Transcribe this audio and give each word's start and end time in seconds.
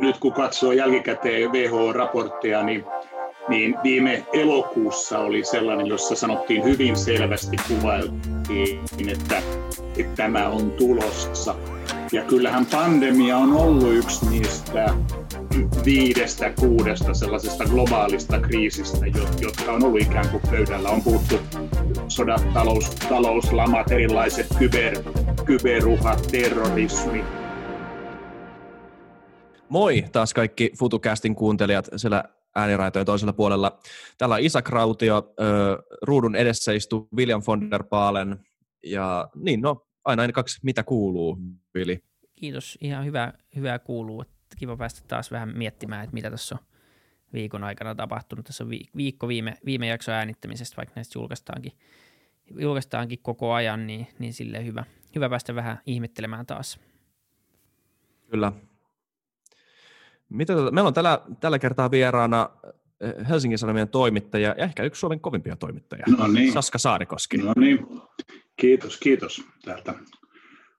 nyt 0.00 0.18
kun 0.18 0.32
katsoo 0.32 0.72
jälkikäteen 0.72 1.52
WHO-raportteja, 1.52 2.62
niin, 2.62 2.84
niin 3.48 3.74
viime 3.82 4.24
elokuussa 4.32 5.18
oli 5.18 5.44
sellainen, 5.44 5.86
jossa 5.86 6.14
sanottiin 6.14 6.64
hyvin 6.64 6.96
selvästi, 6.96 7.56
kuvailtiin, 7.68 9.08
että, 9.08 9.42
että 9.96 10.16
tämä 10.16 10.48
on 10.48 10.70
tulossa. 10.70 11.54
Ja 12.12 12.22
kyllähän 12.22 12.66
pandemia 12.66 13.36
on 13.36 13.52
ollut 13.52 13.94
yksi 13.94 14.26
niistä 14.26 14.94
viidestä, 15.84 16.52
kuudesta 16.60 17.14
sellaisesta 17.14 17.64
globaalista 17.64 18.40
kriisistä, 18.40 19.06
jotka 19.40 19.72
on 19.72 19.84
ollut 19.84 20.00
ikään 20.00 20.28
kuin 20.28 20.42
pöydällä. 20.50 20.88
On 20.88 21.02
puhuttu 21.02 21.38
sodat, 22.08 22.52
talous, 22.54 22.90
talouslamat, 22.90 23.90
erilaiset 23.90 24.46
kyber, 24.58 25.02
kyberuhat, 25.44 26.28
terrorismi. 26.30 27.24
Moi 29.70 30.04
taas 30.12 30.34
kaikki 30.34 30.70
FutuCastin 30.78 31.34
kuuntelijat 31.34 31.88
siellä 31.96 32.24
ääniraitojen 32.54 33.06
toisella 33.06 33.32
puolella. 33.32 33.78
Täällä 34.18 34.34
on 34.34 34.40
Isak 34.40 34.68
Rautio, 34.68 35.34
ruudun 36.02 36.36
edessä 36.36 36.72
istuu 36.72 37.08
William 37.16 37.42
von 37.46 37.70
der 37.70 37.84
Baalen 37.84 38.40
ja 38.84 39.28
niin 39.34 39.60
no, 39.60 39.86
aina 40.04 40.22
aina 40.22 40.32
kaksi, 40.32 40.60
mitä 40.62 40.82
kuuluu, 40.82 41.38
Vili? 41.74 42.04
Kiitos, 42.32 42.78
ihan 42.80 43.04
hyvä, 43.04 43.32
hyvää 43.56 43.78
kuuluu. 43.78 44.24
Kiva 44.58 44.76
päästä 44.76 45.00
taas 45.08 45.30
vähän 45.30 45.58
miettimään, 45.58 46.04
että 46.04 46.14
mitä 46.14 46.30
tässä 46.30 46.54
on 46.54 46.66
viikon 47.32 47.64
aikana 47.64 47.94
tapahtunut. 47.94 48.46
Tässä 48.46 48.64
on 48.64 48.70
viikko 48.96 49.28
viime, 49.28 49.56
viime 49.64 49.86
jakso 49.86 50.12
äänittämisestä, 50.12 50.76
vaikka 50.76 50.92
näistä 50.96 51.18
julkaistaankin, 51.18 51.72
julkaistaankin 52.58 53.18
koko 53.22 53.52
ajan, 53.52 53.86
niin, 53.86 54.06
niin 54.18 54.32
sille 54.32 54.64
hyvä, 54.64 54.84
hyvä 55.14 55.28
päästä 55.28 55.54
vähän 55.54 55.80
ihmettelemään 55.86 56.46
taas. 56.46 56.80
Kyllä. 58.30 58.52
Mitä, 60.30 60.52
tuota, 60.52 60.70
meillä 60.70 60.88
on 60.88 60.94
tällä, 60.94 61.20
tällä 61.40 61.58
kertaa 61.58 61.90
vieraana 61.90 62.50
eh, 63.00 63.28
Helsingin 63.28 63.58
Sanomien 63.58 63.88
toimittaja 63.88 64.54
ja 64.58 64.64
ehkä 64.64 64.82
yksi 64.82 64.98
Suomen 64.98 65.20
kovimpia 65.20 65.56
toimittajia, 65.56 66.04
no 66.18 66.26
niin. 66.26 66.52
Saska 66.52 66.78
Saarikoski. 66.78 67.36
No 67.36 67.52
niin, 67.56 67.86
kiitos, 68.56 68.96
kiitos 68.96 69.44
täältä 69.64 69.94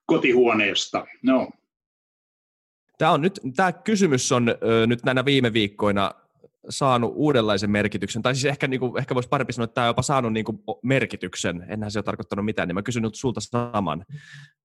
kotihuoneesta. 0.06 1.06
No. 1.22 1.48
Tämä, 2.98 3.12
on 3.12 3.20
nyt, 3.20 3.40
tämä 3.56 3.72
kysymys 3.72 4.32
on 4.32 4.48
ö, 4.48 4.86
nyt 4.86 5.04
näinä 5.04 5.24
viime 5.24 5.52
viikkoina 5.52 6.10
saanut 6.68 7.12
uudenlaisen 7.14 7.70
merkityksen, 7.70 8.22
tai 8.22 8.34
siis 8.34 8.44
ehkä, 8.44 8.68
niin 8.68 8.80
kuin, 8.80 8.98
ehkä 8.98 9.14
voisi 9.14 9.28
parempi 9.28 9.52
sanoa, 9.52 9.64
että 9.64 9.74
tämä 9.74 9.84
on 9.84 9.90
jopa 9.90 10.02
saanut 10.02 10.32
niin 10.32 10.44
kuin, 10.44 10.58
merkityksen, 10.82 11.66
enhän 11.68 11.90
se 11.90 11.98
ole 11.98 12.04
tarkoittanut 12.04 12.44
mitään, 12.44 12.68
niin 12.68 12.74
mä 12.74 12.82
kysyn 12.82 13.02
nyt 13.02 13.14
sulta 13.14 13.40
saman. 13.40 14.04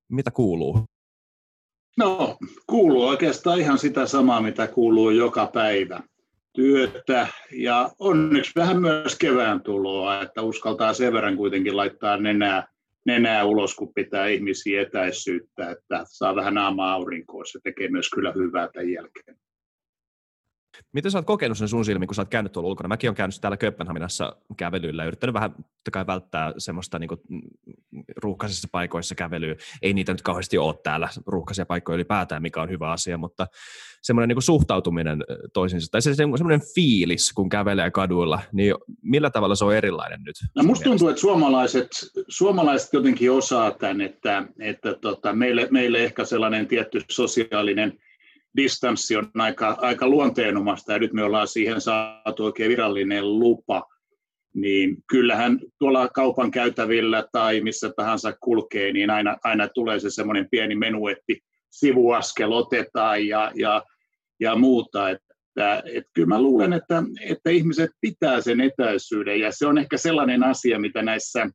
Mitä 0.09 0.31
kuuluu? 0.31 0.85
No, 1.97 2.37
kuuluu 2.67 3.07
oikeastaan 3.07 3.59
ihan 3.59 3.77
sitä 3.77 4.05
samaa, 4.05 4.41
mitä 4.41 4.67
kuuluu 4.67 5.09
joka 5.09 5.47
päivä. 5.53 6.03
Työtä 6.53 7.27
ja 7.51 7.89
onneksi 7.99 8.51
vähän 8.55 8.81
myös 8.81 9.15
kevään 9.15 9.61
tuloa, 9.61 10.21
että 10.21 10.41
uskaltaa 10.41 10.93
sen 10.93 11.13
verran 11.13 11.37
kuitenkin 11.37 11.77
laittaa 11.77 12.17
nenää 12.17 12.67
nenää 13.07 13.45
ulos, 13.45 13.75
kun 13.75 13.93
pitää 13.93 14.27
ihmisiä 14.27 14.81
etäisyyttä, 14.81 15.69
että 15.71 16.03
saa 16.07 16.35
vähän 16.35 16.53
naamaa 16.53 16.93
aurinkoa. 16.93 17.45
Se 17.45 17.59
tekee 17.63 17.89
myös 17.89 18.09
kyllä 18.09 18.31
hyvää 18.31 18.69
tämän 18.73 18.91
jälkeen. 18.91 19.37
Miten 20.93 21.11
sä 21.11 21.17
oot 21.17 21.25
kokenut 21.25 21.57
sen 21.57 21.67
sun 21.67 21.85
silmin, 21.85 22.07
kun 22.07 22.15
sä 22.15 22.21
oot 22.21 22.29
käynyt 22.29 22.51
tuolla 22.51 22.69
ulkona? 22.69 22.87
Mäkin 22.87 23.09
olen 23.09 23.15
käynyt 23.15 23.41
täällä 23.41 23.57
Kööpenhaminassa 23.57 24.35
kävelyllä 24.57 25.03
ja 25.03 25.07
yrittänyt 25.07 25.33
vähän 25.33 25.55
kai 25.91 26.07
välttää 26.07 26.53
semmoista 26.57 26.99
niin 26.99 27.07
kuin, 27.07 27.21
mm, 27.29 27.41
ruuhkaisissa 28.17 28.67
paikoissa 28.71 29.15
kävelyä. 29.15 29.55
Ei 29.81 29.93
niitä 29.93 30.11
nyt 30.11 30.21
kauheasti 30.21 30.57
ole 30.57 30.75
täällä 30.83 31.09
ruuhkaisia 31.25 31.65
paikkoja 31.65 31.95
ylipäätään, 31.95 32.41
mikä 32.41 32.61
on 32.61 32.69
hyvä 32.69 32.91
asia, 32.91 33.17
mutta 33.17 33.47
semmoinen 34.01 34.35
niin 34.35 34.41
suhtautuminen 34.41 35.23
toisiinsa, 35.53 35.91
tai 35.91 36.01
se 36.01 36.13
semmoinen 36.15 36.61
fiilis, 36.75 37.33
kun 37.33 37.49
kävelee 37.49 37.91
kaduilla, 37.91 38.39
niin 38.51 38.75
millä 39.01 39.29
tavalla 39.29 39.55
se 39.55 39.65
on 39.65 39.75
erilainen 39.75 40.23
nyt? 40.23 40.35
No 40.55 40.63
musta 40.63 40.83
tuntuu, 40.83 41.09
että 41.09 41.21
suomalaiset, 41.21 41.87
suomalaiset 42.27 42.93
jotenkin 42.93 43.31
osaa 43.31 43.71
tämän, 43.71 44.01
että, 44.01 44.43
että 44.59 44.93
tota, 44.93 45.33
meille, 45.33 45.67
meille 45.71 46.03
ehkä 46.03 46.25
sellainen 46.25 46.67
tietty 46.67 47.01
sosiaalinen 47.11 47.99
distanssi 48.55 49.15
on 49.15 49.31
aika, 49.35 49.77
aika 49.81 50.07
luonteenomasta 50.07 50.93
ja 50.93 50.99
nyt 50.99 51.13
me 51.13 51.23
ollaan 51.23 51.47
siihen 51.47 51.81
saatu 51.81 52.45
oikein 52.45 52.69
virallinen 52.69 53.39
lupa, 53.39 53.83
niin 54.53 54.97
kyllähän 55.09 55.59
tuolla 55.79 56.07
kaupan 56.07 56.51
käytävillä 56.51 57.23
tai 57.31 57.61
missä 57.61 57.91
tahansa 57.95 58.33
kulkee, 58.43 58.93
niin 58.93 59.09
aina, 59.09 59.37
aina 59.43 59.67
tulee 59.67 59.99
se 59.99 60.09
semmoinen 60.09 60.47
pieni 60.51 60.75
menuetti, 60.75 61.39
sivuaskel 61.69 62.51
otetaan 62.51 63.27
ja, 63.27 63.51
ja, 63.55 63.83
ja 64.39 64.55
muuta. 64.55 65.09
Että, 65.09 65.83
että 65.85 66.11
kyllä 66.13 66.27
mä 66.27 66.41
luulen, 66.41 66.73
että, 66.73 67.03
että 67.21 67.49
ihmiset 67.49 67.91
pitää 68.01 68.41
sen 68.41 68.61
etäisyyden 68.61 69.39
ja 69.39 69.51
se 69.51 69.67
on 69.67 69.77
ehkä 69.77 69.97
sellainen 69.97 70.43
asia, 70.43 70.79
mitä 70.79 71.01
näissä 71.01 71.49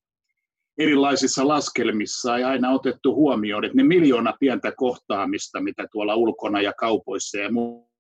erilaisissa 0.83 1.49
laskelmissa 1.49 2.37
ei 2.37 2.45
aina 2.45 2.71
otettu 2.71 3.15
huomioon, 3.15 3.65
että 3.65 3.77
ne 3.77 3.83
miljoona 3.83 4.35
pientä 4.41 4.73
kohtaamista, 4.77 5.61
mitä 5.61 5.87
tuolla 5.93 6.15
ulkona 6.15 6.61
ja 6.61 6.73
kaupoissa 6.73 7.39
ja 7.39 7.53
muuta 7.53 7.93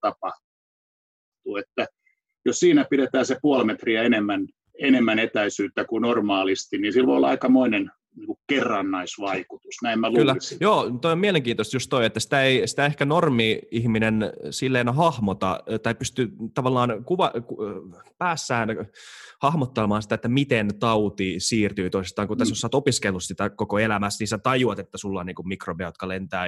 tapahtuu, 0.00 1.56
että 1.58 1.86
jos 2.44 2.60
siinä 2.60 2.86
pidetään 2.90 3.26
se 3.26 3.36
puoli 3.42 3.64
metriä 3.64 4.02
enemmän, 4.02 4.46
enemmän 4.80 5.18
etäisyyttä 5.18 5.84
kuin 5.84 6.02
normaalisti, 6.02 6.78
niin 6.78 6.92
sillä 6.92 7.06
voi 7.06 7.16
olla 7.16 7.28
aikamoinen 7.28 7.90
niin 8.16 8.26
kuin 8.26 8.38
kerrannaisvaikutus, 8.46 9.74
näin 9.82 10.00
mä 10.00 10.10
Kyllä, 10.10 10.34
joo, 10.60 10.90
toi 10.90 11.12
on 11.12 11.18
mielenkiintoista 11.18 11.76
just 11.76 11.90
toi, 11.90 12.06
että 12.06 12.20
sitä 12.20 12.42
ei 12.42 12.68
sitä 12.68 12.86
ehkä 12.86 13.04
normi-ihminen 13.04 14.32
silleen 14.50 14.88
hahmota, 14.88 15.60
tai 15.82 15.94
pystyy 15.94 16.32
tavallaan 16.54 17.04
kuva, 17.04 17.32
päässään 18.18 18.68
hahmottamaan 19.42 20.02
sitä, 20.02 20.14
että 20.14 20.28
miten 20.28 20.78
tauti 20.78 21.34
siirtyy 21.38 21.90
toisistaan, 21.90 22.28
kun 22.28 22.36
mm. 22.36 22.38
tässä 22.38 22.52
jos 22.52 22.60
sä 22.60 22.66
oot 22.66 22.74
opiskellut 22.74 23.24
sitä 23.24 23.50
koko 23.50 23.78
elämässä, 23.78 24.22
niin 24.22 24.28
sä 24.28 24.38
tajuat, 24.38 24.78
että 24.78 24.98
sulla 24.98 25.20
on 25.20 25.26
niin 25.26 25.34
kuin 25.34 25.48
mikrobeja, 25.48 25.88
jotka 25.88 26.08
lentää 26.08 26.46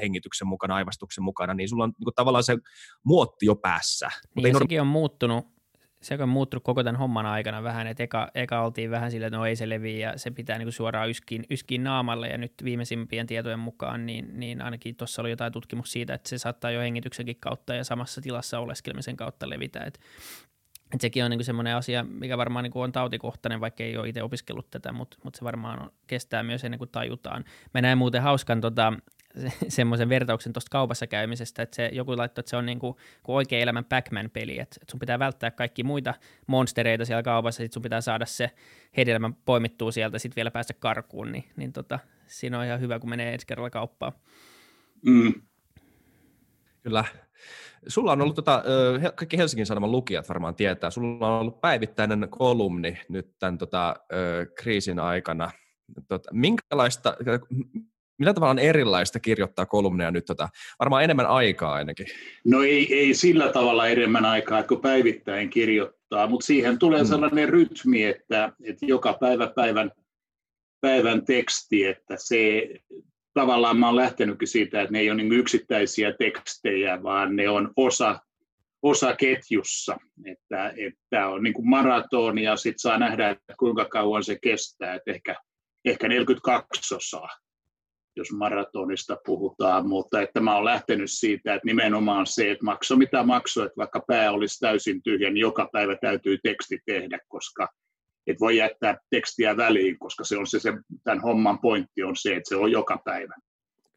hengityksen 0.00 0.48
mukana, 0.48 0.74
aivastuksen 0.74 1.24
mukana, 1.24 1.54
niin 1.54 1.68
sulla 1.68 1.84
on 1.84 1.92
niin 1.98 2.04
kuin 2.04 2.14
tavallaan 2.14 2.44
se 2.44 2.56
muotti 3.04 3.46
jo 3.46 3.54
päässä. 3.54 4.08
Niin, 4.36 4.46
ei 4.46 4.54
sekin 4.54 4.80
on 4.80 4.86
muuttunut 4.86 5.51
se 6.02 6.18
on 6.22 6.28
muuttunut 6.28 6.64
koko 6.64 6.84
tämän 6.84 6.98
homman 6.98 7.26
aikana 7.26 7.62
vähän, 7.62 7.86
että 7.86 8.02
eka, 8.02 8.30
eka 8.34 8.62
oltiin 8.62 8.90
vähän 8.90 9.10
sillä, 9.10 9.26
että 9.26 9.36
no 9.36 9.46
ei 9.46 9.56
se 9.56 9.68
leviä 9.68 10.10
ja 10.10 10.18
se 10.18 10.30
pitää 10.30 10.58
niin 10.58 10.66
kuin 10.66 10.72
suoraan 10.72 11.10
yskiin, 11.10 11.44
yskiin 11.50 11.84
naamalle 11.84 12.28
ja 12.28 12.38
nyt 12.38 12.52
viimeisimpien 12.64 13.26
tietojen 13.26 13.58
mukaan, 13.58 14.06
niin, 14.06 14.40
niin 14.40 14.62
ainakin 14.62 14.96
tuossa 14.96 15.22
oli 15.22 15.30
jotain 15.30 15.52
tutkimus 15.52 15.92
siitä, 15.92 16.14
että 16.14 16.28
se 16.28 16.38
saattaa 16.38 16.70
jo 16.70 16.80
hengityksenkin 16.80 17.36
kautta 17.40 17.74
ja 17.74 17.84
samassa 17.84 18.20
tilassa 18.20 18.58
oleskelemisen 18.58 19.16
kautta 19.16 19.50
levitä, 19.50 19.80
että 19.80 20.00
et 20.94 21.00
sekin 21.00 21.24
on 21.24 21.30
niin 21.30 21.44
semmoinen 21.44 21.76
asia, 21.76 22.04
mikä 22.04 22.38
varmaan 22.38 22.62
niin 22.62 22.72
on 22.74 22.92
tautikohtainen, 22.92 23.60
vaikka 23.60 23.82
ei 23.82 23.96
ole 23.96 24.08
itse 24.08 24.22
opiskellut 24.22 24.70
tätä, 24.70 24.92
mutta, 24.92 25.16
mutta 25.24 25.38
se 25.38 25.44
varmaan 25.44 25.82
on, 25.82 25.90
kestää 26.06 26.42
myös 26.42 26.64
ennen 26.64 26.78
kuin 26.78 26.90
tajutaan. 26.90 27.44
Mä 27.74 27.80
näen 27.80 27.98
muuten 27.98 28.22
hauskan 28.22 28.60
tota, 28.60 28.92
semmoisen 29.68 30.08
vertauksen 30.08 30.52
tuosta 30.52 30.70
kaupassa 30.70 31.06
käymisestä, 31.06 31.62
että 31.62 31.76
se, 31.76 31.90
joku 31.92 32.16
laittoi, 32.16 32.40
että 32.42 32.50
se 32.50 32.56
on 32.56 32.66
niin 32.66 32.78
kuin, 32.78 32.94
kuin 33.22 33.36
oikea 33.36 33.58
elämän 33.58 33.84
Pac-Man-peli, 33.84 34.58
että, 34.58 34.76
että 34.82 34.90
sun 34.90 35.00
pitää 35.00 35.18
välttää 35.18 35.50
kaikki 35.50 35.82
muita 35.84 36.14
monstereita 36.46 37.04
siellä 37.04 37.22
kaupassa, 37.22 37.56
sitten 37.56 37.74
sun 37.74 37.82
pitää 37.82 38.00
saada 38.00 38.26
se 38.26 38.50
hedelmä 38.96 39.30
poimittua 39.44 39.92
sieltä, 39.92 40.18
sitten 40.18 40.36
vielä 40.36 40.50
päästä 40.50 40.74
karkuun, 40.74 41.32
niin, 41.32 41.44
niin 41.56 41.72
tota, 41.72 41.98
siinä 42.26 42.58
on 42.58 42.64
ihan 42.64 42.80
hyvä, 42.80 42.98
kun 42.98 43.10
menee 43.10 43.32
ensi 43.32 43.46
kerralla 43.46 43.70
kauppaan. 43.70 44.12
Mm. 45.06 45.34
Kyllä. 46.82 47.04
Sulla 47.86 48.12
on 48.12 48.20
ollut, 48.22 48.34
tota, 48.34 48.62
kaikki 49.14 49.38
Helsingin 49.38 49.66
Sanoman 49.66 49.90
lukijat 49.90 50.28
varmaan 50.28 50.54
tietää, 50.54 50.90
sulla 50.90 51.34
on 51.34 51.40
ollut 51.40 51.60
päivittäinen 51.60 52.26
kolumni 52.30 52.98
nyt 53.08 53.38
tämän 53.38 53.58
tota, 53.58 53.96
kriisin 54.54 54.98
aikana. 54.98 55.50
Tota, 56.08 56.30
minkälaista, 56.32 57.16
millä 58.18 58.34
tavalla 58.34 58.50
on 58.50 58.58
erilaista 58.58 59.20
kirjoittaa 59.20 59.66
kolumneja 59.66 60.10
nyt? 60.10 60.24
Tota, 60.24 60.48
varmaan 60.78 61.04
enemmän 61.04 61.26
aikaa 61.26 61.72
ainakin. 61.72 62.06
No 62.44 62.62
ei, 62.62 62.94
ei 62.94 63.14
sillä 63.14 63.52
tavalla 63.52 63.88
enemmän 63.88 64.24
aikaa, 64.24 64.62
kun 64.62 64.80
päivittäin 64.80 65.50
kirjoittaa, 65.50 66.26
mutta 66.26 66.46
siihen 66.46 66.78
tulee 66.78 67.00
hmm. 67.00 67.08
sellainen 67.08 67.48
rytmi, 67.48 68.04
että, 68.04 68.52
että 68.64 68.86
joka 68.86 69.12
päivä 69.12 69.46
päivän, 69.46 69.90
päivän 70.80 71.24
teksti, 71.24 71.84
että 71.84 72.14
se 72.18 72.68
tavallaan 73.34 73.76
mä 73.76 73.88
olen 73.88 74.04
lähtenytkin 74.04 74.48
siitä, 74.48 74.82
että 74.82 74.92
ne 74.92 75.00
ei 75.00 75.10
ole 75.10 75.22
niin 75.22 75.32
yksittäisiä 75.32 76.12
tekstejä, 76.18 77.02
vaan 77.02 77.36
ne 77.36 77.48
on 77.48 77.72
osa, 77.76 78.20
osa 78.82 79.16
ketjussa. 79.16 79.96
Että, 80.26 80.74
että 80.76 81.28
on 81.28 81.42
niin 81.42 81.54
kuin 81.54 81.68
maraton 81.68 82.38
ja 82.38 82.56
sitten 82.56 82.78
saa 82.78 82.98
nähdä, 82.98 83.30
että 83.30 83.54
kuinka 83.58 83.84
kauan 83.84 84.24
se 84.24 84.38
kestää. 84.42 84.94
Että 84.94 85.10
ehkä, 85.10 85.36
ehkä 85.84 86.08
42 86.08 86.94
osaa, 86.94 87.28
jos 88.16 88.32
maratonista 88.32 89.16
puhutaan, 89.26 89.88
mutta 89.88 90.22
että 90.22 90.40
mä 90.40 90.54
olen 90.54 90.64
lähtenyt 90.64 91.10
siitä, 91.10 91.54
että 91.54 91.66
nimenomaan 91.66 92.26
se, 92.26 92.50
että 92.50 92.64
makso 92.64 92.96
mitä 92.96 93.22
maksoi, 93.22 93.66
että 93.66 93.76
vaikka 93.76 94.00
pää 94.06 94.32
olisi 94.32 94.60
täysin 94.60 95.02
tyhjä, 95.02 95.30
niin 95.30 95.40
joka 95.40 95.68
päivä 95.72 95.96
täytyy 95.96 96.38
teksti 96.42 96.78
tehdä, 96.86 97.18
koska– 97.28 97.68
et 98.26 98.40
voi 98.40 98.56
jättää 98.56 98.98
tekstiä 99.10 99.56
väliin, 99.56 99.98
koska 99.98 100.24
se 100.24 100.38
on 100.38 100.46
se, 100.46 100.60
se, 100.60 100.72
tämän 101.04 101.20
homman 101.20 101.58
pointti 101.58 102.02
on 102.02 102.16
se, 102.16 102.36
että 102.36 102.48
se 102.48 102.56
on 102.56 102.72
joka 102.72 103.02
päivä. 103.04 103.34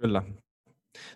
Kyllä. 0.01 0.23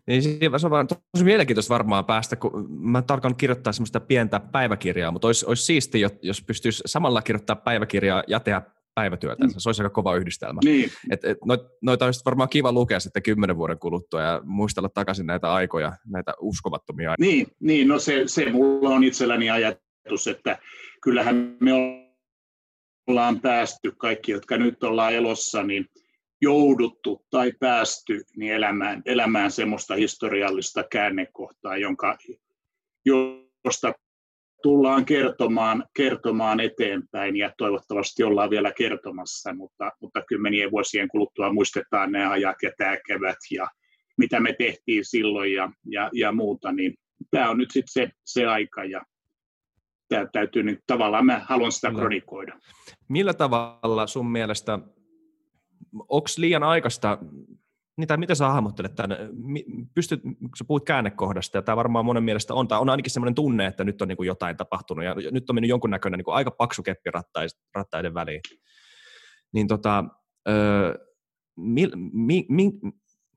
Niin 0.08 0.24
se 0.24 0.68
on 0.68 0.88
tosi 0.88 1.24
mielenkiintoista 1.24 1.74
varmaan 1.74 2.06
päästä, 2.06 2.36
kun 2.36 2.68
mä 2.70 3.02
tarkoitan 3.02 3.38
kirjoittaa 3.38 3.74
semmoista 3.74 4.00
pientä 4.00 4.40
päiväkirjaa, 4.40 5.12
mutta 5.12 5.28
olisi, 5.28 5.46
olisi 5.46 5.64
siisti, 5.64 6.02
jos 6.22 6.42
pystyisi 6.42 6.84
samalla 6.86 7.22
kirjoittaa 7.22 7.56
päiväkirjaa 7.56 8.24
ja 8.28 8.40
tehdä 8.40 8.62
päivätyötä. 8.96 9.46
Mm. 9.46 9.54
Se 9.58 9.70
olisi 9.70 9.82
aika 9.82 9.94
kova 9.94 10.16
yhdistelmä. 10.16 10.60
Niin. 10.64 10.92
Et, 11.12 11.26
et 11.26 11.38
noit, 11.46 11.62
noita 11.82 12.06
olisi 12.06 12.26
varmaan 12.26 12.50
kiva 12.50 12.72
lukea 12.72 13.00
sitten 13.00 13.24
kymmenen 13.24 13.58
vuoden 13.58 13.80
kuluttua 13.80 14.22
ja 14.22 14.42
muistella 14.44 14.90
takaisin 14.90 15.26
näitä 15.26 15.54
aikoja, 15.54 15.98
näitä 16.08 16.34
uskomattomia 16.40 17.12
aikoja. 17.12 17.30
Niin, 17.30 17.48
niin 17.60 17.88
no 17.88 18.00
se, 18.00 18.24
se 18.26 18.52
mulla 18.52 18.90
on 18.90 19.04
itselläni 19.04 19.50
ajatus, 19.50 20.28
että 20.28 20.60
kyllähän 21.02 21.58
me 21.60 21.72
ollaan 23.08 23.42
päästy, 23.42 23.92
kaikki 23.98 24.32
jotka 24.32 24.58
nyt 24.58 24.84
ollaan 24.84 25.14
elossa, 25.14 25.64
niin 25.64 25.86
jouduttu 26.42 27.26
tai 27.30 27.52
päästy 27.60 28.24
niin 28.36 28.54
elämään, 28.54 29.02
elämään 29.06 29.52
semmoista 29.52 29.96
historiallista 29.96 30.84
käännekohtaa, 30.92 31.78
jonka, 31.78 32.18
josta 33.66 33.94
tullaan 34.64 35.06
kertomaan, 35.06 35.86
kertomaan 35.96 36.60
eteenpäin 36.60 37.36
ja 37.36 37.52
toivottavasti 37.58 38.24
ollaan 38.24 38.50
vielä 38.50 38.72
kertomassa, 38.72 39.54
mutta, 39.54 39.92
mutta 40.02 40.22
kymmenien 40.28 40.72
vuosien 40.72 41.08
kuluttua 41.08 41.54
muistetaan 41.54 42.12
nämä 42.12 42.32
ajat 42.32 42.58
ja 42.64 42.72
tämä 42.78 42.98
kevät 43.08 43.38
ja 43.52 43.68
mitä 44.18 44.40
me 44.40 44.56
tehtiin 44.60 45.06
silloin 45.06 45.54
ja, 45.54 45.72
ja, 45.86 46.10
ja 46.14 46.32
muuta, 46.32 46.72
niin 46.72 46.94
tämä 47.32 47.50
on 47.50 47.58
nyt 47.58 47.72
sitten 47.72 47.92
se, 47.92 48.10
se 48.26 48.46
aika 48.46 48.84
ja 48.84 49.02
tämä 50.10 50.26
täytyy 50.34 50.64
nyt 50.64 50.80
tavallaan, 50.88 51.26
mä 51.26 51.42
haluan 51.46 51.72
sitä 51.72 51.92
kronikoida. 51.92 52.60
Millä 53.08 53.34
tavalla 53.34 54.08
sun 54.08 54.32
mielestä, 54.32 54.80
onko 55.94 56.28
liian 56.38 56.64
aikaista 56.64 57.18
niin, 58.00 58.08
tai 58.08 58.18
miten 58.18 58.36
sä 58.36 58.48
hahmottelet 58.48 58.96
tämän? 58.96 59.18
Pystyt, 59.94 60.22
kun 60.22 60.50
sä 60.58 60.66
puhut 60.68 60.86
käännekohdasta, 60.86 61.58
ja 61.58 61.62
tämä 61.62 61.76
varmaan 61.76 62.06
monen 62.06 62.24
mielestä 62.24 62.54
on, 62.54 62.68
tai 62.68 62.80
on 62.80 62.90
ainakin 62.90 63.12
sellainen 63.12 63.36
tunne, 63.36 63.66
että 63.66 63.84
nyt 63.84 64.02
on 64.02 64.08
niin 64.08 64.18
kuin 64.18 64.28
jotain 64.28 64.58
tapahtunut, 64.58 65.06
ja 65.06 65.16
nyt 65.32 65.50
on 65.50 65.56
mennyt 65.56 65.70
jonkunnäköinen 65.70 66.18
niin 66.18 66.26
kuin 66.26 66.36
aika 66.36 66.52
paksu 66.52 66.84
keppi 66.84 67.10
rattaiden 67.76 68.14
väliin. 68.14 68.42
Niin 69.54 69.68
tota, 69.68 70.04
öö, 70.50 70.94
mi, 71.58 71.88
mi, 72.14 72.46
mi, 72.50 72.72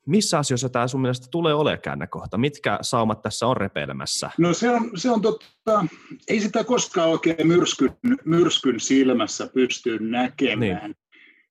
missä 0.07 0.39
asioissa 0.39 0.69
tämä 0.69 0.89
sun 0.89 1.01
mielestä 1.01 1.27
tulee 1.31 1.55
olemaan 1.55 1.81
käännekohta? 1.83 2.39
Mitkä 2.39 2.79
saumat 2.83 3.23
tässä 3.23 3.47
on 3.47 3.57
repeilemässä? 3.57 4.31
No 4.39 4.53
se 4.53 4.71
on, 4.71 4.91
se 4.95 5.11
on 5.11 5.23
totta, 5.23 5.85
ei 6.29 6.41
sitä 6.41 6.65
koskaan 6.65 7.09
oikein 7.09 7.47
myrskyn, 7.47 7.97
myrskyn 8.25 8.81
silmässä 8.81 9.49
pysty 9.55 9.99
näkemään. 9.99 10.91
Niin. 10.91 11.02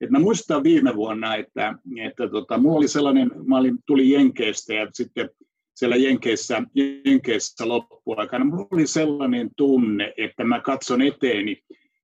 Et 0.02 0.10
mä 0.10 0.20
muistan 0.20 0.64
viime 0.64 0.96
vuonna, 0.96 1.36
että, 1.36 1.76
että 2.06 2.30
tota, 2.30 2.58
mulla 2.58 2.78
oli 2.78 2.88
sellainen, 2.88 3.32
mä 3.48 3.58
olin, 3.58 3.78
tuli 3.86 4.10
Jenkeistä 4.10 4.74
ja 4.74 4.88
sitten 4.94 5.30
siellä 5.76 5.96
Jenkeissä, 5.96 6.64
Jenkeissä 7.06 7.68
loppuaikana, 7.68 8.46
mulla 8.46 8.68
oli 8.72 8.88
sellainen 8.88 9.50
tunne, 9.58 10.14
että 10.18 10.44
mä 10.44 10.60
katson 10.60 11.02
eteeni, 11.02 11.58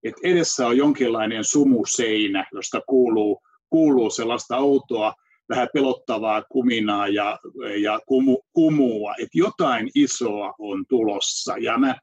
että 0.03 0.21
edessä 0.23 0.67
on 0.67 0.77
jonkinlainen 0.77 1.43
sumuseinä, 1.43 2.45
josta 2.53 2.81
kuuluu, 2.87 3.41
kuuluu 3.69 4.09
sellaista 4.09 4.57
outoa, 4.57 5.13
vähän 5.49 5.67
pelottavaa 5.73 6.43
kuminaa 6.51 7.07
ja, 7.07 7.39
ja 7.81 7.99
kumu, 8.05 8.37
kumua, 8.53 9.13
että 9.17 9.37
jotain 9.37 9.89
isoa 9.95 10.53
on 10.59 10.85
tulossa. 10.89 11.57
Ja 11.57 11.77
mä 11.77 11.95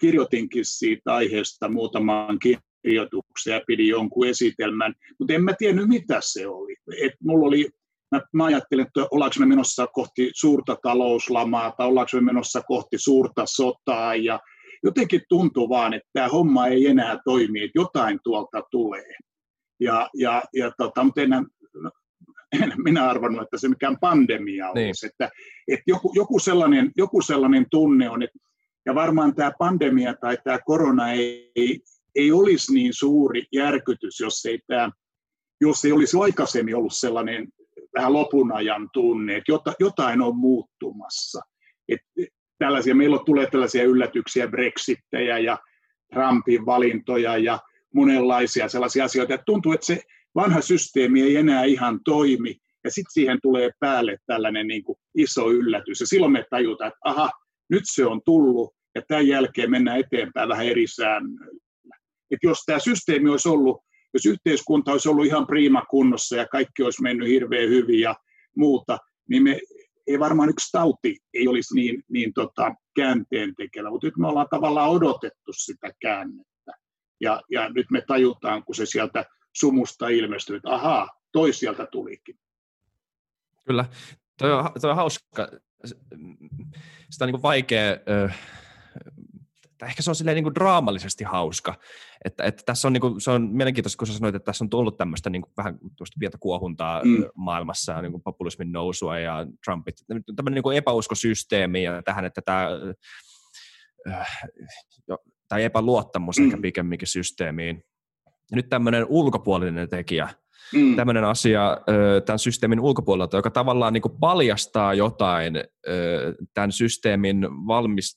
kirjoitinkin 0.00 0.64
siitä 0.64 1.14
aiheesta 1.14 1.68
muutaman 1.68 2.38
kirjoituksia, 2.84 3.60
pidin 3.66 3.88
jonkun 3.88 4.26
esitelmän, 4.26 4.94
mutta 5.18 5.34
en 5.34 5.44
mä 5.44 5.52
tiennyt 5.58 5.88
mitä 5.88 6.18
se 6.20 6.46
oli. 6.46 6.76
Et 7.02 7.12
mulla 7.22 7.46
oli 7.46 7.68
mä, 8.14 8.20
mä 8.32 8.44
ajattelin, 8.44 8.86
että 8.86 9.06
ollaanko 9.10 9.34
me 9.38 9.46
menossa 9.46 9.86
kohti 9.86 10.30
suurta 10.34 10.76
talouslamaa 10.82 11.72
tai 11.76 11.86
ollaanko 11.86 12.10
me 12.14 12.20
menossa 12.20 12.62
kohti 12.62 12.98
suurta 12.98 13.42
sotaa 13.46 14.14
ja 14.14 14.40
jotenkin 14.82 15.22
tuntui 15.28 15.68
vaan, 15.68 15.94
että 15.94 16.08
tämä 16.12 16.28
homma 16.28 16.66
ei 16.66 16.86
enää 16.86 17.18
toimi, 17.24 17.60
että 17.60 17.78
jotain 17.78 18.18
tuolta 18.24 18.62
tulee. 18.70 19.14
Ja, 19.80 20.08
ja, 20.14 20.42
ja 20.54 20.70
tota, 20.78 21.04
mutta 21.04 21.20
en, 21.20 21.32
en 22.62 22.72
minä 22.84 23.08
arvannut, 23.08 23.42
että 23.42 23.58
se 23.58 23.68
mikään 23.68 23.96
pandemia 24.00 24.70
olisi. 24.70 25.06
Niin. 25.06 25.10
Että, 25.12 25.30
että 25.68 25.84
joku, 25.86 26.12
joku, 26.14 26.38
sellainen, 26.38 26.90
joku 26.96 27.22
sellainen 27.22 27.66
tunne 27.70 28.10
on, 28.10 28.22
että, 28.22 28.38
ja 28.86 28.94
varmaan 28.94 29.34
tämä 29.34 29.52
pandemia 29.58 30.14
tai 30.14 30.38
tämä 30.44 30.58
korona 30.64 31.12
ei, 31.12 31.52
ei 31.56 31.80
olisi 32.32 32.74
niin 32.74 32.92
suuri 32.94 33.42
järkytys, 33.52 34.20
jos 34.20 34.44
ei, 34.44 34.58
tämä, 34.66 34.90
jos 35.60 35.84
ei 35.84 35.92
olisi 35.92 36.16
aikaisemmin 36.20 36.76
ollut 36.76 36.94
sellainen 36.94 37.48
vähän 37.94 38.12
lopun 38.12 38.52
ajan 38.52 38.88
tunne, 38.92 39.36
että 39.36 39.74
jotain 39.80 40.22
on 40.22 40.36
muuttumassa. 40.36 41.40
Että 41.88 42.06
tällaisia, 42.58 42.94
meillä 42.94 43.18
tulee 43.26 43.46
tällaisia 43.50 43.84
yllätyksiä, 43.84 44.48
brexittejä 44.48 45.38
ja 45.38 45.58
Trumpin 46.12 46.66
valintoja 46.66 47.38
ja 47.38 47.58
monenlaisia 47.94 48.68
sellaisia 48.68 49.04
asioita, 49.04 49.34
että 49.34 49.44
tuntuu, 49.46 49.72
että 49.72 49.86
se 49.86 50.00
vanha 50.34 50.60
systeemi 50.60 51.22
ei 51.22 51.36
enää 51.36 51.64
ihan 51.64 52.00
toimi, 52.04 52.56
ja 52.84 52.90
sitten 52.90 53.12
siihen 53.12 53.38
tulee 53.42 53.70
päälle 53.80 54.16
tällainen 54.26 54.66
niin 54.66 54.84
kuin 54.84 54.98
iso 55.14 55.50
yllätys, 55.50 56.00
ja 56.00 56.06
silloin 56.06 56.32
me 56.32 56.44
tajutaan, 56.50 56.88
että 56.88 57.00
aha, 57.04 57.30
nyt 57.70 57.82
se 57.84 58.06
on 58.06 58.20
tullut, 58.24 58.74
ja 58.94 59.02
tämän 59.08 59.28
jälkeen 59.28 59.70
mennään 59.70 60.00
eteenpäin 60.00 60.48
vähän 60.48 60.66
eri 60.66 60.86
säännöillä 60.86 61.64
että 62.34 62.46
jos 62.46 62.62
tämä 62.66 62.78
systeemi 62.78 63.30
olisi 63.30 63.48
ollut, 63.48 63.80
jos 64.14 64.26
yhteiskunta 64.26 64.92
olisi 64.92 65.08
ollut 65.08 65.26
ihan 65.26 65.46
priima 65.46 65.82
kunnossa 65.90 66.36
ja 66.36 66.46
kaikki 66.48 66.82
olisi 66.82 67.02
mennyt 67.02 67.28
hirveän 67.28 67.68
hyvin 67.68 68.00
ja 68.00 68.14
muuta, 68.56 68.98
niin 69.28 69.42
me 69.42 69.60
ei 70.06 70.18
varmaan 70.18 70.48
yksi 70.48 70.72
tauti 70.72 71.16
ei 71.34 71.48
olisi 71.48 71.74
niin, 71.74 72.02
niin 72.08 72.32
tota, 72.34 72.74
käänteen 72.96 73.54
tekevä, 73.56 73.90
mutta 73.90 74.06
nyt 74.06 74.16
me 74.16 74.28
ollaan 74.28 74.46
tavallaan 74.50 74.90
odotettu 74.90 75.52
sitä 75.52 75.90
käännettä. 76.00 76.72
Ja, 77.20 77.42
ja 77.50 77.68
nyt 77.68 77.86
me 77.90 78.02
tajutaan, 78.06 78.64
kun 78.64 78.74
se 78.74 78.86
sieltä 78.86 79.24
sumusta 79.52 80.08
ilmestyy, 80.08 80.56
että 80.56 80.70
ahaa, 80.70 81.08
toi 81.32 81.52
sieltä 81.52 81.86
tulikin. 81.86 82.38
Kyllä, 83.66 83.84
toi 84.38 84.52
on, 84.52 84.70
toi 84.80 84.90
on 84.90 84.96
hauska. 84.96 85.48
Sitä 87.10 87.24
on 87.24 87.32
niin 87.32 87.42
vaikea 87.42 87.86
ehkä 89.84 90.02
se 90.02 90.10
on 90.10 90.14
silleen 90.14 90.34
niin 90.34 90.44
kuin 90.44 90.54
draamallisesti 90.54 91.24
hauska. 91.24 91.74
Että, 92.24 92.44
että 92.44 92.62
tässä 92.66 92.88
on, 92.88 92.92
niin 92.92 93.00
kuin, 93.00 93.20
se 93.20 93.30
on 93.30 93.48
mielenkiintoista, 93.52 93.98
kun 93.98 94.06
sä 94.06 94.12
sanoit, 94.12 94.34
että 94.34 94.44
tässä 94.46 94.64
on 94.64 94.70
tullut 94.70 94.96
tämmöistä 94.96 95.30
niin 95.30 95.42
kuin, 95.42 95.52
vähän 95.56 95.78
tuosta 95.96 96.16
pientä 96.18 96.38
kuohuntaa 96.40 97.04
mm. 97.04 97.24
maailmassa, 97.34 98.02
niin 98.02 98.12
kuin 98.12 98.22
populismin 98.22 98.72
nousua 98.72 99.18
ja 99.18 99.46
Trumpit, 99.64 99.94
tämmöinen 100.36 100.54
niin 100.54 100.62
kuin 100.62 100.76
epäuskosysteemi 100.76 101.82
ja 101.82 102.02
tähän, 102.02 102.24
että 102.24 102.42
tämä, 102.42 102.68
äh, 104.08 104.42
tai 105.48 105.64
epäluottamus 105.64 106.38
mm. 106.38 106.44
ehkä 106.44 106.58
pikemminkin 106.62 107.08
systeemiin. 107.08 107.84
Ja 108.50 108.56
nyt 108.56 108.68
tämmöinen 108.68 109.06
ulkopuolinen 109.08 109.88
tekijä, 109.88 110.28
mm. 110.72 110.96
tämmöinen 110.96 111.24
asia 111.24 111.78
tämän 112.26 112.38
systeemin 112.38 112.80
ulkopuolelta, 112.80 113.36
joka 113.36 113.50
tavallaan 113.50 113.92
niin 113.92 114.02
kuin 114.02 114.18
paljastaa 114.20 114.94
jotain 114.94 115.54
tämän 116.54 116.72
systeemin 116.72 117.46
valmis, 117.66 118.16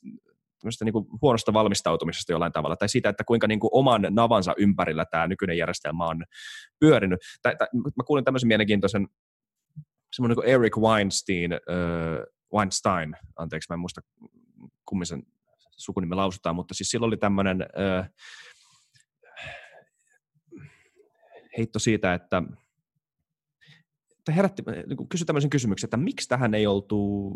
niin 0.83 0.93
kuin 0.93 1.05
huonosta 1.21 1.53
valmistautumisesta 1.53 2.31
jollain 2.31 2.51
tavalla, 2.51 2.75
tai 2.75 2.89
siitä, 2.89 3.09
että 3.09 3.23
kuinka 3.23 3.47
niin 3.47 3.59
kuin 3.59 3.69
oman 3.73 4.07
navansa 4.09 4.53
ympärillä 4.57 5.05
tämä 5.05 5.27
nykyinen 5.27 5.57
järjestelmä 5.57 6.05
on 6.05 6.23
pyörinyt. 6.79 7.19
Tai, 7.41 7.55
tai, 7.55 7.67
mä 7.73 8.03
kuulin 8.05 8.25
tämmöisen 8.25 8.47
mielenkiintoisen, 8.47 9.07
semmoinen 10.13 10.35
kuin 10.35 10.47
Eric 10.47 10.77
Weinstein, 10.77 11.53
äh, 11.53 11.59
Weinstein, 12.53 13.15
anteeksi, 13.35 13.67
mä 13.69 13.73
en 13.73 13.79
muista 13.79 14.01
kummin 14.85 15.05
sen 15.05 15.23
sukunimi 15.77 16.15
lausutaan, 16.15 16.55
mutta 16.55 16.73
siis 16.73 16.91
sillä 16.91 17.07
oli 17.07 17.17
tämmöinen 17.17 17.61
äh, 17.61 18.09
heitto 21.57 21.79
siitä, 21.79 22.13
että 22.13 22.43
että 24.27 24.35
herätti, 24.35 24.63
niin 24.87 25.07
kysyi 25.09 25.25
tämmöisen 25.25 25.49
kysymyksen, 25.49 25.87
että 25.87 25.97
miksi 25.97 26.29
tähän 26.29 26.53
ei 26.53 26.67
oltu 26.67 27.31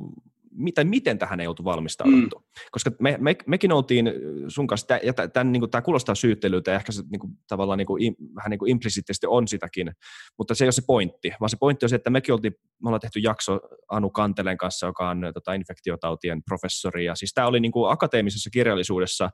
mitä, 0.51 0.83
miten 0.83 1.19
tähän 1.19 1.39
ei 1.39 1.47
oltu 1.47 1.63
valmistauduttu. 1.63 2.35
Mm. 2.39 2.43
Koska 2.71 2.91
me, 2.99 3.17
me, 3.21 3.35
mekin 3.47 3.71
oltiin 3.71 4.11
sun 4.47 4.67
kanssa, 4.67 4.99
ja 5.03 5.13
tämän, 5.13 5.51
niin 5.51 5.61
kuin, 5.61 5.71
tämä 5.71 5.81
kuulostaa 5.81 6.15
syyttelyltä, 6.15 6.71
ja 6.71 6.75
ehkä 6.75 6.91
se 6.91 7.03
niin 7.11 7.19
kuin, 7.19 7.33
tavallaan 7.47 7.77
niin 7.77 7.85
kuin, 7.85 8.15
vähän 8.35 8.49
niin 8.49 8.59
kuin 8.59 8.71
implisiittisesti 8.71 9.27
on 9.27 9.47
sitäkin, 9.47 9.91
mutta 10.37 10.55
se 10.55 10.63
ei 10.63 10.65
ole 10.65 10.71
se 10.71 10.81
pointti, 10.87 11.31
vaan 11.39 11.49
se 11.49 11.57
pointti 11.59 11.85
on 11.85 11.89
se, 11.89 11.95
että 11.95 12.09
mekin 12.09 12.33
oltiin, 12.33 12.53
me 12.83 12.89
ollaan 12.89 13.01
tehty 13.01 13.19
jakso 13.19 13.59
Anu 13.89 14.09
Kantelen 14.09 14.57
kanssa, 14.57 14.87
joka 14.87 15.09
on 15.09 15.21
tota, 15.33 15.53
infektiotautien 15.53 16.43
professori, 16.43 17.05
ja 17.05 17.15
siis 17.15 17.33
tämä 17.33 17.47
oli 17.47 17.59
niin 17.59 17.71
kuin, 17.71 17.91
akateemisessa 17.91 18.49
kirjallisuudessa, 18.49 19.29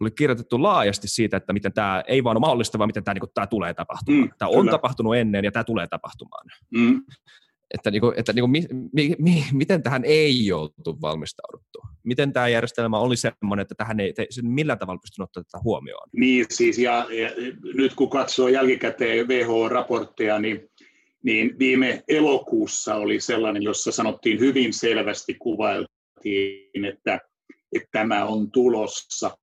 oli 0.00 0.10
kirjoitettu 0.10 0.62
laajasti 0.62 1.08
siitä, 1.08 1.36
että 1.36 1.52
miten 1.52 1.72
tämä 1.72 2.02
ei 2.06 2.24
vaan 2.24 2.36
ole 2.36 2.40
mahdollista, 2.40 2.78
vaan 2.78 2.88
miten 2.88 3.04
tämä, 3.04 3.14
niin 3.14 3.20
kuin, 3.20 3.30
tämä 3.34 3.46
tulee 3.46 3.74
tapahtumaan. 3.74 4.22
Mm, 4.22 4.30
tämä 4.38 4.48
on 4.48 4.60
kyllä. 4.60 4.70
tapahtunut 4.70 5.16
ennen 5.16 5.44
ja 5.44 5.52
tämä 5.52 5.64
tulee 5.64 5.86
tapahtumaan. 5.86 6.46
Mm 6.70 7.02
että, 7.74 7.90
niinku, 7.90 8.12
että 8.16 8.32
niinku, 8.32 8.46
mi, 8.46 8.62
mi, 8.92 9.14
mi, 9.18 9.44
miten 9.52 9.82
tähän 9.82 10.04
ei 10.04 10.52
oltu 10.52 11.00
valmistauduttu? 11.00 11.82
Miten 12.02 12.32
tämä 12.32 12.48
järjestelmä 12.48 12.98
oli 12.98 13.16
sellainen, 13.16 13.62
että 13.62 13.74
tähän 13.74 14.00
ei 14.00 14.12
te, 14.12 14.26
millään 14.42 14.78
tavalla 14.78 15.00
pystynyt 15.00 15.28
ottaa 15.28 15.42
tätä 15.42 15.58
huomioon? 15.64 16.08
Niin 16.12 16.46
siis, 16.50 16.78
ja, 16.78 17.06
ja 17.10 17.30
nyt 17.74 17.94
kun 17.94 18.10
katsoo 18.10 18.48
jälkikäteen 18.48 19.28
WHO-raportteja, 19.28 20.38
niin, 20.38 20.70
niin 21.22 21.58
viime 21.58 22.04
elokuussa 22.08 22.94
oli 22.94 23.20
sellainen, 23.20 23.62
jossa 23.62 23.92
sanottiin 23.92 24.40
hyvin 24.40 24.72
selvästi, 24.72 25.34
kuvailtiin, 25.34 26.84
että, 26.84 27.20
että 27.76 27.88
tämä 27.92 28.24
on 28.24 28.50
tulossa. 28.50 29.38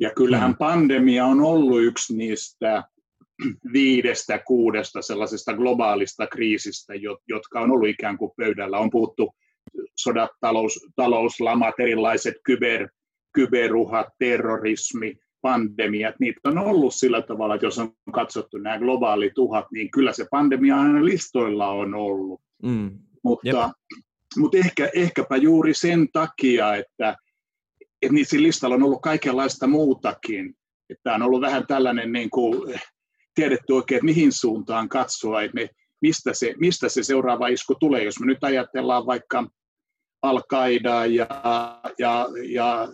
Ja 0.00 0.10
kyllähän 0.10 0.50
mm. 0.50 0.56
pandemia 0.56 1.26
on 1.26 1.40
ollut 1.40 1.82
yksi 1.82 2.16
niistä 2.16 2.84
viidestä, 3.72 4.38
kuudesta 4.38 5.02
sellaisesta 5.02 5.54
globaalista 5.54 6.26
kriisistä, 6.26 6.92
jotka 7.28 7.60
on 7.60 7.70
ollut 7.70 7.88
ikään 7.88 8.18
kuin 8.18 8.30
pöydällä. 8.36 8.78
On 8.78 8.90
puhuttu 8.90 9.34
sodat, 9.96 10.30
talous, 10.40 10.86
talouslamat, 10.96 11.74
erilaiset 11.80 12.34
kyber, 12.44 12.88
kyberuhat, 13.32 14.06
terrorismi, 14.18 15.18
pandemiat, 15.40 16.14
niitä 16.20 16.40
on 16.44 16.58
ollut 16.58 16.94
sillä 16.94 17.22
tavalla, 17.22 17.54
että 17.54 17.66
jos 17.66 17.78
on 17.78 17.92
katsottu 18.12 18.58
nämä 18.58 18.78
globaalit 18.78 19.38
uhat, 19.38 19.66
niin 19.72 19.90
kyllä 19.90 20.12
se 20.12 20.26
pandemia 20.30 20.76
aina 20.76 21.04
listoilla 21.04 21.68
on 21.68 21.94
ollut. 21.94 22.40
Mm. 22.62 22.98
Mutta, 23.24 23.70
mutta 24.38 24.56
ehkä, 24.56 24.88
ehkäpä 24.94 25.36
juuri 25.36 25.74
sen 25.74 26.08
takia, 26.12 26.76
että, 26.76 27.16
että 28.02 28.14
niissä 28.14 28.36
listalla 28.36 28.74
on 28.74 28.82
ollut 28.82 29.02
kaikenlaista 29.02 29.66
muutakin. 29.66 30.54
Että 30.90 31.14
on 31.14 31.22
ollut 31.22 31.40
vähän 31.40 31.66
tällainen 31.66 32.12
niin 32.12 32.30
kuin, 32.30 32.80
tiedetty 33.38 33.72
oikein, 33.72 33.96
että 33.96 34.04
mihin 34.04 34.32
suuntaan 34.32 34.88
katsoa, 34.88 35.42
että 35.42 35.54
me, 35.54 35.68
mistä, 36.02 36.30
se, 36.34 36.54
mistä 36.60 36.88
se 36.88 37.02
seuraava 37.02 37.48
isku 37.48 37.74
tulee. 37.74 38.04
Jos 38.04 38.20
me 38.20 38.26
nyt 38.26 38.44
ajatellaan 38.44 39.06
vaikka 39.06 39.44
al 40.22 40.40
ja, 41.10 41.38
ja, 41.98 42.28
ja 42.48 42.88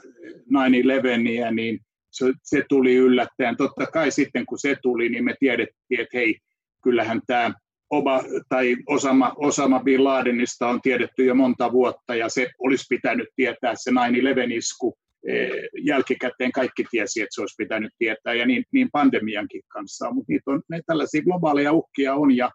9-11, 1.51 1.55
niin 1.55 1.81
se, 2.11 2.33
se 2.43 2.65
tuli 2.69 2.95
yllättäen. 2.95 3.57
Totta 3.57 3.87
kai 3.87 4.11
sitten 4.11 4.47
kun 4.47 4.59
se 4.59 4.77
tuli, 4.83 5.09
niin 5.09 5.25
me 5.25 5.35
tiedettiin, 5.41 6.01
että 6.01 6.19
hei, 6.19 6.39
kyllähän 6.83 7.21
tämä 7.27 7.55
Oba, 7.91 8.23
tai 8.49 8.77
Osama, 8.87 9.33
Osama 9.37 9.81
Bin 9.81 10.05
Ladenista 10.05 10.69
on 10.69 10.81
tiedetty 10.81 11.25
jo 11.25 11.35
monta 11.35 11.73
vuotta, 11.73 12.15
ja 12.15 12.29
se 12.29 12.51
olisi 12.59 12.85
pitänyt 12.89 13.29
tietää 13.37 13.75
se 13.77 13.91
9-11-isku. 13.91 14.95
E, 15.28 15.49
jälkikäteen 15.83 16.52
kaikki 16.52 16.85
tiesi, 16.90 17.21
että 17.21 17.35
se 17.35 17.40
olisi 17.40 17.54
pitänyt 17.59 17.93
tietää, 17.99 18.35
ja 18.35 18.47
niin, 18.47 18.64
niin 18.73 18.88
pandemiankin 18.93 19.62
kanssa. 19.69 20.11
Mutta 20.11 20.33
niitä 20.33 20.50
on, 20.50 20.62
ne 20.69 20.81
tällaisia 20.87 21.23
globaaleja 21.23 21.73
uhkia 21.73 22.14
on, 22.14 22.37
ja 22.37 22.50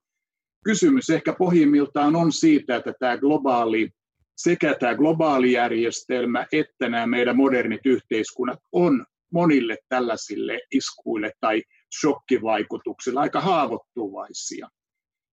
kysymys 0.66 1.10
ehkä 1.10 1.34
pohjimmiltaan 1.34 2.16
on 2.16 2.32
siitä, 2.32 2.76
että 2.76 2.94
tämä 3.00 3.18
globaali 3.18 3.90
sekä 4.38 4.76
tämä 4.80 4.96
globaali 4.96 5.52
järjestelmä 5.52 6.46
että 6.54 6.90
nämä 6.90 7.08
meidän 7.08 7.36
modernit 7.36 7.86
yhteiskunnat 7.86 8.60
on 8.72 9.06
monille 9.34 9.78
tällaisille 9.90 10.60
iskuille 10.72 11.32
tai 11.40 11.64
shokkivaikutuksille 12.00 13.20
aika 13.20 13.42
haavoittuvaisia. 13.42 14.68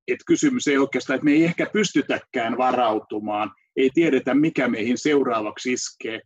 Et 0.08 0.18
kysymys 0.26 0.68
ei 0.68 0.78
oikeastaan, 0.78 1.14
että 1.14 1.24
me 1.24 1.32
ei 1.32 1.44
ehkä 1.44 1.66
pystytäkään 1.72 2.58
varautumaan, 2.58 3.50
ei 3.76 3.90
tiedetä 3.94 4.34
mikä 4.34 4.68
meihin 4.68 4.98
seuraavaksi 4.98 5.72
iskee, 5.72 6.20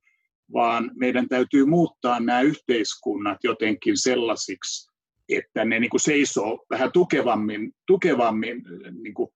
vaan 0.52 0.90
meidän 0.95 1.28
täytyy 1.28 1.66
muuttaa 1.66 2.21
nämä 2.21 2.40
yhteiskunnat 2.40 3.38
jotenkin 3.45 3.99
sellaisiksi, 3.99 4.90
että 5.28 5.64
ne 5.64 5.80
niin 5.80 5.90
kuin 5.90 6.00
seisoo 6.00 6.64
vähän 6.71 6.92
tukevammin, 6.92 7.73
tukevammin 7.87 8.62
niin 9.02 9.14
kuin 9.14 9.28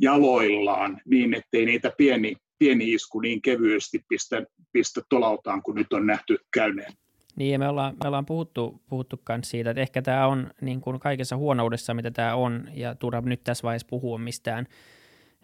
jaloillaan 0.00 1.00
niin, 1.04 1.34
ettei 1.34 1.66
niitä 1.66 1.92
pieni, 1.98 2.36
pieni 2.58 2.92
isku 2.92 3.20
niin 3.20 3.42
kevyesti 3.42 4.00
pistä, 4.08 4.44
pistä 4.72 5.00
tolautaan, 5.08 5.62
kun 5.62 5.74
nyt 5.74 5.92
on 5.92 6.06
nähty 6.06 6.38
käyneen. 6.52 6.92
Niin, 7.36 7.52
ja 7.52 7.58
me 7.58 7.68
ollaan, 7.68 7.96
me 8.02 8.08
ollaan 8.08 8.26
puhuttu, 8.26 8.82
puhuttu 8.88 9.20
myös 9.28 9.50
siitä, 9.50 9.70
että 9.70 9.80
ehkä 9.80 10.02
tämä 10.02 10.26
on 10.26 10.50
niin 10.60 10.80
kuin 10.80 11.00
kaikessa 11.00 11.36
huonoudessa, 11.36 11.94
mitä 11.94 12.10
tämä 12.10 12.34
on, 12.34 12.68
ja 12.74 12.94
turha 12.94 13.20
nyt 13.20 13.44
tässä 13.44 13.62
vaiheessa 13.62 13.88
puhua 13.90 14.18
mistään, 14.18 14.66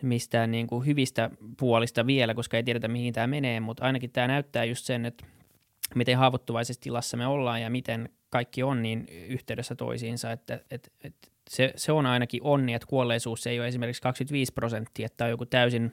mistään 0.07 0.51
niin 0.51 0.67
kuin 0.67 0.87
hyvistä 0.87 1.31
puolista 1.59 2.07
vielä, 2.07 2.35
koska 2.35 2.57
ei 2.57 2.63
tiedetä, 2.63 2.89
mihin 2.89 3.15
tämä 3.15 3.27
menee, 3.27 3.61
mutta 3.61 3.85
ainakin 3.85 4.11
tämä 4.11 4.27
näyttää 4.27 4.65
just 4.65 4.85
sen, 4.85 5.07
että 5.07 5.27
miten 5.95 6.19
haavoittuvaisessa 6.19 6.83
tilassa 6.83 7.17
me 7.17 7.27
ollaan 7.27 7.63
ja 7.63 7.71
miten 7.71 8.09
kaikki 8.31 8.63
on 8.63 8.83
niin 8.83 9.07
yhteydessä 9.29 9.75
toisiinsa, 9.75 10.33
että, 10.33 10.61
että, 10.71 10.91
että 11.05 11.29
se, 11.51 11.73
se 11.77 11.93
on 11.93 12.07
ainakin 12.07 12.41
onni, 12.43 12.75
että 12.75 12.89
kuolleisuus 12.89 13.47
ei 13.47 13.61
ole 13.61 13.69
esimerkiksi 13.69 14.03
25 14.03 14.53
prosenttia, 14.53 15.07
että 15.07 15.25
on 15.25 15.31
joku 15.31 15.47
täysin 15.47 15.93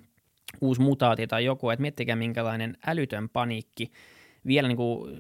uusi 0.62 0.82
mutaatio 0.82 1.28
tai 1.28 1.46
joku, 1.46 1.70
että 1.70 1.82
miettikää 1.82 2.16
minkälainen 2.16 2.78
älytön 2.88 3.30
paniikki– 3.30 3.92
vielä 4.46 4.68
niin 4.68 4.78
kuin 4.78 5.18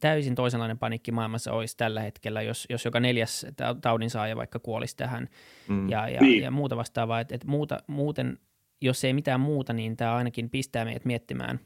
täysin 0.00 0.34
toisenlainen 0.34 0.78
paniikki 0.78 1.12
maailmassa 1.12 1.52
olisi 1.52 1.76
tällä 1.76 2.00
hetkellä, 2.00 2.42
jos, 2.42 2.66
jos 2.70 2.84
joka 2.84 3.00
neljäs 3.00 3.46
taudin 3.82 4.10
saaja 4.10 4.36
vaikka 4.36 4.58
kuolisi 4.58 4.96
tähän 4.96 5.28
mm. 5.68 5.88
ja, 5.88 6.08
ja, 6.08 6.20
niin. 6.20 6.42
ja 6.42 6.50
muuta 6.50 6.76
vastaavaa. 6.76 7.20
Että, 7.20 7.34
että 7.34 7.48
muuta, 7.48 7.78
muuten, 7.86 8.38
jos 8.80 9.04
ei 9.04 9.12
mitään 9.12 9.40
muuta, 9.40 9.72
niin 9.72 9.96
tämä 9.96 10.14
ainakin 10.14 10.50
pistää 10.50 10.84
meidät 10.84 11.04
miettimään 11.04 11.60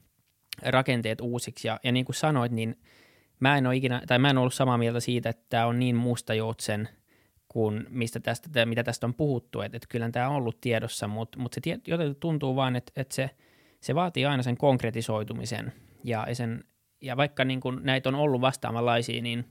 rakenteet 0.62 1.20
uusiksi. 1.20 1.68
Ja, 1.68 1.80
ja 1.82 1.92
niin 1.92 2.04
kuin 2.04 2.16
sanoit, 2.16 2.52
niin 2.52 2.78
mä 3.40 3.58
en 3.58 3.66
ole 3.66 3.76
ikinä, 3.76 4.02
tai 4.06 4.18
mä 4.18 4.30
en 4.30 4.38
ollut 4.38 4.54
samaa 4.54 4.78
mieltä 4.78 5.00
siitä, 5.00 5.28
että 5.28 5.46
tämä 5.48 5.66
on 5.66 5.78
niin 5.78 5.96
musta 5.96 6.34
joutsen 6.34 6.88
kuin 7.48 7.86
mistä 7.90 8.20
tästä, 8.20 8.66
mitä 8.66 8.84
tästä 8.84 9.06
on 9.06 9.14
puhuttu. 9.14 9.60
Että, 9.60 9.76
että 9.76 9.88
kyllä 9.90 10.10
tämä 10.10 10.28
on 10.28 10.36
ollut 10.36 10.60
tiedossa, 10.60 11.08
mutta, 11.08 11.38
mutta 11.38 11.60
se 11.64 11.78
jotenkin 11.86 12.16
tuntuu 12.20 12.56
vaan, 12.56 12.76
että, 12.76 12.92
että 12.96 13.14
se, 13.14 13.30
se 13.80 13.94
vaatii 13.94 14.24
aina 14.24 14.42
sen 14.42 14.56
konkretisoitumisen 14.56 15.72
ja 16.04 16.26
sen 16.32 16.64
ja 17.00 17.16
vaikka 17.16 17.44
niin 17.44 17.60
kuin 17.60 17.80
näitä 17.82 18.08
on 18.08 18.14
ollut 18.14 18.40
vastaavanlaisia, 18.40 19.22
niin 19.22 19.44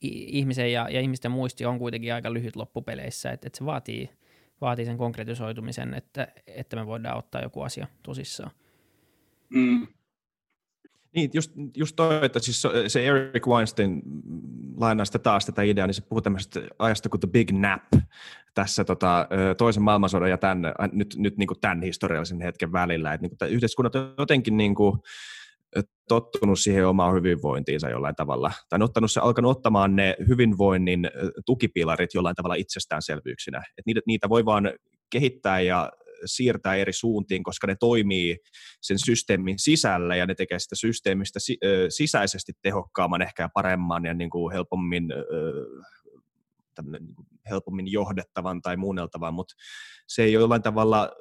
ihmisen 0.00 0.72
ja, 0.72 0.88
ja 0.90 1.00
ihmisten 1.00 1.30
muisti 1.30 1.64
on 1.64 1.78
kuitenkin 1.78 2.14
aika 2.14 2.32
lyhyt 2.32 2.56
loppupeleissä, 2.56 3.30
että, 3.30 3.46
että 3.46 3.58
se 3.58 3.64
vaatii, 3.64 4.10
vaatii 4.60 4.84
sen 4.84 4.98
konkretisoitumisen, 4.98 5.94
että, 5.94 6.28
että 6.46 6.76
me 6.76 6.86
voidaan 6.86 7.18
ottaa 7.18 7.42
joku 7.42 7.62
asia 7.62 7.86
tosissaan. 8.02 8.50
Mm. 9.48 9.86
Niin, 11.14 11.30
just, 11.34 11.52
just 11.76 11.96
toi, 11.96 12.20
että 12.22 12.38
siis 12.38 12.62
se 12.88 13.06
Eric 13.06 13.46
Weinstein 13.46 14.02
lainaa 14.76 15.04
sitä 15.04 15.18
taas 15.18 15.46
tätä 15.46 15.62
ideaa, 15.62 15.86
niin 15.86 15.94
se 15.94 16.02
puhuu 16.02 16.20
tämmöisestä 16.20 16.60
ajasta 16.78 17.08
kuin 17.08 17.20
The 17.20 17.28
Big 17.28 17.50
Nap 17.50 17.82
tässä 18.54 18.84
tota, 18.84 19.28
toisen 19.58 19.82
maailmansodan 19.82 20.30
ja 20.30 20.38
tämän, 20.38 20.62
nyt, 20.92 21.14
nyt 21.18 21.36
niin 21.36 21.46
kuin 21.46 21.60
tämän 21.60 21.82
historiallisen 21.82 22.40
hetken 22.40 22.72
välillä. 22.72 23.12
Että 23.12 23.22
niin 23.26 23.36
kuin 23.38 23.50
yhteiskunnat 23.50 23.94
on 23.94 24.14
jotenkin 24.18 24.56
niin 24.56 24.74
kuin, 24.74 25.00
tottunut 26.08 26.58
siihen 26.58 26.86
omaan 26.86 27.14
hyvinvointiinsa 27.14 27.90
jollain 27.90 28.14
tavalla, 28.16 28.52
tai 28.68 28.78
ottanut 28.82 29.12
se, 29.12 29.20
alkanut 29.20 29.56
ottamaan 29.56 29.96
ne 29.96 30.16
hyvinvoinnin 30.28 31.10
tukipilarit 31.46 32.14
jollain 32.14 32.36
tavalla 32.36 32.54
itsestäänselvyyksinä. 32.54 33.58
Et 33.78 33.86
niitä, 33.86 34.00
niitä 34.06 34.28
voi 34.28 34.44
vaan 34.44 34.72
kehittää 35.10 35.60
ja 35.60 35.92
siirtää 36.24 36.74
eri 36.74 36.92
suuntiin, 36.92 37.42
koska 37.42 37.66
ne 37.66 37.76
toimii 37.80 38.38
sen 38.80 38.98
systeemin 38.98 39.58
sisällä 39.58 40.16
ja 40.16 40.26
ne 40.26 40.34
tekee 40.34 40.58
sitä 40.58 40.76
systeemistä 40.76 41.38
sisäisesti 41.88 42.52
tehokkaamman, 42.62 43.22
ehkä 43.22 43.42
ja 43.42 43.48
paremman 43.54 44.04
ja 44.04 44.14
niin 44.14 44.30
kuin 44.30 44.52
helpommin, 44.52 45.08
niin 47.00 47.14
kuin 47.14 47.26
helpommin 47.50 47.92
johdettavan 47.92 48.62
tai 48.62 48.76
muunneltavan, 48.76 49.34
mutta 49.34 49.54
se 50.08 50.22
ei 50.22 50.32
jollain 50.32 50.62
tavalla 50.62 51.12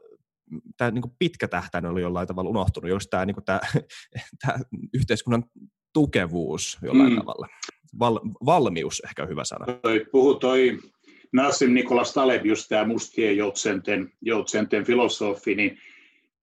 tämä 0.77 0.91
niin 0.91 1.03
pitkä 1.19 1.47
tähtäin 1.47 1.85
oli 1.85 2.01
jollain 2.01 2.27
tavalla 2.27 2.49
unohtunut, 2.49 2.89
jos 2.89 3.07
tämä, 3.07 3.25
niin 3.25 3.35
kuin 3.35 3.45
tämä, 3.45 3.59
tämä 4.45 4.59
yhteiskunnan 4.93 5.43
tukevuus 5.93 6.77
jollain 6.81 7.11
mm. 7.11 7.17
tavalla. 7.17 7.47
Val, 7.99 8.19
valmius 8.45 9.01
ehkä 9.05 9.25
hyvä 9.25 9.43
sana. 9.43 9.65
Toi, 9.81 10.05
puhu 10.11 10.35
toi 10.35 10.79
Nassim 11.33 11.73
Nikolas 11.73 12.13
Taleb, 12.13 12.45
just 12.45 12.65
tämä 12.69 12.85
mustien 12.85 13.37
joutsenten, 13.37 14.11
joutsenten 14.21 14.85
filosofi, 14.85 15.55
niin 15.55 15.77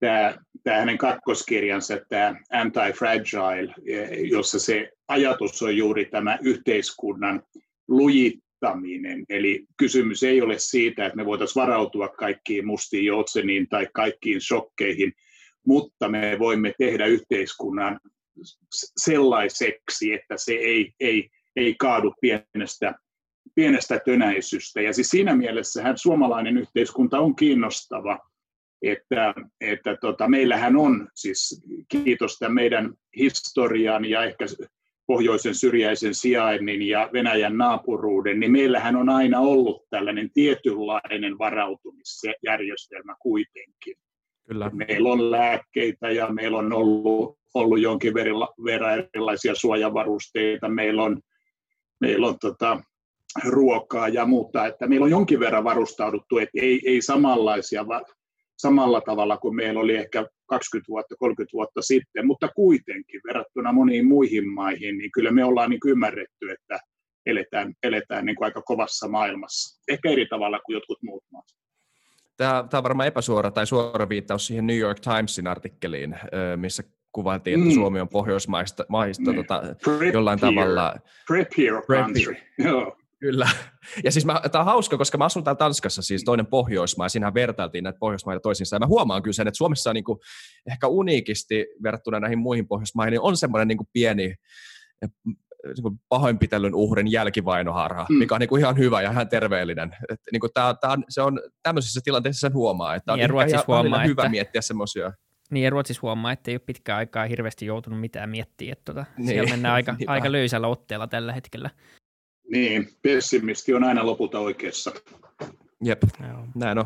tämä, 0.00 0.38
tämä 0.62 0.76
hänen 0.76 0.98
kakkoskirjansa, 0.98 1.94
tämä 2.08 2.34
Anti-Fragile, 2.52 3.74
jossa 4.28 4.58
se 4.58 4.90
ajatus 5.08 5.62
on 5.62 5.76
juuri 5.76 6.04
tämä 6.04 6.38
yhteiskunnan 6.42 7.42
lujit, 7.88 8.43
johtaminen. 8.64 9.24
Eli 9.28 9.66
kysymys 9.76 10.22
ei 10.22 10.42
ole 10.42 10.58
siitä, 10.58 11.06
että 11.06 11.16
me 11.16 11.24
voitaisiin 11.26 11.62
varautua 11.62 12.08
kaikkiin 12.08 12.66
mustiin 12.66 13.04
joutseniin 13.04 13.68
tai 13.68 13.88
kaikkiin 13.92 14.40
shokkeihin, 14.40 15.12
mutta 15.66 16.08
me 16.08 16.36
voimme 16.38 16.74
tehdä 16.78 17.06
yhteiskunnan 17.06 18.00
sellaiseksi, 18.96 20.12
että 20.12 20.34
se 20.36 20.52
ei, 20.52 20.92
ei, 21.00 21.30
ei 21.56 21.74
kaadu 21.78 22.14
pienestä, 22.20 22.94
pienestä 23.54 24.00
tönäisystä. 24.04 24.80
Ja 24.80 24.92
siis 24.92 25.08
siinä 25.08 25.36
mielessähän 25.36 25.98
suomalainen 25.98 26.58
yhteiskunta 26.58 27.18
on 27.18 27.36
kiinnostava, 27.36 28.18
että, 28.82 29.34
että 29.60 29.96
tota, 30.00 30.28
meillähän 30.28 30.76
on 30.76 31.08
siis 31.14 31.64
kiitos 31.88 32.38
tämän 32.38 32.54
meidän 32.54 32.94
historian 33.16 34.04
ja 34.04 34.24
ehkä 34.24 34.44
pohjoisen 35.06 35.54
syrjäisen 35.54 36.14
sijainnin 36.14 36.82
ja 36.82 37.10
Venäjän 37.12 37.58
naapuruuden, 37.58 38.40
niin 38.40 38.52
meillähän 38.52 38.96
on 38.96 39.08
aina 39.08 39.40
ollut 39.40 39.82
tällainen 39.90 40.30
tietynlainen 40.34 41.38
varautumisjärjestelmä 41.38 43.14
kuitenkin. 43.22 43.96
Kyllä. 44.48 44.70
Meillä 44.74 45.12
on 45.12 45.30
lääkkeitä 45.30 46.10
ja 46.10 46.28
meillä 46.28 46.58
on 46.58 46.72
ollut, 46.72 47.38
ollut 47.54 47.80
jonkin 47.80 48.14
verran 48.64 48.98
erilaisia 48.98 49.54
suojavarusteita, 49.54 50.68
meillä 50.68 51.02
on, 51.02 51.20
meillä 52.00 52.26
on 52.26 52.38
tota, 52.38 52.80
ruokaa 53.44 54.08
ja 54.08 54.26
muuta, 54.26 54.66
että 54.66 54.86
meillä 54.86 55.04
on 55.04 55.10
jonkin 55.10 55.40
verran 55.40 55.64
varustauduttu, 55.64 56.38
että 56.38 56.58
ei, 56.62 56.80
ei 56.86 57.02
samanlaisia, 57.02 57.84
samalla 58.58 59.00
tavalla 59.00 59.36
kuin 59.36 59.56
meillä 59.56 59.80
oli 59.80 59.96
ehkä 59.96 60.26
20 60.46 60.88
vuotta, 60.88 61.14
30 61.18 61.52
vuotta 61.52 61.82
sitten, 61.82 62.26
mutta 62.26 62.48
kuitenkin 62.48 63.20
verrattuna 63.28 63.72
moniin 63.72 64.06
muihin 64.06 64.48
maihin, 64.48 64.98
niin 64.98 65.10
kyllä 65.12 65.30
me 65.30 65.44
ollaan 65.44 65.70
niin 65.70 65.80
ymmärretty, 65.86 66.50
että 66.50 66.78
eletään, 67.26 67.74
eletään 67.82 68.24
niin 68.24 68.36
kuin 68.36 68.44
aika 68.44 68.62
kovassa 68.62 69.08
maailmassa. 69.08 69.82
Ehkä 69.88 70.08
eri 70.08 70.26
tavalla 70.26 70.60
kuin 70.66 70.74
jotkut 70.74 70.98
muut 71.02 71.24
maat. 71.32 71.44
Tämä, 72.36 72.64
tämä 72.70 72.78
on 72.78 72.84
varmaan 72.84 73.08
epäsuora 73.08 73.50
tai 73.50 73.66
suora 73.66 74.08
viittaus 74.08 74.46
siihen 74.46 74.66
New 74.66 74.78
York 74.78 75.00
Timesin 75.00 75.46
artikkeliin, 75.46 76.16
missä 76.56 76.82
kuvailtiin, 77.12 77.60
että 77.60 77.70
mm. 77.70 77.74
Suomi 77.74 78.00
on 78.00 78.08
pohjoismaista 78.08 78.84
maista 78.88 79.32
mm. 79.32 79.36
tota, 79.36 79.62
jollain 80.12 80.38
here. 80.42 80.54
tavalla... 80.54 80.94
Prep 81.26 81.48
here 81.58 81.82
country. 81.82 82.36
Joo. 82.58 82.96
Kyllä. 83.24 83.48
Ja 84.04 84.12
siis 84.12 84.26
mä, 84.26 84.40
tämä 84.52 84.62
on 84.62 84.66
hauska, 84.66 84.98
koska 84.98 85.18
mä 85.18 85.24
asun 85.24 85.44
täällä 85.44 85.58
Tanskassa, 85.58 86.02
siis 86.02 86.24
toinen 86.24 86.46
Pohjoismaa, 86.46 87.04
ja 87.04 87.08
siinähän 87.08 87.34
vertailtiin 87.34 87.84
näitä 87.84 87.98
Pohjoismaita 87.98 88.40
toisiinsa. 88.40 88.76
Ja 88.76 88.80
mä 88.80 88.86
huomaan 88.86 89.22
kyllä 89.22 89.34
sen, 89.34 89.48
että 89.48 89.58
Suomessa 89.58 89.90
on 89.90 89.94
niin 89.94 90.04
kuin, 90.04 90.18
ehkä 90.70 90.88
uniikisti 90.88 91.66
verrattuna 91.82 92.20
näihin 92.20 92.38
muihin 92.38 92.68
Pohjoismaihin, 92.68 93.10
niin 93.10 93.20
on 93.20 93.36
semmoinen 93.36 93.68
niin 93.68 93.78
kuin 93.78 93.88
pieni 93.92 94.34
niin 95.64 95.82
kuin 95.82 96.00
pahoinpitelyn 96.08 96.74
uhrin 96.74 97.12
jälkivainoharha, 97.12 98.06
mm. 98.08 98.16
mikä 98.16 98.34
on 98.34 98.40
niin 98.40 98.48
kuin 98.48 98.60
ihan 98.60 98.78
hyvä 98.78 99.02
ja 99.02 99.10
ihan 99.10 99.28
terveellinen. 99.28 99.96
Et, 100.08 100.20
niin 100.32 100.40
kuin 100.40 100.50
tää, 100.54 100.74
tää 100.74 100.90
on, 100.90 101.04
se 101.08 101.22
on 101.22 101.40
tämmöisissä 101.62 102.00
tilanteissa 102.04 102.40
sen 102.40 102.54
huomaa, 102.54 102.94
että 102.94 103.16
niin, 103.16 103.32
on 103.32 103.48
ihan, 103.48 103.64
huomaa, 103.66 104.04
hyvä 104.04 104.22
että... 104.22 104.30
miettiä 104.30 104.60
semmoisia. 104.60 105.12
Niin, 105.50 105.64
ja 105.64 105.70
Ruotsissa 105.70 106.02
huomaa, 106.02 106.32
että 106.32 106.50
ei 106.50 106.54
ole 106.54 106.62
pitkään 106.66 106.98
aikaa 106.98 107.26
hirveästi 107.26 107.66
joutunut 107.66 108.00
mitään 108.00 108.30
miettiä, 108.30 108.72
että 108.72 108.84
tota, 108.84 109.04
niin, 109.16 109.28
siellä 109.28 109.50
mennään 109.50 109.74
aika, 109.74 109.92
niin 109.98 110.08
aika 110.08 110.32
löysällä 110.32 110.66
otteella 110.66 111.06
tällä 111.06 111.32
hetkellä. 111.32 111.70
Niin, 112.54 112.88
pessimisti 113.02 113.74
on 113.74 113.84
aina 113.84 114.06
lopulta 114.06 114.38
oikeassa. 114.38 114.92
Jep, 115.84 116.02
Joo. 116.28 116.46
näin 116.54 116.78
on. 116.78 116.84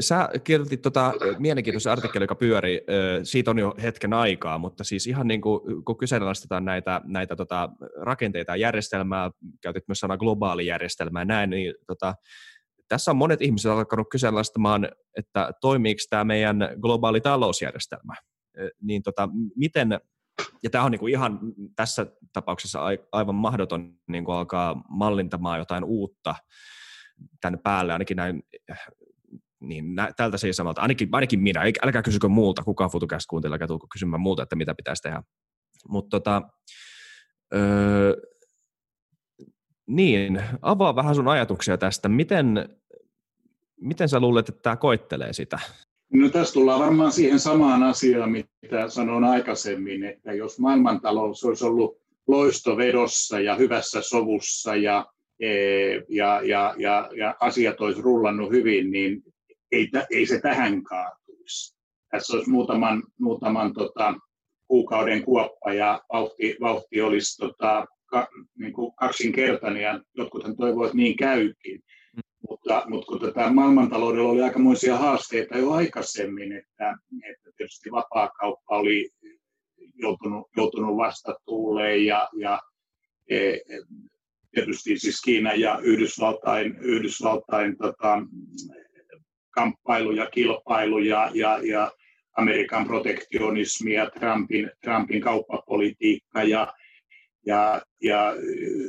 Sä 0.00 0.28
kirjoitit 0.44 0.82
tota 0.82 1.12
mielenkiintoisen 1.38 1.92
artikkelin, 1.92 2.24
joka 2.24 2.34
pyöri, 2.34 2.80
siitä 3.22 3.50
on 3.50 3.58
jo 3.58 3.74
hetken 3.82 4.12
aikaa, 4.12 4.58
mutta 4.58 4.84
siis 4.84 5.06
ihan 5.06 5.28
niin 5.28 5.40
kuin, 5.40 5.84
kun 5.84 5.98
kyseenalaistetaan 5.98 6.64
näitä, 6.64 7.00
näitä 7.04 7.36
tota, 7.36 7.68
rakenteita 7.96 8.52
ja 8.52 8.56
järjestelmää, 8.56 9.30
käytit 9.60 9.88
myös 9.88 10.00
sanaa 10.00 10.16
globaali 10.16 10.66
järjestelmä 10.66 11.20
ja 11.20 11.24
näin, 11.24 11.50
niin 11.50 11.74
tota, 11.86 12.14
tässä 12.88 13.10
on 13.10 13.16
monet 13.16 13.42
ihmiset 13.42 13.72
alkanut 13.72 14.06
kyseenalaistamaan, 14.10 14.88
että 15.16 15.50
toimiiko 15.60 16.00
tämä 16.10 16.24
meidän 16.24 16.68
globaali 16.80 17.20
talousjärjestelmä. 17.20 18.14
Niin 18.82 19.02
tota, 19.02 19.28
miten, 19.56 20.00
ja 20.62 20.70
tämä 20.70 20.84
on 20.84 20.90
niin 20.90 21.00
kuin 21.00 21.12
ihan 21.12 21.40
tässä 21.76 22.06
tapauksessa 22.32 22.80
aivan 23.12 23.34
mahdoton 23.34 23.94
niin 24.08 24.24
kuin 24.24 24.36
alkaa 24.36 24.82
mallintamaan 24.88 25.58
jotain 25.58 25.84
uutta 25.84 26.34
tänne 27.40 27.58
päälle, 27.64 27.92
ainakin 27.92 28.16
näin 28.16 28.42
niin 29.60 29.94
nä, 29.94 30.12
tältä 30.16 30.36
se 30.36 30.46
ei 30.46 30.52
samalta, 30.52 30.82
ainakin, 30.82 31.08
ainakin 31.12 31.40
minä, 31.40 31.60
älkää 31.82 32.02
kysykö 32.02 32.28
muulta, 32.28 32.62
kukaan 32.62 32.90
futukästä 32.90 33.30
kuuntelee, 33.30 33.54
älkää 33.54 33.68
tulko 33.68 33.86
kysymään 33.92 34.20
muuta, 34.20 34.42
että 34.42 34.56
mitä 34.56 34.74
pitäisi 34.74 35.02
tehdä. 35.02 35.22
Mutta 35.88 36.10
tota, 36.10 36.42
öö, 37.54 38.16
niin, 39.86 40.42
avaa 40.62 40.96
vähän 40.96 41.14
sun 41.14 41.28
ajatuksia 41.28 41.78
tästä, 41.78 42.08
miten, 42.08 42.78
miten 43.80 44.08
sä 44.08 44.20
luulet, 44.20 44.48
että 44.48 44.62
tämä 44.62 44.76
koittelee 44.76 45.32
sitä? 45.32 45.58
No 46.12 46.28
tässä 46.28 46.54
tullaan 46.54 46.80
varmaan 46.80 47.12
siihen 47.12 47.40
samaan 47.40 47.82
asiaan, 47.82 48.32
mitä 48.32 48.88
sanoin 48.88 49.24
aikaisemmin, 49.24 50.04
että 50.04 50.32
jos 50.32 50.58
maailmantalous 50.58 51.44
olisi 51.44 51.64
ollut 51.64 51.98
loistovedossa 52.26 53.40
ja 53.40 53.54
hyvässä 53.54 54.02
sovussa 54.02 54.76
ja, 54.76 55.06
e, 55.40 55.48
ja, 56.08 56.40
ja, 56.44 56.74
ja, 56.78 57.10
ja 57.16 57.34
asiat 57.40 57.80
olisi 57.80 58.02
rullannut 58.02 58.50
hyvin, 58.50 58.90
niin 58.90 59.22
ei, 59.72 59.90
ei 60.10 60.26
se 60.26 60.40
tähän 60.40 60.82
kaatuisi. 60.82 61.76
Tässä 62.10 62.36
olisi 62.36 62.50
muutaman, 62.50 63.02
muutaman 63.20 63.72
tota, 63.72 64.14
kuukauden 64.68 65.22
kuoppa 65.22 65.72
ja 65.72 66.02
vauhti, 66.12 66.56
vauhti 66.60 67.00
olisi 67.00 67.36
tota, 67.36 67.86
ka, 68.06 68.28
niin 68.58 68.72
kuin 68.72 68.94
kaksinkertainen 68.94 69.82
ja 69.82 70.00
jotkuthan 70.16 70.56
toivovat, 70.56 70.86
että 70.86 70.96
niin 70.96 71.16
käykin. 71.16 71.82
Mutta, 72.48 72.82
mutta 72.88 73.06
kun 73.06 73.20
tätä 73.20 73.52
maailmantaloudella 73.52 74.30
oli 74.30 74.42
aikamoisia 74.42 74.96
haasteita 74.96 75.58
jo 75.58 75.70
aikaisemmin, 75.70 76.52
että, 76.52 76.94
että 77.30 77.50
tietysti 77.56 77.90
vapaakauppa 77.90 78.78
oli 78.78 79.10
joutunut, 79.94 80.48
joutunut 80.56 80.96
vastatuuleen 80.96 82.06
ja, 82.06 82.28
ja 82.36 82.60
e, 83.30 83.56
tietysti 84.54 84.98
siis 84.98 85.20
Kiina 85.20 85.54
ja 85.54 85.78
Yhdysvaltain, 85.82 86.76
Yhdysvaltain 86.78 87.76
tota, 87.78 88.22
kamppailu 89.50 90.12
ja 90.12 90.26
kilpailu 90.26 90.98
ja, 90.98 91.30
ja, 91.34 91.58
ja 91.62 91.92
Amerikan 92.36 92.86
protektionismi 92.86 93.94
ja 93.94 94.10
Trumpin, 94.10 94.70
Trumpin 94.84 95.20
kauppapolitiikka 95.20 96.42
ja, 96.42 96.72
ja, 97.46 97.82
ja 98.02 98.34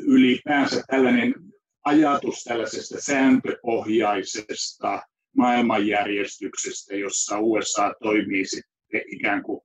ylipäänsä 0.08 0.84
tällainen 0.88 1.36
ajatus 1.84 2.43
tällaisesta 2.43 3.02
sääntöpohjaisesta 3.02 5.02
maailmanjärjestyksestä, 5.38 6.96
jossa 6.96 7.39
USA 7.39 7.93
toimii 8.02 8.46
sitten 8.46 9.02
ikään 9.08 9.43
kuin 9.43 9.62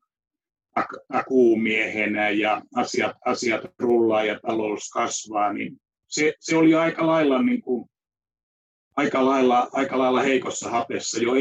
takuumiehenä 1.13 2.31
ja 2.31 2.63
asiat, 2.75 3.17
asiat 3.25 3.61
rullaa 3.79 4.25
ja 4.25 4.41
talous 4.41 4.91
kasvaa, 4.91 5.53
niin 5.53 5.81
se, 6.07 6.35
se 6.41 6.57
oli 6.57 6.75
aika 6.75 7.07
lailla 7.07 7.43
niin 7.43 7.63
kuin 7.63 7.91
aika 8.97 9.25
lailla, 9.25 9.69
aika 9.73 9.99
lailla 9.99 10.21
heikossa 10.21 10.71
hapessa 10.71 11.23
jo 11.23 11.33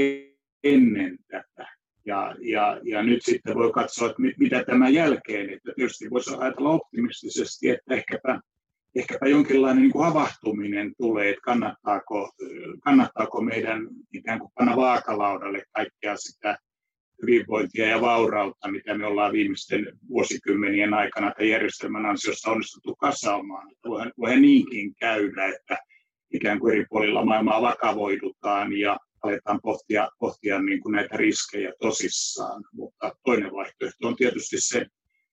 ennen 0.64 1.18
tätä. 1.28 1.78
Ja, 2.06 2.36
ja, 2.42 2.80
ja 2.84 3.04
nyt 3.04 3.26
sitten 3.26 3.56
voi 3.56 3.72
katsoa, 3.72 4.10
että 4.10 4.22
mitä 4.40 4.64
tämän 4.64 4.94
jälkeen, 4.94 5.50
että 5.50 5.72
tietysti 5.76 6.10
voisi 6.10 6.36
ajatella 6.38 6.70
optimistisesti, 6.70 7.70
että 7.70 7.96
ehkäpä, 7.96 8.42
ehkäpä 8.98 9.28
jonkinlainen 9.28 9.84
niin 9.84 9.92
kuin 9.92 10.06
havahtuminen 10.06 10.94
tulee, 10.98 11.30
että 11.30 11.42
kannattaako, 11.42 12.32
kannattaako 12.84 13.42
meidän 13.42 13.88
ikään 14.14 14.40
kuin 14.40 14.52
panna 14.56 14.76
vaakalaudalle 14.76 15.64
kaikkea 15.72 16.18
sitä 16.18 16.58
hyvinvointia 17.22 17.88
ja 17.88 18.02
vaurautta, 18.02 18.72
mitä 18.72 18.98
me 18.98 19.06
ollaan 19.06 19.34
viimeisten 19.34 19.86
vuosikymmenien 20.10 20.94
aikana 20.94 21.32
tämän 21.32 21.50
järjestelmän 21.50 22.06
ansiosta 22.06 22.52
onnistuttu 22.52 22.96
kasaamaan. 22.96 23.72
Voihan, 23.88 24.12
voihan 24.18 24.42
niinkin 24.42 24.96
käydä, 24.96 25.46
että 25.46 25.78
ikään 26.34 26.60
kuin 26.60 26.74
eri 26.74 26.86
puolilla 26.90 27.26
maailmaa 27.26 27.62
vakavoidutaan 27.62 28.74
ja 28.74 28.98
aletaan 29.24 29.60
pohtia, 29.62 30.10
pohtia 30.20 30.62
niin 30.62 30.82
kuin 30.82 30.92
näitä 30.92 31.18
riskejä 31.18 31.74
tosissaan. 31.82 32.64
Mutta 32.74 33.16
toinen 33.26 33.52
vaihtoehto 33.52 34.08
on 34.08 34.16
tietysti 34.16 34.56
se, 34.60 34.86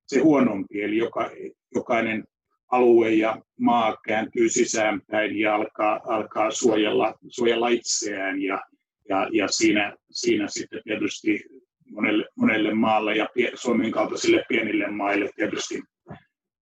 se 0.07 0.21
huonompi, 0.21 0.83
eli 0.83 0.97
joka, 0.97 1.31
jokainen 1.75 2.25
alue 2.71 3.11
ja 3.11 3.43
maa 3.61 3.97
kääntyy 4.07 4.49
sisäänpäin 4.49 5.39
ja 5.39 5.55
alkaa, 5.55 6.01
alkaa 6.05 6.51
suojella, 6.51 7.15
suojella 7.29 7.69
itseään 7.69 8.43
ja, 8.43 8.61
ja, 9.09 9.29
ja 9.33 9.49
siinä, 9.49 9.97
siinä 10.11 10.49
sitten 10.49 10.81
tietysti 10.85 11.45
monelle, 11.91 12.27
monelle 12.37 12.75
maalle 12.75 13.17
ja 13.17 13.29
Suomen 13.55 13.91
kaltaisille 13.91 14.45
pienille 14.49 14.91
maille 14.91 15.31
tietysti 15.37 15.83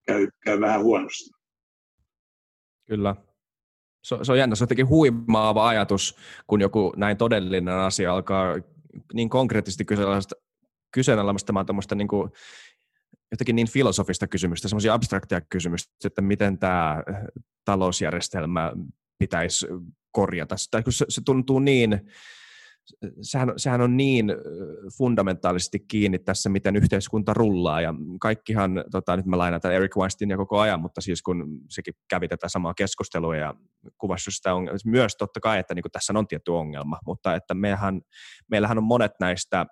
käy, 0.06 0.28
käy 0.44 0.60
vähän 0.60 0.82
huonosti. 0.82 1.30
Kyllä, 2.88 3.16
se, 4.04 4.16
se 4.22 4.32
on 4.32 4.38
jännä, 4.38 4.56
se 4.56 4.64
on 4.64 4.66
jotenkin 4.66 4.88
huimaava 4.88 5.68
ajatus, 5.68 6.16
kun 6.46 6.60
joku 6.60 6.92
näin 6.96 7.16
todellinen 7.16 7.74
asia 7.74 8.12
alkaa 8.12 8.56
niin 9.12 9.30
konkreettisesti 9.30 9.84
kyseenalaistamaan 10.92 11.66
tämmöistä 11.66 11.94
niin 11.94 12.08
kuin, 12.08 12.30
jotenkin 13.30 13.56
niin 13.56 13.70
filosofista 13.70 14.26
kysymystä, 14.26 14.68
semmoisia 14.68 14.94
abstraktia 14.94 15.40
kysymystä, 15.40 15.92
että 16.04 16.22
miten 16.22 16.58
tämä 16.58 17.02
talousjärjestelmä 17.64 18.72
pitäisi 19.18 19.66
korjata. 20.12 20.54
Tai 20.70 20.82
kun 20.82 20.92
se, 20.92 21.04
se 21.08 21.20
tuntuu 21.24 21.58
niin 21.58 22.00
sehän, 23.22 23.52
sehän 23.56 23.80
on 23.80 23.96
niin 23.96 24.32
fundamentaalisesti 24.98 25.78
kiinni 25.78 26.18
tässä, 26.18 26.48
miten 26.48 26.76
yhteiskunta 26.76 27.34
rullaa, 27.34 27.80
ja 27.80 27.94
kaikkihan, 28.20 28.84
tota, 28.90 29.16
nyt 29.16 29.26
mä 29.26 29.38
lainataan 29.38 29.74
Eric 29.74 29.96
Weinsteinia 29.96 30.36
koko 30.36 30.58
ajan, 30.58 30.80
mutta 30.80 31.00
siis 31.00 31.22
kun 31.22 31.60
sekin 31.70 31.94
kävi 32.08 32.28
tätä 32.28 32.48
samaa 32.48 32.74
keskustelua 32.74 33.36
ja 33.36 33.54
kuvasi 33.98 34.30
sitä 34.30 34.54
on, 34.54 34.68
myös 34.84 35.16
totta 35.16 35.40
kai, 35.40 35.58
että 35.58 35.74
niin 35.74 35.84
tässä 35.92 36.12
on 36.16 36.28
tietty 36.28 36.50
ongelma, 36.50 36.98
mutta 37.06 37.34
että 37.34 37.54
meillähän, 37.54 38.00
meillähän 38.50 38.78
on 38.78 38.84
monet 38.84 39.12
näistä 39.20 39.66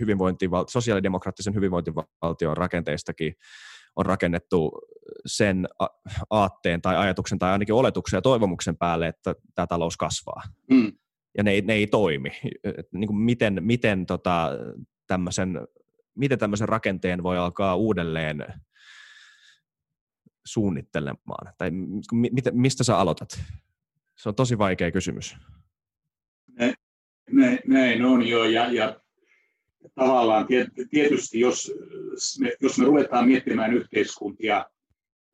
hyvinvointival- 0.00 0.68
sosiaalidemokraattisen 0.68 1.54
hyvinvointivaltion 1.54 2.56
rakenteistakin 2.56 3.34
on 3.96 4.06
rakennettu 4.06 4.72
sen 5.26 5.68
aatteen 6.30 6.82
tai 6.82 6.96
ajatuksen 6.96 7.38
tai 7.38 7.52
ainakin 7.52 7.74
oletuksen 7.74 8.16
ja 8.18 8.22
toivomuksen 8.22 8.76
päälle, 8.76 9.08
että 9.08 9.34
tämä 9.54 9.66
talous 9.66 9.96
kasvaa. 9.96 10.42
Mm 10.70 10.92
ja 11.36 11.42
ne 11.42 11.50
ei, 11.50 11.60
ne 11.60 11.72
ei 11.72 11.86
toimi. 11.86 12.30
Et 12.64 12.92
niin 12.92 13.06
kuin 13.06 13.16
miten, 13.16 13.58
miten, 13.60 14.06
tota, 14.06 14.50
tämmöisen, 15.06 15.60
miten 16.14 16.38
tämmöisen 16.38 16.68
rakenteen 16.68 17.22
voi 17.22 17.38
alkaa 17.38 17.76
uudelleen 17.76 18.44
suunnittelemaan? 20.44 21.54
Tai 21.58 21.70
mistä 22.52 22.84
sä 22.84 22.98
aloitat? 22.98 23.40
Se 24.16 24.28
on 24.28 24.34
tosi 24.34 24.58
vaikea 24.58 24.90
kysymys. 24.90 25.36
Näin, 27.30 27.58
näin 27.66 28.04
on 28.04 28.28
jo, 28.28 28.44
ja, 28.44 28.72
ja 28.72 29.00
tavallaan 29.94 30.46
tietysti, 30.90 31.40
jos 31.40 31.72
me, 32.40 32.52
jos 32.60 32.78
me 32.78 32.84
ruvetaan 32.84 33.28
miettimään 33.28 33.74
yhteiskuntia 33.74 34.64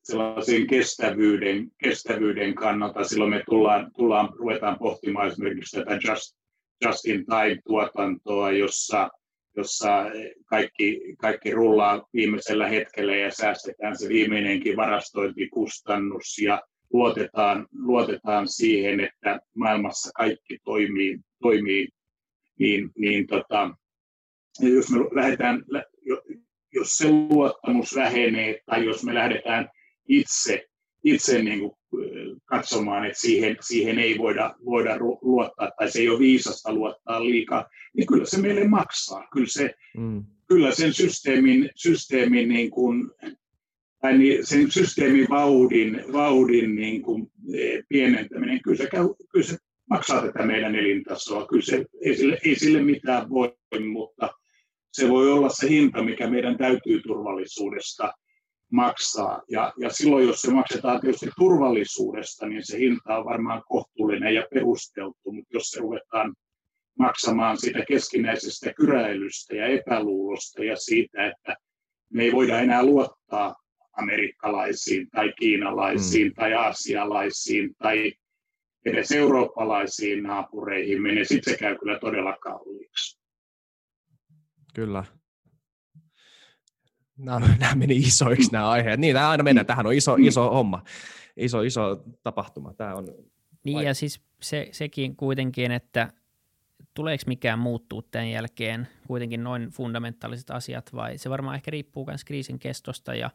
sellaisen 0.03 0.67
kestävyyden, 0.67 1.71
kestävyyden 1.79 2.55
kannalta, 2.55 3.05
silloin 3.05 3.31
me 3.31 3.43
tullaan, 3.51 3.91
tullaan, 3.97 4.29
ruvetaan 4.37 4.79
pohtimaan 4.79 5.29
esimerkiksi 5.29 5.77
tätä 5.77 5.99
just, 6.09 6.37
just 6.85 7.07
in 7.07 7.27
time-tuotantoa, 7.27 8.51
jossa, 8.51 9.09
jossa 9.57 10.05
kaikki, 10.47 11.15
kaikki 11.19 11.51
rullaa 11.51 12.09
viimeisellä 12.15 12.69
hetkellä 12.69 13.17
ja 13.17 13.31
säästetään 13.31 13.99
se 13.99 14.09
viimeinenkin 14.09 14.77
varastointikustannus 14.77 16.39
ja 16.39 16.63
luotetaan, 16.93 17.67
luotetaan 17.73 18.49
siihen, 18.49 19.01
että 19.01 19.41
maailmassa 19.55 20.11
kaikki 20.15 20.59
toimii, 20.65 21.19
toimii 21.43 21.89
niin, 22.59 22.91
niin 22.99 23.27
tota, 23.27 23.71
jos 24.61 24.91
me 24.91 24.99
lähdetään, 24.99 25.65
jos 26.73 26.97
se 26.97 27.09
luottamus 27.11 27.95
vähenee 27.95 28.61
tai 28.67 28.85
jos 28.85 29.05
me 29.05 29.15
lähdetään 29.15 29.69
itse, 30.09 30.67
itse 31.05 31.43
niin 31.43 31.61
kuin 31.61 31.73
katsomaan, 32.45 33.07
että 33.07 33.21
siihen, 33.21 33.57
siihen 33.61 33.99
ei 33.99 34.19
voida, 34.19 34.55
voida 34.65 34.99
luottaa 35.23 35.71
tai 35.79 35.91
se 35.91 35.99
ei 35.99 36.09
ole 36.09 36.19
viisasta 36.19 36.75
luottaa 36.75 37.25
liikaa, 37.25 37.67
niin 37.97 38.07
kyllä 38.07 38.25
se 38.25 38.41
meille 38.41 38.69
maksaa. 38.69 39.29
Kyllä, 39.33 39.47
se, 39.49 39.75
mm. 39.97 40.25
kyllä 40.49 40.75
sen 40.75 40.93
systeemin, 40.93 41.71
systeemin 41.75 42.49
niin 42.49 42.71
kuin, 42.71 43.11
tai 44.01 44.19
niin 44.19 44.47
sen 44.47 44.71
systeemin 44.71 45.27
vauhdin, 45.31 46.05
vauhdin 46.13 46.75
niin 46.75 47.03
kuin 47.03 47.33
e, 47.55 47.83
pienentäminen, 47.89 48.63
kyllä 48.63 48.77
se, 48.77 48.87
käy, 48.87 49.05
kyllä 49.33 49.47
se 49.47 49.57
maksaa 49.91 50.23
tätä 50.23 50.47
meidän 50.47 50.75
elintasoa. 50.75 51.47
Kyllä 51.47 51.63
se, 51.63 51.85
ei, 52.05 52.17
sille, 52.17 52.39
ei 52.45 52.55
sille 52.55 52.83
mitään 52.83 53.31
voi, 53.31 53.57
mutta 53.93 54.40
se 54.93 55.09
voi 55.09 55.33
olla 55.33 55.49
se 55.49 55.69
hinta, 55.69 56.03
mikä 56.03 56.31
meidän 56.31 56.59
täytyy 56.59 57.01
turvallisuudesta 57.03 58.13
maksaa. 58.73 59.43
Ja, 59.51 59.73
ja 59.79 59.91
silloin, 59.91 60.27
jos 60.27 60.41
se 60.41 60.51
maksetaan 60.51 61.01
tietysti 61.01 61.31
turvallisuudesta, 61.39 62.47
niin 62.47 62.67
se 62.67 62.79
hinta 62.79 63.19
on 63.19 63.25
varmaan 63.25 63.63
kohtuullinen 63.69 64.35
ja 64.35 64.47
perusteltu, 64.55 65.33
mutta 65.33 65.57
jos 65.57 65.71
se 65.71 65.81
ruvetaan 65.81 66.35
maksamaan 66.99 67.59
siitä 67.59 67.85
keskinäisestä 67.89 68.73
kyräilystä 68.73 69.57
ja 69.57 69.67
epäluulosta 69.67 70.65
ja 70.65 70.77
siitä, 70.77 71.27
että 71.27 71.57
me 72.13 72.23
ei 72.23 72.33
voida 72.33 72.59
enää 72.59 72.85
luottaa 72.85 73.57
amerikkalaisiin 73.93 75.11
tai 75.11 75.33
kiinalaisiin 75.39 76.29
mm. 76.29 76.35
tai 76.35 76.55
aasialaisiin 76.55 77.75
tai 77.79 78.13
edes 78.87 79.13
eurooppalaisiin 79.13 80.23
naapureihin, 80.23 81.03
niin 81.03 81.27
sitten 81.27 81.53
se 81.53 81.59
käy 81.59 81.79
kyllä 81.79 81.99
todella 81.99 82.37
kalliiksi. 82.37 83.20
Kyllä. 84.75 85.05
Nämä, 87.25 87.41
nämä 87.61 87.75
meni 87.75 87.97
isoiksi 87.97 88.53
nämä 88.53 88.71
aiheet. 88.71 89.01
Niin, 89.01 89.15
nämä 89.15 89.31
aina 89.31 89.43
mennään. 89.43 89.67
Tähän 89.67 89.87
on 89.87 89.95
iso, 89.95 90.17
iso 90.19 90.51
homma, 90.51 90.83
iso, 91.37 91.63
iso 91.63 92.05
tapahtuma. 92.23 92.75
Tämä 92.75 92.95
on 92.95 93.09
niin 93.65 93.83
ja 93.83 93.95
siis 93.95 94.21
se, 94.43 94.69
sekin 94.73 95.17
kuitenkin, 95.17 95.73
että 95.73 96.13
tuleeko 96.95 97.25
mikään 97.27 97.59
muuttuu 97.59 98.03
tämän 98.03 98.31
jälkeen 98.31 98.89
kuitenkin 99.07 99.45
noin 99.45 99.71
fundamentaaliset 99.71 100.51
asiat 100.51 100.95
vai 100.95 101.19
se 101.19 101.31
varmaan 101.31 101.57
ehkä 101.57 101.71
riippuu 101.71 102.07
myös 102.07 102.25
kriisin 102.25 102.59
kestosta 102.59 103.15
ja, 103.15 103.31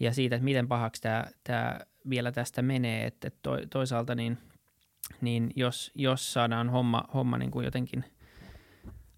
ja 0.00 0.12
siitä, 0.12 0.36
että 0.36 0.44
miten 0.44 0.68
pahaksi 0.68 1.02
tämä, 1.02 1.24
tämä 1.44 1.80
vielä 2.10 2.32
tästä 2.32 2.62
menee, 2.62 3.06
että 3.06 3.30
to, 3.42 3.50
toisaalta 3.70 4.14
niin, 4.14 4.38
niin 5.20 5.50
jos, 5.56 5.92
jos 5.94 6.32
saadaan 6.32 6.70
homma, 6.70 7.04
homma 7.14 7.38
niin 7.38 7.50
kuin 7.50 7.64
jotenkin 7.64 8.04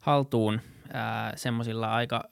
haltuun– 0.01 0.61
semmoisilla 1.37 1.95
aika, 1.95 2.25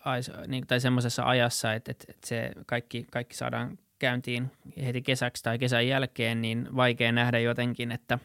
niin, 0.46 0.66
tai 0.66 0.80
semmoisessa 0.80 1.24
ajassa, 1.24 1.72
että, 1.72 1.90
että, 1.90 2.04
että 2.08 2.28
se 2.28 2.52
kaikki, 2.66 3.06
kaikki 3.10 3.36
saadaan 3.36 3.78
käyntiin 3.98 4.50
heti 4.84 5.02
kesäksi 5.02 5.42
tai 5.42 5.58
kesän 5.58 5.86
jälkeen, 5.86 6.42
niin 6.42 6.68
vaikea 6.76 7.12
nähdä 7.12 7.38
jotenkin, 7.38 7.92
että 7.92 8.18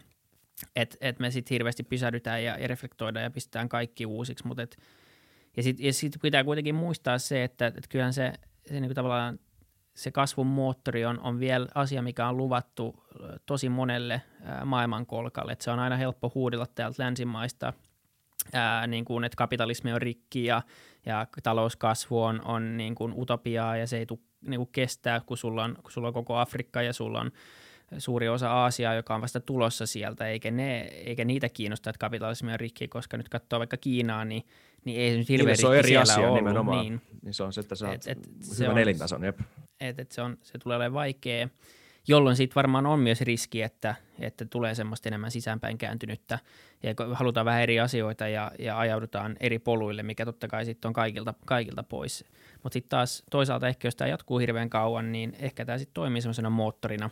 et, 0.76 0.98
et 1.02 1.20
me 1.20 1.32
sitten 1.32 1.56
hirveästi 1.56 1.84
pysähdytään 1.84 2.44
ja, 2.44 2.58
ja 2.58 2.68
reflektoidaan 2.68 3.24
ja 3.24 3.32
pistetään 3.32 3.70
kaikki 3.70 4.06
uusiksi, 4.06 4.48
mutta 4.48 4.64
et, 4.64 4.78
ja 5.58 5.64
sitten 5.64 5.94
sit 5.94 6.18
pitää 6.22 6.44
kuitenkin 6.44 6.76
muistaa 6.76 7.18
se, 7.18 7.44
että 7.44 7.68
et 7.68 7.88
kyllähän 7.90 8.14
se, 8.14 8.34
se 8.66 8.80
niin 8.80 8.96
tavallaan 8.96 9.40
se 9.96 10.12
kasvun 10.12 10.48
moottori 10.48 11.06
on, 11.06 11.20
on 11.20 11.40
vielä 11.40 11.68
asia, 11.76 12.02
mikä 12.02 12.28
on 12.28 12.38
luvattu 12.38 13.04
tosi 13.46 13.70
monelle 13.70 14.22
maailmankolkalle. 14.66 15.58
Se 15.60 15.72
on 15.72 15.80
aina 15.80 15.96
helppo 15.96 16.32
huudella 16.36 16.66
täältä 16.76 17.04
länsimaista– 17.04 17.74
ää, 18.54 18.88
niin 18.88 19.06
kuin, 19.06 19.24
että 19.24 19.36
kapitalismi 19.36 19.94
on 19.94 20.02
rikki 20.02 20.46
ja, 20.46 20.62
ja 21.06 21.28
talouskasvu 21.44 22.24
on, 22.24 22.42
on 22.46 22.78
niin 22.78 22.96
kuin 22.96 23.14
utopiaa 23.16 23.78
ja 23.78 23.88
se 23.88 23.98
ei 23.98 24.06
tule 24.06 24.20
niin 24.42 24.60
kuin 24.60 24.70
kestää, 24.72 25.20
kun 25.20 25.38
sulla, 25.38 25.64
on, 25.64 25.76
kun 25.82 25.92
sulla 25.92 26.08
on 26.08 26.14
koko 26.14 26.38
Afrikka 26.38 26.82
ja 26.82 26.94
sulla 26.94 27.22
on 27.22 27.32
suuri 27.98 28.30
osa 28.30 28.52
Aasiaa, 28.52 28.94
joka 28.94 29.16
on 29.16 29.22
vasta 29.22 29.40
tulossa 29.40 29.86
sieltä, 29.86 30.28
eikä, 30.28 30.52
ne, 30.52 30.82
eikä 30.82 31.26
niitä 31.26 31.50
kiinnosta, 31.50 31.90
että 31.90 32.00
kapitalismi 32.00 32.54
on 32.54 32.60
rikki, 32.60 32.88
koska 32.88 33.18
nyt 33.18 33.30
katsoo 33.30 33.60
vaikka 33.60 33.78
Kiinaa, 33.78 34.26
niin, 34.26 34.44
niin 34.86 35.02
ei 35.02 35.12
se 35.12 35.18
nyt 35.18 35.30
hirveän 35.30 35.48
niin, 35.48 35.62
se 35.62 35.68
on 35.68 35.78
eri 35.78 35.98
asia 35.98 36.18
ollut. 36.18 36.36
nimenomaan. 36.36 36.82
Niin. 36.82 37.02
niin 37.22 37.34
se 37.34 37.44
on 37.44 37.54
se, 37.54 37.62
että 37.62 37.76
sä 37.76 37.94
et, 37.94 38.08
et, 38.08 38.18
hyvän 38.60 38.76
se 38.76 38.82
elintason. 38.82 39.24
Jep. 39.24 39.40
Et, 39.80 40.00
et 40.00 40.12
se, 40.12 40.22
on, 40.22 40.38
se 40.42 40.58
tulee 40.58 40.76
olemaan 40.76 40.94
vaikea 40.94 41.50
jolloin 42.08 42.36
siitä 42.36 42.56
varmaan 42.56 42.86
on 42.86 43.00
myös 43.00 43.22
riski, 43.22 43.62
että, 43.62 43.96
että 44.20 44.46
tulee 44.46 44.76
semmoista 44.76 45.10
enemmän 45.10 45.32
sisäänpäin 45.32 45.78
kääntynyttä 45.78 46.40
ja 46.84 46.94
halutaan 47.14 47.46
vähän 47.46 47.62
eri 47.62 47.80
asioita 47.80 48.28
ja, 48.28 48.52
ja 48.60 48.80
ajaudutaan 48.80 49.36
eri 49.40 49.60
poluille, 49.60 50.04
mikä 50.04 50.26
totta 50.26 50.48
kai 50.48 50.66
sitten 50.66 50.90
on 50.90 50.94
kaikilta, 50.94 51.34
kaikilta 51.46 51.84
pois. 51.84 52.26
Mutta 52.64 52.74
sitten 52.74 52.90
taas 52.90 53.24
toisaalta 53.32 53.68
ehkä 53.68 53.88
jos 53.88 53.96
tämä 53.96 54.08
jatkuu 54.08 54.38
hirveän 54.38 54.70
kauan, 54.70 55.12
niin 55.12 55.36
ehkä 55.40 55.66
tämä 55.66 55.78
sitten 55.78 55.94
toimii 55.94 56.22
semmoisena 56.22 56.50
moottorina 56.50 57.10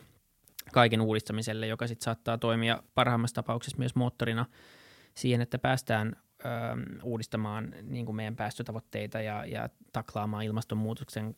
kaiken 0.72 1.00
uudistamiselle, 1.00 1.66
joka 1.66 1.86
sitten 1.86 2.04
saattaa 2.04 2.38
toimia 2.38 2.82
parhaimmassa 2.94 3.34
tapauksessa 3.34 3.78
myös 3.78 3.94
moottorina 3.94 4.46
siihen, 5.14 5.40
että 5.40 5.58
päästään 5.58 6.16
ö, 6.44 6.48
uudistamaan 7.02 7.74
niin 7.82 8.06
kuin 8.06 8.16
meidän 8.16 8.36
päästötavoitteita 8.36 9.20
ja, 9.20 9.44
ja 9.44 9.68
taklaamaan 9.92 10.44
ilmastonmuutoksen 10.44 11.36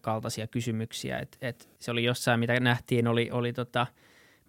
kaltaisia 0.00 0.46
kysymyksiä. 0.46 1.18
Et, 1.18 1.38
et 1.40 1.68
se 1.78 1.90
oli 1.90 2.04
jossain, 2.04 2.40
mitä 2.40 2.60
nähtiin, 2.60 3.08
oli, 3.08 3.30
oli 3.32 3.52
tota, 3.52 3.86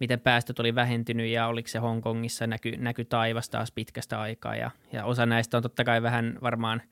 miten 0.00 0.20
päästöt 0.20 0.58
oli 0.58 0.74
vähentynyt 0.74 1.26
ja 1.26 1.46
oliko 1.46 1.68
se 1.68 1.78
Hongkongissa 1.78 2.46
näky, 2.46 2.76
näky 2.76 3.04
taivas 3.04 3.48
taas 3.48 3.72
pitkästä 3.72 4.20
aikaa. 4.20 4.56
Ja, 4.56 4.70
ja 4.92 5.04
osa 5.04 5.26
näistä 5.26 5.56
on 5.56 5.62
totta 5.62 5.84
kai 5.84 6.02
vähän 6.02 6.38
varmaan– 6.42 6.82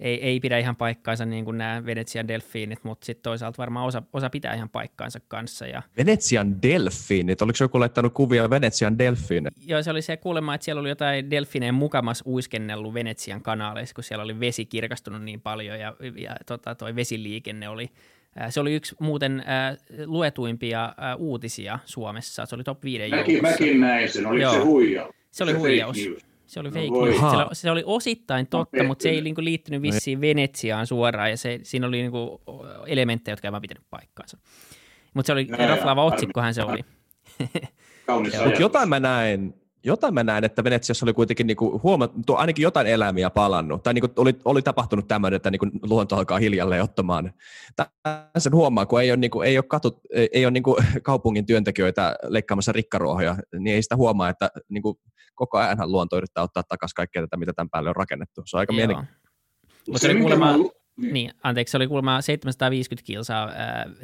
ei, 0.00 0.22
ei 0.22 0.40
pidä 0.40 0.58
ihan 0.58 0.76
paikkaansa 0.76 1.24
niin 1.24 1.44
kuin 1.44 1.58
nämä 1.58 1.86
Venetsian 1.86 2.28
delfiinit, 2.28 2.84
mutta 2.84 3.06
sitten 3.06 3.22
toisaalta 3.22 3.58
varmaan 3.58 3.86
osa, 3.86 4.02
osa 4.12 4.30
pitää 4.30 4.54
ihan 4.54 4.68
paikkaansa 4.68 5.20
kanssa. 5.28 5.66
Ja... 5.66 5.82
Venetsian 5.96 6.62
delfiinit? 6.62 7.42
Oliko 7.42 7.56
joku 7.60 7.80
laittanut 7.80 8.14
kuvia 8.14 8.50
Venetsian 8.50 8.98
delfiinit? 8.98 9.54
Joo, 9.66 9.82
se 9.82 9.90
oli 9.90 10.02
se 10.02 10.16
kuulemma, 10.16 10.54
että 10.54 10.64
siellä 10.64 10.80
oli 10.80 10.88
jotain 10.88 11.30
delfiineen 11.30 11.74
mukamas 11.74 12.22
uiskennellut 12.26 12.94
Venetsian 12.94 13.42
kanaaleissa, 13.42 13.94
kun 13.94 14.04
siellä 14.04 14.24
oli 14.24 14.40
vesi 14.40 14.66
kirkastunut 14.66 15.22
niin 15.22 15.40
paljon 15.40 15.80
ja, 15.80 15.94
ja 16.16 16.36
tota, 16.46 16.74
toi 16.74 16.96
vesiliikenne 16.96 17.68
oli 17.68 17.90
se 18.48 18.60
oli 18.60 18.74
yksi 18.74 18.96
muuten 19.00 19.40
äh, 19.40 19.76
luetuimpia 20.06 20.84
äh, 20.84 20.94
uutisia 21.18 21.78
Suomessa. 21.84 22.46
Se 22.46 22.54
oli 22.54 22.64
top 22.64 22.84
5 22.84 23.10
mäkin, 23.10 23.42
mäkin 23.42 23.80
näin 23.80 24.08
sen. 24.08 24.26
Oliko 24.26 24.42
Joo. 24.42 24.52
se 24.52 24.58
huijaus? 24.58 25.14
Se 25.30 25.44
oli 25.44 25.52
se 25.52 25.58
huijaus. 25.58 25.96
Se 26.50 26.60
oli 26.60 26.70
no 26.70 26.74
fake 26.74 27.10
news. 27.10 27.32
Se, 27.32 27.60
se 27.60 27.70
oli 27.70 27.82
osittain 27.86 28.46
totta, 28.46 28.76
no, 28.76 28.84
mutta 28.84 29.02
se 29.02 29.08
ei 29.08 29.20
niinku 29.20 29.44
liittynyt 29.44 29.82
vissiin 29.82 30.20
Venetsiaan 30.20 30.86
suoraan 30.86 31.30
ja 31.30 31.36
se, 31.36 31.60
siinä 31.62 31.86
oli 31.86 31.96
niinku 31.96 32.40
elementtejä, 32.86 33.32
jotka 33.32 33.48
eivät 33.48 33.62
pitänyt 33.62 33.84
paikkaansa. 33.90 34.38
Mutta 35.14 35.26
se 35.26 35.32
oli 35.32 35.48
raflaava 35.68 36.04
otsikkohan 36.04 36.54
se 36.54 36.62
oli. 36.62 36.80
Kaunis 38.06 38.34
jotain 38.58 38.88
mä 38.88 39.00
näin, 39.00 39.54
jotain 39.84 40.14
mä 40.14 40.24
näin, 40.24 40.44
että 40.44 40.64
Venetsiassa 40.64 41.06
oli 41.06 41.12
kuitenkin 41.12 41.46
niinku 41.46 41.80
huomattu, 41.82 42.34
ainakin 42.34 42.62
jotain 42.62 42.86
eläimiä 42.86 43.30
palannut, 43.30 43.82
tai 43.82 43.94
niinku 43.94 44.08
oli, 44.16 44.34
oli 44.44 44.62
tapahtunut 44.62 45.08
tämmöinen, 45.08 45.36
että 45.36 45.50
niinku 45.50 45.66
luonto 45.82 46.16
alkaa 46.16 46.38
hiljalleen 46.38 46.82
ottamaan. 46.82 47.32
Tämän 47.76 47.90
sen 48.38 48.52
huomaa, 48.52 48.86
kun 48.86 49.00
ei 49.00 49.10
ole, 49.10 49.16
niinku, 49.16 49.42
ei 49.42 49.58
ole, 49.58 49.64
katut, 49.68 50.00
ei 50.32 50.46
ole 50.46 50.50
niinku 50.50 50.76
kaupungin 51.02 51.46
työntekijöitä 51.46 52.16
leikkaamassa 52.22 52.72
rikkaruohoja, 52.72 53.36
niin 53.58 53.74
ei 53.74 53.82
sitä 53.82 53.96
huomaa, 53.96 54.28
että 54.28 54.50
niinku 54.68 55.00
koko 55.34 55.58
ajan 55.58 55.92
luonto 55.92 56.16
yrittää 56.16 56.44
ottaa 56.44 56.62
takaisin 56.62 56.94
kaikkea 56.94 57.22
tätä, 57.22 57.36
mitä 57.36 57.52
tämän 57.52 57.70
päälle 57.70 57.88
on 57.88 57.96
rakennettu. 57.96 58.42
Se 58.46 58.56
on 58.56 58.58
aika 58.58 58.72
mielenkiintoista. 58.72 59.30
Mutta 59.86 59.98
se 59.98 60.10
oli 60.10 60.20
kuulemma, 60.20 60.56
niin. 60.56 61.12
niin, 61.12 61.32
anteeksi, 61.42 61.72
se 61.72 61.76
oli 61.76 61.86
kuulemma 61.86 62.20
750 62.20 63.06
kilsaa, 63.06 63.50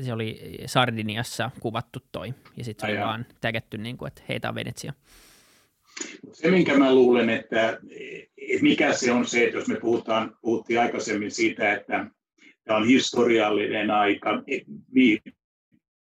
se 0.02 0.12
oli 0.12 0.58
Sardiniassa 0.66 1.50
kuvattu 1.60 1.98
toi, 2.12 2.34
ja 2.56 2.64
sitten 2.64 2.88
se 2.88 2.92
oli 2.92 3.06
vaan 3.06 3.26
tägetty, 3.40 3.78
niin 3.78 3.98
kuin, 3.98 4.08
että 4.08 4.22
heitä 4.28 4.48
on 4.48 4.54
Venetsia. 4.54 4.92
Se, 6.32 6.50
minkä 6.50 6.78
mä 6.78 6.94
luulen, 6.94 7.30
että 7.30 7.78
mikä 8.60 8.92
se 8.92 9.12
on 9.12 9.26
se, 9.26 9.44
että 9.44 9.56
jos 9.56 9.68
me 9.68 9.80
puhutaan, 9.80 10.36
puhuttiin 10.40 10.80
aikaisemmin 10.80 11.30
siitä, 11.30 11.72
että 11.72 12.06
tämä 12.64 12.78
on 12.78 12.86
historiallinen 12.86 13.90
aika, 13.90 14.42
niin 14.92 15.20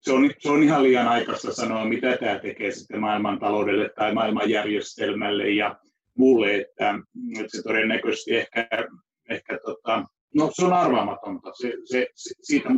se 0.01 0.13
on, 0.13 0.31
se 0.39 0.49
on 0.49 0.63
ihan 0.63 0.83
liian 0.83 1.07
aikaista 1.07 1.53
sanoa, 1.53 1.85
mitä 1.85 2.17
tämä 2.17 2.39
tekee 2.39 2.71
sitten 2.71 2.99
maailmantaloudelle 2.99 3.89
tai 3.95 4.13
maailmanjärjestelmälle 4.13 5.49
ja 5.49 5.79
muulle, 6.17 6.55
että, 6.55 6.99
että 7.39 7.57
se 7.57 7.63
todennäköisesti 7.63 8.35
ehkä, 8.35 8.67
ehkä 9.29 9.59
tota, 9.65 10.05
no 10.35 10.51
se 10.53 10.65
on 10.65 10.73
arvaamatonta. 10.73 11.51
Se, 11.53 11.73
se, 11.85 12.07
se, 12.15 12.33
siitä, 12.41 12.69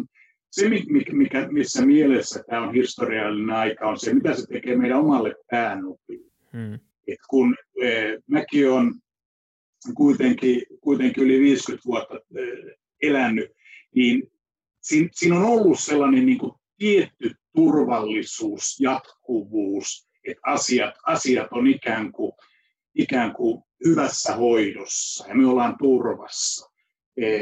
se 0.51 0.69
mikä, 1.12 1.47
missä 1.51 1.86
mielessä 1.86 2.43
tämä 2.49 2.67
on 2.67 2.73
historiallinen 2.73 3.56
aika, 3.56 3.89
on 3.89 3.99
se, 3.99 4.13
mitä 4.13 4.34
se 4.34 4.47
tekee 4.47 4.75
meidän 4.75 4.99
omalle 4.99 5.36
päänupille. 5.51 6.32
Hmm. 6.53 6.80
Et 7.08 7.20
kun 7.30 7.56
eh, 7.82 8.17
mäkin 8.28 8.72
olen 8.72 8.93
kuitenkin, 9.96 10.62
kuitenkin 10.82 11.24
yli 11.24 11.39
50 11.39 11.86
vuotta 11.86 12.15
eh, 12.15 12.78
elänyt, 13.02 13.52
niin 13.96 14.32
siinä, 14.82 15.10
siinä 15.12 15.38
on 15.38 15.46
ollut 15.46 15.80
sellainen 15.80 16.26
niin 16.26 16.38
kuin 16.38 16.52
tietty 16.78 17.32
turvallisuus, 17.56 18.80
jatkuvuus, 18.80 20.08
että 20.28 20.41
asiat, 20.46 20.96
asiat 21.06 21.48
on 21.52 21.67
ikään 21.67 22.12
kuin, 22.12 22.32
ikään 22.96 23.34
kuin 23.34 23.63
hyvässä 23.86 24.36
hoidossa 24.36 25.28
ja 25.28 25.36
me 25.36 25.48
ollaan 25.48 25.76
turvassa. 25.78 26.72
E, 27.17 27.39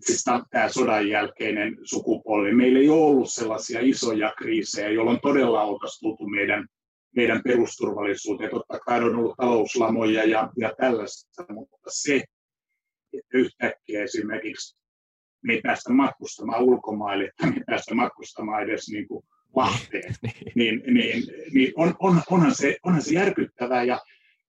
siis 0.00 0.24
tämä 0.50 0.68
sodan 0.68 1.08
jälkeinen 1.08 1.76
sukupolvi. 1.82 2.54
Meillä 2.54 2.78
ei 2.78 2.88
ole 2.88 3.04
ollut 3.04 3.32
sellaisia 3.32 3.80
isoja 3.82 4.34
kriisejä, 4.38 4.88
jolloin 4.88 5.20
todella 5.22 5.62
oltaisiin 5.62 6.00
tultu 6.00 6.26
meidän, 6.26 6.68
meidän 7.16 7.40
perusturvallisuuteen. 7.44 8.50
Totta 8.50 8.78
kai 8.78 9.04
on 9.04 9.16
ollut 9.16 9.36
talouslamoja 9.36 10.24
ja, 10.24 10.50
ja 10.58 10.72
tällaista, 10.80 11.44
mutta 11.48 11.76
se, 11.88 12.24
että 13.12 13.38
yhtäkkiä 13.38 14.02
esimerkiksi 14.02 14.76
me 15.42 15.52
ei 15.52 15.60
päästä 15.60 15.92
matkustamaan 15.92 16.62
ulkomaille, 16.62 17.24
että 17.24 17.46
me 17.46 17.54
ei 17.56 17.62
päästä 17.66 17.94
matkustamaan 17.94 18.62
edes 18.62 18.88
niin 18.88 19.08
kuin 19.08 19.24
Lahteen, 19.56 20.14
niin, 20.54 20.82
niin, 20.86 21.24
niin 21.52 21.72
on, 21.76 21.94
on, 21.98 22.22
onhan, 22.30 22.54
se, 22.54 22.76
onhan 22.82 23.02
se 23.02 23.14
järkyttävää. 23.14 23.84
Ja 23.84 24.00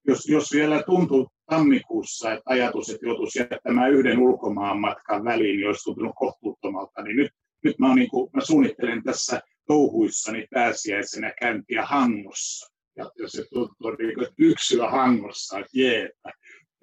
jos, 0.08 0.30
jos 0.30 0.54
vielä 0.54 0.84
tuntuu 0.84 1.28
tammikuussa, 1.50 2.32
että 2.32 2.44
ajatus, 2.46 2.90
että 2.90 3.06
joutuisi 3.06 3.40
jättämään 3.40 3.92
yhden 3.92 4.20
ulkomaan 4.20 4.80
matkan 4.80 5.24
väliin, 5.24 5.58
niin 5.58 5.68
olisi 5.68 5.84
tuntunut 5.84 6.16
kohtuuttomalta, 6.16 7.02
niin 7.02 7.16
nyt, 7.16 7.32
nyt 7.64 7.80
mä, 7.80 7.96
niin 7.96 8.10
kuin, 8.10 8.30
mä 8.34 8.42
suunnittelen 8.42 9.04
tässä 9.04 9.42
touhuissani 9.68 10.48
pääsiäisenä 10.54 11.34
käyntiä 11.40 11.86
Hangossa. 11.86 12.74
Ja, 12.98 13.12
ja 13.20 13.30
se 13.30 13.46
tuntuu 13.54 13.92
niin 13.92 14.14
kuin, 14.14 14.24
että 14.24 14.36
yksilö 14.38 14.90
Hangossa, 14.90 15.60
että 15.60 15.72
jee, 15.74 16.06
että 16.06 16.32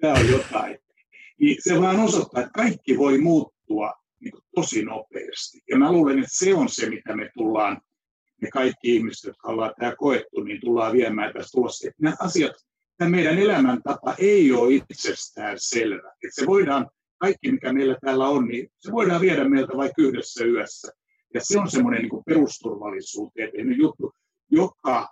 tämä 0.01 0.13
on 0.13 0.29
jotain. 0.29 0.77
Niin 1.39 1.57
se 1.59 1.81
vaan 1.81 1.99
osoittaa, 1.99 2.41
että 2.41 2.53
kaikki 2.53 2.97
voi 2.97 3.17
muuttua 3.17 3.93
niin 4.19 4.31
kuin 4.31 4.43
tosi 4.55 4.83
nopeasti. 4.83 5.59
Ja 5.69 5.77
mä 5.77 5.91
luulen, 5.91 6.19
että 6.19 6.31
se 6.31 6.55
on 6.55 6.69
se, 6.69 6.89
mitä 6.89 7.15
me 7.15 7.29
tullaan, 7.37 7.81
me 8.41 8.49
kaikki 8.49 8.95
ihmiset, 8.95 9.23
jotka 9.23 9.47
ollaan 9.47 9.73
tämä 9.79 9.95
koettu, 9.95 10.43
niin 10.43 10.61
tullaan 10.61 10.93
viemään 10.93 11.33
tästä 11.33 11.51
tulosta. 11.51 11.87
Että 11.87 12.03
nämä 12.03 12.15
asiat, 12.19 12.51
tämä 12.97 13.09
meidän 13.09 13.37
elämäntapa 13.37 14.15
ei 14.17 14.51
ole 14.51 14.73
itsestään 14.73 15.57
selvä. 15.59 16.11
Että 16.23 16.41
se 16.41 16.45
voidaan, 16.45 16.89
kaikki 17.17 17.51
mikä 17.51 17.73
meillä 17.73 17.97
täällä 18.05 18.27
on, 18.27 18.47
niin 18.47 18.69
se 18.79 18.91
voidaan 18.91 19.21
viedä 19.21 19.49
meiltä 19.49 19.77
vaikka 19.77 20.01
yhdessä 20.01 20.45
yössä. 20.45 20.91
Ja 21.35 21.41
se 21.43 21.59
on 21.59 21.71
semmoinen 21.71 22.01
niin 22.01 22.23
perusturvallisuuteen 22.25 23.77
juttu, 23.77 24.13
joka, 24.51 25.09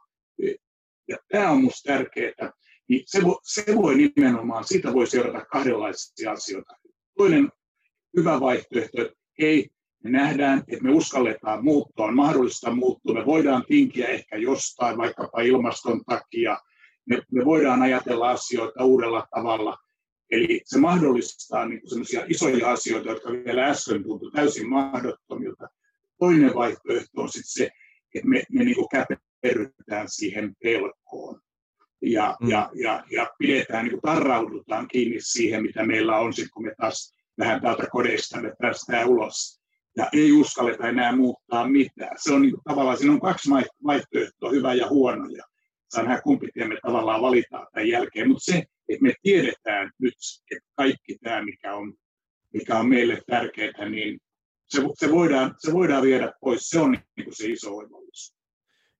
ja 1.07 1.17
tämä 1.27 1.51
on 1.51 1.57
minusta 1.57 1.93
tärkeää, 1.93 2.51
niin 2.89 3.03
se 3.05 3.23
voi, 3.23 3.39
se 3.43 3.63
voi 3.75 3.95
nimenomaan, 3.95 4.63
siitä 4.63 4.93
voi 4.93 5.07
seurata 5.07 5.45
kahdenlaisia 5.45 6.31
asioita. 6.31 6.73
Toinen 7.17 7.51
hyvä 8.17 8.39
vaihtoehto, 8.39 9.01
että 9.01 9.17
hei, 9.41 9.69
me 10.03 10.09
nähdään, 10.09 10.63
että 10.67 10.83
me 10.83 10.91
uskalletaan 10.91 11.63
muuttua, 11.63 12.05
on 12.05 12.15
mahdollista 12.15 12.75
muuttua, 12.75 13.13
me 13.13 13.25
voidaan 13.25 13.63
tinkiä 13.67 14.07
ehkä 14.07 14.37
jostain, 14.37 14.97
vaikkapa 14.97 15.41
ilmaston 15.41 16.01
takia, 16.05 16.57
me, 17.05 17.21
me 17.31 17.45
voidaan 17.45 17.81
ajatella 17.81 18.29
asioita 18.29 18.85
uudella 18.85 19.27
tavalla. 19.35 19.77
Eli 20.31 20.61
se 20.65 20.79
mahdollistaa 20.79 21.65
niin 21.65 21.81
isoja 22.27 22.71
asioita, 22.71 23.09
jotka 23.09 23.31
vielä 23.31 23.65
äsken 23.65 24.03
tuntui 24.03 24.31
täysin 24.31 24.69
mahdottomilta. 24.69 25.67
Toinen 26.23 26.55
vaihtoehto 26.55 27.21
on 27.21 27.29
sitten 27.29 27.51
se, 27.51 27.69
että 28.15 28.29
me, 28.29 28.43
me 28.51 28.63
niin 28.63 28.75
käperrytään 28.91 30.07
siihen 30.09 30.53
pelkoon 30.63 31.41
ja, 32.01 32.37
mm. 32.41 32.49
ja, 32.49 32.69
ja, 32.73 33.03
ja 33.11 33.31
pidetään, 33.37 33.85
niin 33.85 34.01
tarraudutaan 34.01 34.87
kiinni 34.87 35.17
siihen, 35.19 35.61
mitä 35.61 35.85
meillä 35.85 36.17
on, 36.17 36.33
sit 36.33 36.47
kun 36.53 36.63
me 36.65 36.73
taas 36.77 37.15
vähän 37.39 37.61
täältä 37.61 37.87
kodeista 37.91 38.41
me 38.41 38.53
päästään 38.61 39.07
ulos. 39.07 39.61
Ja 39.97 40.09
ei 40.13 40.31
uskalleta 40.31 40.87
enää 40.87 41.15
muuttaa 41.15 41.67
mitään. 41.67 42.15
Se 42.19 42.33
on 42.33 42.41
niin 42.41 42.51
kuin, 42.51 42.63
tavallaan, 42.63 42.97
siinä 42.97 43.13
on 43.13 43.21
kaksi 43.21 43.49
vaihtoehtoa, 43.87 44.51
hyvä 44.51 44.73
ja 44.73 44.89
huono. 44.89 45.29
Ja 45.29 45.43
nähdä, 46.03 46.21
kumpi 46.21 46.47
tie 46.53 46.67
me 46.67 46.77
tavallaan 46.81 47.21
valitaan 47.21 47.67
tämän 47.73 47.89
jälkeen. 47.89 48.27
Mutta 48.27 48.51
se, 48.51 48.63
että 48.89 49.03
me 49.03 49.13
tiedetään 49.21 49.91
nyt, 49.99 50.13
että 50.51 50.69
kaikki 50.75 51.17
tämä, 51.23 51.45
mikä 51.45 51.75
on, 51.75 51.93
mikä 52.53 52.79
on 52.79 52.89
meille 52.89 53.21
tärkeää, 53.27 53.89
niin 53.89 54.19
se, 54.73 54.81
se, 54.99 55.11
voidaan, 55.11 55.55
se 55.57 55.73
voidaan 55.73 56.03
viedä 56.03 56.33
pois. 56.41 56.69
Se 56.69 56.79
on 56.79 56.91
niin 56.91 57.23
kuin 57.23 57.35
se 57.35 57.47
iso 57.47 57.75
oivallisuus. 57.75 58.42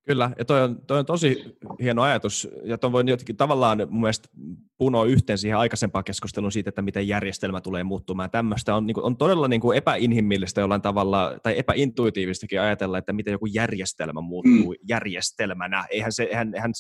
Kyllä, 0.06 0.32
ja 0.38 0.46
toi 0.46 0.62
on, 0.62 0.82
toi 0.88 1.00
on 1.00 1.06
tosi 1.06 1.58
hieno 1.82 2.02
ajatus, 2.02 2.48
ja 2.64 2.78
tuon 2.78 2.94
voi 2.94 3.04
jotenkin 3.08 3.38
tavallaan 3.38 3.78
mun 3.90 4.02
mielestä 4.02 4.30
punoa 4.78 5.06
yhteen 5.06 5.38
siihen 5.38 5.58
aikaisempaan 5.58 6.04
keskusteluun 6.04 6.52
siitä, 6.52 6.70
että 6.70 6.82
miten 6.82 7.08
järjestelmä 7.08 7.62
tulee 7.62 7.84
muuttumaan. 7.84 8.32
Tämmöistä 8.32 8.76
on, 8.76 8.86
niin 8.86 8.96
kuin, 8.96 9.04
on 9.04 9.18
todella 9.18 9.48
niin 9.48 9.62
kuin 9.62 9.78
epäinhimillistä 9.78 10.62
jollain 10.62 10.82
tavalla, 10.82 11.40
tai 11.44 11.60
epäintuitiivistakin 11.60 12.62
ajatella, 12.62 12.98
että 12.98 13.14
miten 13.14 13.32
joku 13.32 13.46
järjestelmä 13.46 14.22
muuttuu 14.22 14.74
mm. 14.74 14.88
järjestelmänä. 14.90 15.86
Eihän 15.90 16.12
se, 16.12 16.24
eihän, 16.24 16.56
eihän, 16.56 16.72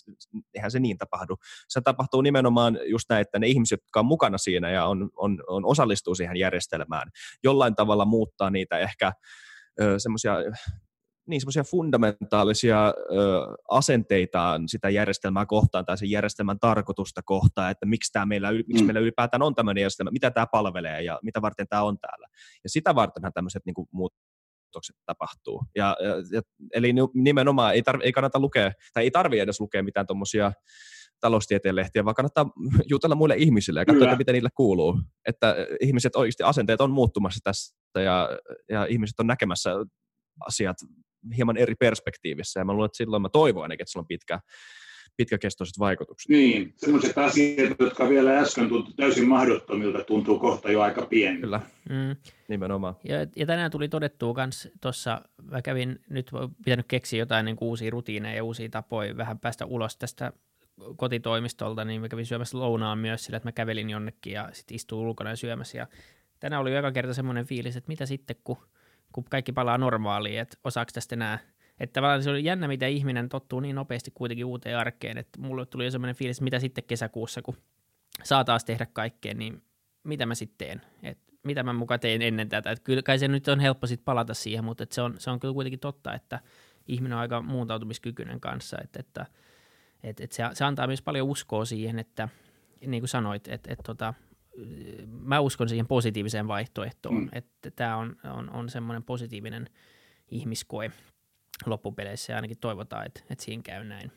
eihän 0.53 0.71
se 0.71 0.79
niin 0.79 0.97
tapahdu. 0.97 1.35
Se 1.69 1.81
tapahtuu 1.81 2.21
nimenomaan 2.21 2.79
just 2.85 3.09
näin, 3.09 3.21
että 3.21 3.39
ne 3.39 3.47
ihmiset, 3.47 3.81
jotka 3.81 3.99
on 3.99 4.05
mukana 4.05 4.37
siinä 4.37 4.71
ja 4.71 4.85
on, 4.85 5.09
on, 5.15 5.43
on 5.47 5.65
osallistuu 5.65 6.15
siihen 6.15 6.37
järjestelmään, 6.37 7.11
jollain 7.43 7.75
tavalla 7.75 8.05
muuttaa 8.05 8.49
niitä 8.49 8.79
ehkä 8.79 9.13
semmoisia 9.97 10.35
niin 11.27 11.41
semmoisia 11.41 11.63
fundamentaalisia 11.63 12.87
ö, 12.87 12.93
asenteitaan 13.69 14.69
sitä 14.69 14.89
järjestelmää 14.89 15.45
kohtaan 15.45 15.85
tai 15.85 15.97
sen 15.97 16.09
järjestelmän 16.09 16.59
tarkoitusta 16.59 17.21
kohtaan, 17.25 17.71
että 17.71 17.85
miksi, 17.85 18.11
tämä 18.11 18.25
meillä, 18.25 18.51
miksi 18.51 18.83
mm. 18.83 18.85
meillä 18.85 18.99
ylipäätään 18.99 19.41
on 19.41 19.55
tämmöinen 19.55 19.81
järjestelmä, 19.81 20.11
mitä 20.11 20.31
tämä 20.31 20.47
palvelee 20.51 21.01
ja 21.01 21.19
mitä 21.23 21.41
varten 21.41 21.67
tämä 21.67 21.83
on 21.83 21.97
täällä. 21.99 22.27
Ja 22.63 22.69
sitä 22.69 22.95
vartenhan 22.95 23.33
tämmöiset 23.33 23.65
niin 23.65 23.73
kuin, 23.73 23.87
muutokset 23.91 24.95
tapahtuu. 25.05 25.63
Ja, 25.75 25.97
ja, 26.31 26.41
eli 26.73 26.93
nimenomaan 27.13 27.73
ei, 27.73 27.81
tarvi, 27.81 28.03
ei 28.03 28.11
kannata 28.11 28.39
lukea, 28.39 28.71
tai 28.93 29.03
ei 29.03 29.11
tarvitse 29.11 29.41
edes 29.41 29.59
lukea 29.59 29.83
mitään 29.83 30.07
tuommoisia 30.07 30.51
taloustieteen 31.19 31.75
lehtiä, 31.75 32.05
vaan 32.05 32.15
kannattaa 32.15 32.45
jutella 32.89 33.15
muille 33.15 33.35
ihmisille 33.35 33.79
ja 33.79 33.85
katsoa, 33.85 34.03
että 34.03 34.17
mitä 34.17 34.31
niille 34.31 34.49
kuuluu. 34.55 34.99
Että 35.27 35.55
ihmiset 35.81 36.15
oikeasti, 36.15 36.43
asenteet 36.43 36.81
on 36.81 36.91
muuttumassa 36.91 37.39
tässä 37.43 37.75
ja, 38.03 38.29
ja 38.69 38.85
ihmiset 38.85 39.19
on 39.19 39.27
näkemässä 39.27 39.71
asiat 40.47 40.77
hieman 41.37 41.57
eri 41.57 41.75
perspektiivissä, 41.75 42.59
ja 42.59 42.65
mä 42.65 42.73
luulen, 42.73 42.85
että 42.85 42.97
silloin 42.97 43.21
mä 43.21 43.29
toivon 43.29 43.63
ainakin, 43.63 43.83
että 43.83 43.91
sillä 43.91 44.01
on 44.01 44.07
pitkä, 44.07 44.39
pitkäkestoiset 45.17 45.79
vaikutukset. 45.79 46.29
Niin, 46.29 46.73
sellaiset 46.77 47.17
asiat, 47.17 47.79
jotka 47.79 48.09
vielä 48.09 48.39
äsken 48.39 48.69
tuntui 48.69 48.93
täysin 48.93 49.27
mahdottomilta, 49.27 50.03
tuntuu 50.03 50.39
kohta 50.39 50.71
jo 50.71 50.81
aika 50.81 51.05
pieni. 51.05 51.39
Kyllä, 51.39 51.61
mm. 51.89 52.15
nimenomaan. 52.47 52.95
Ja, 53.03 53.17
ja 53.35 53.45
tänään 53.45 53.71
tuli 53.71 53.89
todettua 53.89 54.33
myös 54.33 54.69
tuossa, 54.81 55.21
mä 55.51 55.61
kävin 55.61 55.99
nyt 56.09 56.31
pitänyt 56.65 56.85
keksiä 56.87 57.19
jotain 57.19 57.45
niin 57.45 57.57
uusia 57.61 57.91
rutiineja 57.91 58.35
ja 58.35 58.43
uusia 58.43 58.69
tapoja 58.69 59.17
vähän 59.17 59.39
päästä 59.39 59.65
ulos 59.65 59.97
tästä 59.97 60.33
kotitoimistolta, 60.95 61.85
niin 61.85 62.01
mä 62.01 62.09
kävin 62.09 62.25
syömässä 62.25 62.59
lounaan 62.59 62.97
myös 62.97 63.25
sillä, 63.25 63.37
että 63.37 63.47
mä 63.47 63.51
kävelin 63.51 63.89
jonnekin 63.89 64.33
ja 64.33 64.49
sitten 64.53 64.75
istuin 64.75 65.07
ulkona 65.07 65.29
ja 65.29 65.35
syömässä. 65.35 65.77
Ja 65.77 65.87
tänään 66.39 66.61
oli 66.61 66.75
joka 66.75 66.91
kerta 66.91 67.13
semmoinen 67.13 67.45
fiilis, 67.45 67.75
että 67.75 67.87
mitä 67.87 68.05
sitten, 68.05 68.35
kun 68.43 68.57
kun 69.13 69.23
kaikki 69.23 69.51
palaa 69.51 69.77
normaaliin, 69.77 70.39
että 70.39 70.57
osaako 70.63 70.91
tästä 70.93 71.15
enää 71.15 71.39
että 71.79 71.93
tavallaan 71.93 72.23
se 72.23 72.29
oli 72.29 72.43
jännä, 72.43 72.67
mitä 72.67 72.87
ihminen 72.87 73.29
tottuu 73.29 73.59
niin 73.59 73.75
nopeasti 73.75 74.11
kuitenkin 74.11 74.45
uuteen 74.45 74.77
arkeen, 74.77 75.17
että 75.17 75.41
mulle 75.41 75.65
tuli 75.65 75.85
jo 75.85 75.91
semmoinen 75.91 76.15
fiilis, 76.15 76.41
mitä 76.41 76.59
sitten 76.59 76.83
kesäkuussa, 76.83 77.41
kun 77.41 77.57
saa 78.23 78.43
taas 78.43 78.65
tehdä 78.65 78.85
kaikkea, 78.93 79.33
niin 79.33 79.63
mitä 80.03 80.25
mä 80.25 80.35
sitten 80.35 80.67
teen, 80.67 80.81
että 81.03 81.33
mitä 81.43 81.63
mä 81.63 81.73
mukaan 81.73 81.99
tein 81.99 82.21
ennen 82.21 82.49
tätä, 82.49 82.71
että 82.71 82.83
kyllä 82.83 83.01
kai 83.01 83.19
se 83.19 83.27
nyt 83.27 83.47
on 83.47 83.59
helppo 83.59 83.87
sitten 83.87 84.05
palata 84.05 84.33
siihen, 84.33 84.65
mutta 84.65 84.85
se, 84.91 85.01
on, 85.01 85.15
se 85.17 85.29
on 85.29 85.39
kyllä 85.39 85.53
kuitenkin 85.53 85.79
totta, 85.79 86.13
että 86.13 86.39
ihminen 86.87 87.15
on 87.15 87.21
aika 87.21 87.41
muuntautumiskykyinen 87.41 88.39
kanssa, 88.39 88.77
että, 88.83 88.99
että, 88.99 89.25
että, 90.03 90.23
että 90.23 90.35
se, 90.35 90.43
se 90.53 90.65
antaa 90.65 90.87
myös 90.87 91.01
paljon 91.01 91.27
uskoa 91.27 91.65
siihen, 91.65 91.99
että 91.99 92.29
niin 92.85 93.01
kuin 93.01 93.09
sanoit, 93.09 93.47
että, 93.47 93.73
että 93.73 93.83
tota, 93.83 94.13
mä 95.07 95.39
uskon 95.39 95.69
siihen 95.69 95.87
positiiviseen 95.87 96.47
vaihtoehtoon, 96.47 97.15
mm. 97.15 97.29
että 97.31 97.71
tämä 97.71 97.97
on, 97.97 98.15
on, 98.23 98.49
on 98.49 98.69
semmoinen 98.69 99.03
positiivinen 99.03 99.69
ihmiskoe 100.31 100.91
loppupeleissä 101.65 102.33
ja 102.33 102.37
ainakin 102.37 102.57
toivotaan, 102.57 103.05
että, 103.05 103.21
että 103.29 103.43
siinä 103.43 103.63
käy 103.63 103.83
näin. 103.83 104.11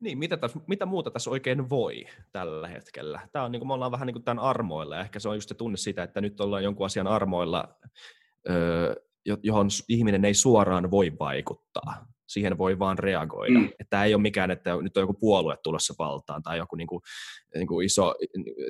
Niin, 0.00 0.18
mitä, 0.18 0.36
täs, 0.36 0.52
mitä 0.66 0.86
muuta 0.86 1.10
tässä 1.10 1.30
oikein 1.30 1.70
voi 1.70 2.06
tällä 2.32 2.68
hetkellä? 2.68 3.28
Tämä 3.32 3.44
on, 3.44 3.52
niin 3.52 3.60
kuin, 3.60 3.68
me 3.68 3.74
ollaan 3.74 3.92
vähän 3.92 4.06
niin 4.06 4.14
kuin 4.14 4.24
tämän 4.24 4.44
armoilla, 4.44 4.94
ja 4.94 5.00
ehkä 5.00 5.20
se 5.20 5.28
on 5.28 5.36
just 5.36 5.48
se 5.48 5.54
tunne 5.54 5.76
siitä, 5.76 6.02
että 6.02 6.20
nyt 6.20 6.40
ollaan 6.40 6.64
jonkun 6.64 6.86
asian 6.86 7.06
armoilla, 7.06 7.78
öö, 8.50 8.94
johon 9.42 9.68
ihminen 9.88 10.24
ei 10.24 10.34
suoraan 10.34 10.90
voi 10.90 11.12
vaikuttaa. 11.18 12.06
Siihen 12.26 12.58
voi 12.58 12.78
vaan 12.78 12.98
reagoida. 12.98 13.58
Mm. 13.58 13.64
Että 13.64 13.90
tämä 13.90 14.04
ei 14.04 14.14
ole 14.14 14.22
mikään, 14.22 14.50
että 14.50 14.76
nyt 14.82 14.96
on 14.96 15.02
joku 15.02 15.14
puolue 15.14 15.56
tulossa 15.62 15.94
valtaan 15.98 16.42
tai 16.42 16.58
joku 16.58 16.76
niin 16.76 16.86
kuin, 16.86 17.00
niin 17.54 17.66
kuin 17.66 17.86
iso 17.86 18.14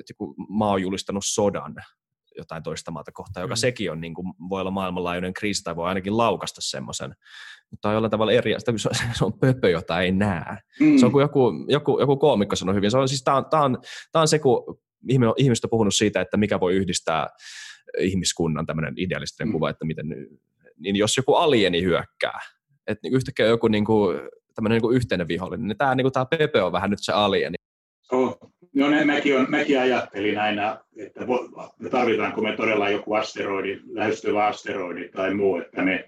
joku 0.09 0.35
maa 0.49 0.71
on 0.71 0.81
julistanut 0.81 1.23
sodan 1.25 1.75
jotain 2.37 2.63
toista 2.63 2.91
maata 2.91 3.11
kohtaan, 3.11 3.43
joka 3.43 3.53
mm. 3.53 3.57
sekin 3.57 3.91
on, 3.91 4.01
niin 4.01 4.13
kuin, 4.13 4.33
voi 4.49 4.61
olla 4.61 4.71
maailmanlaajuinen 4.71 5.33
kriisi 5.33 5.63
tai 5.63 5.75
voi 5.75 5.87
ainakin 5.87 6.17
laukasta 6.17 6.61
semmoisen. 6.61 7.15
Mutta 7.71 7.87
on 7.87 7.93
jollain 7.93 8.11
tavalla 8.11 8.31
eri 8.31 8.55
asia, 8.55 8.77
se, 8.77 8.89
se 9.13 9.25
on 9.25 9.39
pöpö, 9.39 9.69
jota 9.69 10.01
ei 10.01 10.11
näe. 10.11 10.57
Mm. 10.79 10.97
Se 10.97 11.05
on 11.05 11.11
kuin 11.11 11.21
joku, 11.21 11.51
joku, 11.67 11.99
joku 11.99 12.17
koomikko 12.17 12.55
sanoi 12.55 12.75
hyvin. 12.75 12.91
Se 12.91 12.97
on, 12.97 13.09
siis 13.09 13.23
tämä 13.23 13.37
on, 13.37 13.45
tämä 13.49 13.63
on, 13.63 13.77
tämä 14.11 14.21
on 14.21 14.27
se, 14.27 14.39
kun 14.39 14.79
ihmiset 15.37 15.63
on 15.63 15.69
puhunut 15.69 15.95
siitä, 15.95 16.21
että 16.21 16.37
mikä 16.37 16.59
voi 16.59 16.73
yhdistää 16.73 17.27
ihmiskunnan 17.99 18.65
tämmöinen 18.65 18.93
idealistinen 18.97 19.47
mm. 19.47 19.51
kuva, 19.51 19.69
että 19.69 19.85
miten, 19.85 20.05
niin 20.79 20.95
jos 20.95 21.17
joku 21.17 21.33
alieni 21.33 21.81
hyökkää, 21.81 22.39
että 22.87 22.99
niin 23.03 23.13
yhtäkkiä 23.13 23.45
joku 23.45 23.67
niin 23.67 23.85
kuin, 23.85 24.19
tämmöinen 24.55 24.75
niin 24.75 24.81
kuin 24.81 24.95
yhteinen 24.95 25.27
vihollinen, 25.27 25.67
niin 25.67 25.77
tämä, 25.77 25.95
niin 25.95 26.03
kuin, 26.03 26.13
tämä 26.13 26.25
Pepe 26.25 26.61
on 26.61 26.71
vähän 26.71 26.89
nyt 26.89 26.99
se 27.01 27.11
alieni. 27.11 27.55
Oh. 28.11 28.37
No 28.75 28.89
ne, 28.89 29.05
mäkin, 29.05 29.37
on, 29.37 29.45
mäkin 29.49 29.79
ajattelin 29.79 30.39
aina, 30.39 30.79
että 30.97 31.25
me 31.79 31.89
tarvitaanko 31.89 32.41
me 32.41 32.55
todella 32.55 32.89
joku 32.89 33.13
asteroidi, 33.13 33.79
lähestyvä 33.85 34.45
asteroidi 34.45 35.09
tai 35.09 35.33
muu, 35.33 35.57
että 35.57 35.83
me 35.83 36.05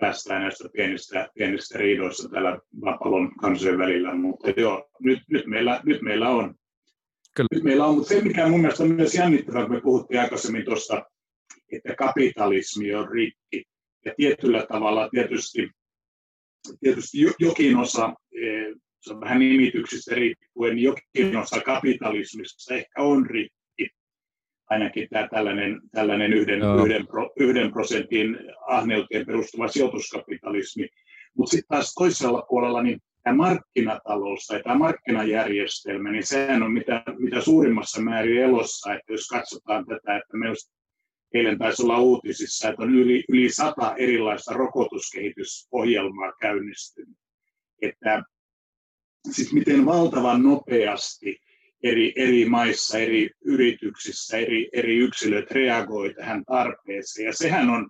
päästään 0.00 0.42
näistä 0.42 0.68
pienistä, 0.72 1.28
pienistä 1.34 1.78
riidoista 1.78 2.28
tällä 2.28 2.58
maapallon 2.82 3.36
kansojen 3.36 3.78
välillä, 3.78 4.14
mutta 4.14 4.50
joo, 4.56 4.90
nyt, 5.00 5.18
nyt, 5.30 5.46
meillä, 5.46 5.80
nyt 5.84 6.02
meillä 6.02 6.28
on. 6.28 6.54
Kyllä. 7.36 7.48
Nyt 7.54 7.64
meillä 7.64 7.86
on, 7.86 7.94
mutta 7.94 8.08
se 8.08 8.20
mikä 8.20 8.48
mun 8.48 8.60
mielestä 8.60 8.82
on 8.82 8.94
myös 8.94 9.14
jännittävää, 9.14 9.62
kun 9.62 9.74
me 9.74 9.80
puhuttiin 9.80 10.20
aikaisemmin 10.20 10.64
tuosta, 10.64 11.04
että 11.72 11.94
kapitalismi 11.94 12.94
on 12.94 13.08
rikki. 13.08 13.64
Ja 14.04 14.14
tietyllä 14.16 14.66
tavalla 14.72 15.08
tietysti, 15.08 15.70
tietysti 16.80 17.18
jokin 17.38 17.76
osa 17.76 18.14
eh, 18.32 18.74
se 19.00 19.12
on 19.12 19.20
vähän 19.20 19.38
nimityksistä 19.38 20.14
riippuen, 20.14 20.78
jokin 20.78 21.36
osa 21.36 21.60
kapitalismista 21.60 22.74
ehkä 22.74 23.02
on 23.02 23.26
rikki. 23.26 23.88
Ainakin 24.70 25.08
tämä 25.10 25.28
tällainen, 25.28 25.80
tällainen 25.92 26.32
yhden, 26.32 26.60
yhden, 26.84 27.06
pro, 27.06 27.30
yhden 27.40 27.72
prosentin 27.72 28.38
ahneuteen 28.66 29.26
perustuva 29.26 29.68
sijoituskapitalismi. 29.68 30.88
Mutta 31.36 31.50
sitten 31.50 31.68
taas 31.68 31.94
toisella 31.94 32.46
puolella 32.48 32.82
niin 32.82 33.00
tämä 33.22 33.36
markkinatalous 33.36 34.46
tai 34.46 34.62
tämä 34.62 34.78
markkinajärjestelmä, 34.78 36.12
niin 36.12 36.26
sehän 36.26 36.62
on 36.62 36.72
mitä, 36.72 37.02
mitä 37.18 37.40
suurimmassa 37.40 38.00
määrin 38.00 38.42
elossa, 38.42 38.94
että 38.94 39.12
jos 39.12 39.26
katsotaan 39.26 39.86
tätä, 39.86 40.16
että 40.16 40.36
me 40.36 40.48
eilen 41.34 41.58
taisi 41.58 41.82
olla 41.82 41.98
uutisissa, 41.98 42.68
että 42.68 42.82
on 42.82 42.94
yli, 42.94 43.24
yli 43.28 43.52
sata 43.52 43.96
erilaista 43.96 44.54
rokotuskehitysohjelmaa 44.54 46.32
käynnistynyt. 46.40 47.18
Että 47.82 48.22
siis 49.30 49.52
miten 49.52 49.86
valtavan 49.86 50.42
nopeasti 50.42 51.40
eri, 51.82 52.12
eri 52.16 52.44
maissa, 52.44 52.98
eri 52.98 53.30
yrityksissä, 53.44 54.36
eri, 54.36 54.68
eri 54.72 54.96
yksilöt 54.96 55.50
reagoivat 55.50 56.16
tähän 56.16 56.44
tarpeeseen. 56.44 57.26
Ja 57.26 57.32
sehän 57.32 57.70
on, 57.70 57.88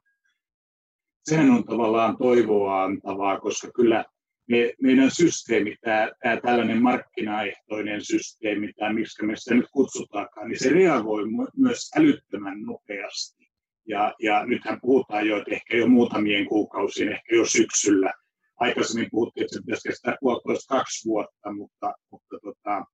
sehän 1.24 1.51
on 1.51 1.64
tavallaan 1.64 2.16
toivoa 2.16 2.85
antavaa, 2.85 3.40
koska 3.40 3.70
kyllä 3.74 4.05
me, 4.49 4.73
meidän 4.83 5.11
systeemi, 5.11 5.77
tämä, 5.81 6.11
tämä 6.23 6.41
tällainen 6.41 6.83
markkinaehtoinen 6.83 8.05
systeemi, 8.05 8.73
tai 8.73 8.95
miksi 8.95 9.27
me 9.27 9.37
sitä 9.37 9.55
nyt 9.55 9.67
kutsutaankaan, 9.73 10.49
niin 10.49 10.59
se 10.59 10.71
reagoi 10.71 11.25
myös 11.57 11.91
älyttömän 11.97 12.63
nopeasti. 12.63 13.49
Ja, 13.89 14.15
ja 14.23 14.47
nythän 14.47 14.81
puhutaan 14.81 15.29
jo, 15.29 15.37
että 15.39 15.51
ehkä 15.51 15.77
jo 15.77 15.89
muutamien 15.89 16.47
kuukausien, 16.47 17.13
ehkä 17.13 17.37
jo 17.37 17.45
syksyllä– 17.45 18.13
aikaisemmin 18.59 19.09
puhuttiin, 19.11 19.45
että 19.45 19.55
se 19.55 19.61
pitäisi 19.61 19.89
kestää 19.89 20.17
puolitoista 20.21 20.75
kaksi 20.75 21.09
vuotta, 21.09 21.53
mutta, 21.53 21.95
mutta 22.11 22.39
tota, 22.43 22.85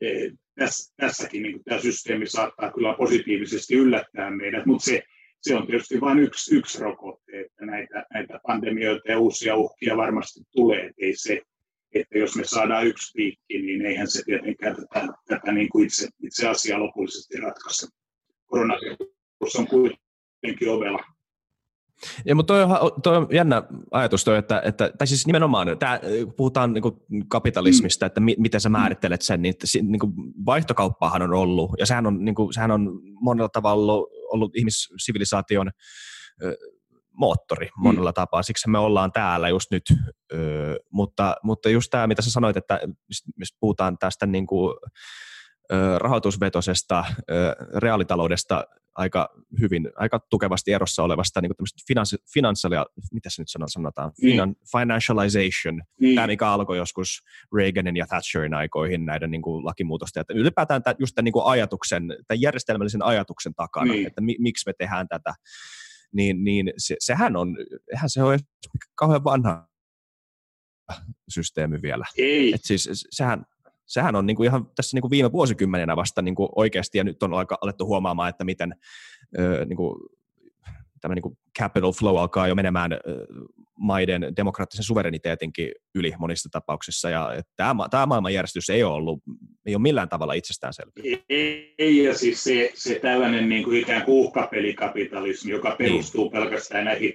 e, 0.00 0.30
tässä, 0.58 0.94
tässäkin 0.96 1.42
niin 1.42 1.64
tämä 1.64 1.80
systeemi 1.80 2.26
saattaa 2.26 2.72
kyllä 2.72 2.94
positiivisesti 2.94 3.74
yllättää 3.74 4.30
meidät, 4.30 4.66
mutta 4.66 4.84
se, 4.84 5.02
se 5.42 5.54
on 5.56 5.66
tietysti 5.66 6.00
vain 6.00 6.18
yksi, 6.18 6.56
yksi 6.56 6.80
rokote, 6.80 7.40
että 7.40 7.66
näitä, 7.66 8.06
näitä 8.14 8.40
pandemioita 8.46 9.10
ja 9.10 9.18
uusia 9.18 9.56
uhkia 9.56 9.96
varmasti 9.96 10.40
tulee, 10.50 10.90
ei 10.98 11.16
se, 11.16 11.42
että 11.94 12.18
jos 12.18 12.36
me 12.36 12.44
saadaan 12.44 12.86
yksi 12.86 13.12
piikki, 13.16 13.62
niin 13.62 13.86
eihän 13.86 14.10
se 14.10 14.22
tietenkään 14.24 14.76
tätä, 14.76 15.08
tätä 15.26 15.52
niin 15.52 15.68
kuin 15.68 15.86
itse, 15.86 16.08
itse 16.22 16.48
asiaa 16.48 16.80
lopullisesti 16.80 17.36
ratkaise. 17.36 17.86
Koronavirus 18.46 19.56
on 19.58 19.66
kuitenkin 19.66 20.68
ovella. 20.68 21.04
Ja, 22.24 22.34
mutta 22.34 22.54
toi 22.54 22.62
on, 22.62 22.70
toi 23.02 23.16
on 23.16 23.28
jännä 23.32 23.62
ajatus 23.90 24.24
toi, 24.24 24.38
että, 24.38 24.62
että 24.64 24.90
tai 24.98 25.06
siis 25.06 25.26
nimenomaan, 25.26 25.78
tää, 25.78 26.00
kun 26.24 26.34
puhutaan 26.36 26.72
niin 26.72 26.82
kuin 26.82 26.94
kapitalismista, 27.28 28.04
mm. 28.04 28.06
että 28.06 28.20
mi, 28.20 28.34
miten 28.38 28.60
sä 28.60 28.68
määrittelet 28.68 29.22
sen, 29.22 29.42
niin, 29.42 29.54
niin 29.82 29.98
kuin 29.98 30.12
vaihtokauppaahan 30.46 31.22
on 31.22 31.34
ollut, 31.34 31.70
ja 31.78 31.86
sehän 31.86 32.06
on, 32.06 32.24
niin 32.24 32.34
kuin, 32.34 32.52
sehän 32.54 32.70
on 32.70 33.00
monella 33.20 33.48
tavalla 33.48 33.92
ollut, 33.92 34.08
ollut 34.32 34.56
ihmissivilisaation 34.56 35.70
ö, 36.42 36.56
moottori 37.12 37.68
monella 37.76 38.10
mm. 38.10 38.14
tapaa, 38.14 38.42
siksi 38.42 38.70
me 38.70 38.78
ollaan 38.78 39.12
täällä 39.12 39.48
just 39.48 39.70
nyt, 39.70 39.82
ö, 40.32 40.78
mutta, 40.90 41.36
mutta 41.42 41.68
just 41.70 41.90
tämä, 41.90 42.06
mitä 42.06 42.22
sä 42.22 42.30
sanoit, 42.30 42.56
että 42.56 42.80
mistä 43.36 43.56
puhutaan 43.60 43.98
tästä 43.98 44.26
niin 44.26 44.46
kuin, 44.46 44.74
rahoitusvetosesta 45.98 47.04
reaalitaloudesta 47.76 48.64
aika 48.94 49.28
hyvin, 49.60 49.90
aika 49.96 50.18
tukevasti 50.30 50.72
erossa 50.72 51.02
olevasta 51.02 51.40
niin 51.40 51.52
finanssi, 51.88 52.16
finanssalia, 52.34 52.86
mitä 53.12 53.30
se 53.30 53.42
nyt 53.42 53.48
sanotaan, 53.66 54.12
niin. 54.22 54.32
Finan, 54.32 54.56
financialization, 54.72 55.82
niin. 56.00 56.14
tämä 56.14 56.26
mikä 56.26 56.48
alkoi 56.48 56.76
joskus 56.76 57.22
Reaganin 57.56 57.96
ja 57.96 58.06
Thatcherin 58.06 58.54
aikoihin 58.54 59.06
näiden 59.06 59.30
niin 59.30 59.42
kuin 59.42 59.64
lakimuutosten, 59.64 60.20
että 60.20 60.34
ylipäätään 60.34 60.82
tämän, 60.82 60.96
just 60.98 61.14
tämän 61.14 61.24
niin 61.24 61.32
kuin 61.32 61.46
ajatuksen, 61.46 62.02
tämän 62.28 62.40
järjestelmällisen 62.40 63.02
ajatuksen 63.02 63.54
takana, 63.54 63.92
niin. 63.92 64.06
että 64.06 64.20
mi, 64.20 64.36
miksi 64.38 64.68
me 64.68 64.72
tehdään 64.78 65.08
tätä, 65.08 65.34
niin, 66.12 66.44
niin 66.44 66.72
se, 66.76 66.96
sehän 66.98 67.36
on, 67.36 67.56
eihän 67.92 68.10
se 68.10 68.22
ole 68.22 68.38
kauhean 68.94 69.24
vanha 69.24 69.68
systeemi 71.28 71.82
vielä. 71.82 72.04
Ei. 72.18 72.54
Et 72.54 72.60
siis 72.64 73.06
sehän, 73.10 73.44
sehän 73.86 74.16
on 74.16 74.26
niin 74.26 74.36
kuin 74.36 74.46
ihan 74.46 74.66
tässä 74.76 74.96
niin 74.96 75.02
kuin 75.02 75.10
viime 75.10 75.32
vuosikymmenenä 75.32 75.96
vasta 75.96 76.22
niin 76.22 76.34
kuin 76.34 76.48
oikeasti, 76.56 76.98
ja 76.98 77.04
nyt 77.04 77.22
on 77.22 77.34
aika 77.34 77.58
alettu 77.60 77.86
huomaamaan, 77.86 78.30
että 78.30 78.44
miten 78.44 78.74
niin 79.66 79.76
kuin, 79.76 79.96
tämä 81.00 81.14
niin 81.14 81.22
kuin 81.22 81.38
capital 81.58 81.92
flow 81.92 82.18
alkaa 82.18 82.48
jo 82.48 82.54
menemään 82.54 82.90
maiden 83.78 84.32
demokraattisen 84.36 84.84
suvereniteetinkin 84.84 85.72
yli 85.94 86.12
monissa 86.18 86.48
tapauksissa, 86.52 87.10
ja 87.10 87.42
tämä, 87.56 87.88
tämä 87.90 88.06
maailmanjärjestys 88.06 88.70
ei 88.70 88.84
ole 88.84 88.94
ollut, 88.94 89.22
ei 89.66 89.74
ole 89.74 89.82
millään 89.82 90.08
tavalla 90.08 90.32
itsestäänselvä. 90.32 90.92
Ei, 91.28 92.04
ja 92.04 92.18
siis 92.18 92.44
se, 92.44 92.70
se 92.74 92.98
tällainen 92.98 93.48
niin 93.48 93.64
kuin 93.64 93.80
ikään 93.80 94.04
kuin 94.04 94.26
uhkapelikapitalismi, 94.26 95.50
joka 95.50 95.76
perustuu 95.78 96.24
niin. 96.24 96.32
pelkästään 96.32 96.84
näihin 96.84 97.14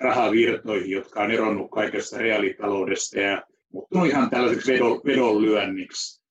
rahavirtoihin, 0.00 0.90
jotka 0.90 1.22
on 1.22 1.30
eronnut 1.30 1.70
kaikesta 1.70 2.18
reaalitaloudesta 2.18 3.20
ja 3.20 3.42
muuttunut 3.72 4.08
ihan 4.08 4.30
tällaiseksi 4.30 4.72
vedon, 4.72 5.00
vedonlyönniksi, 5.06 6.22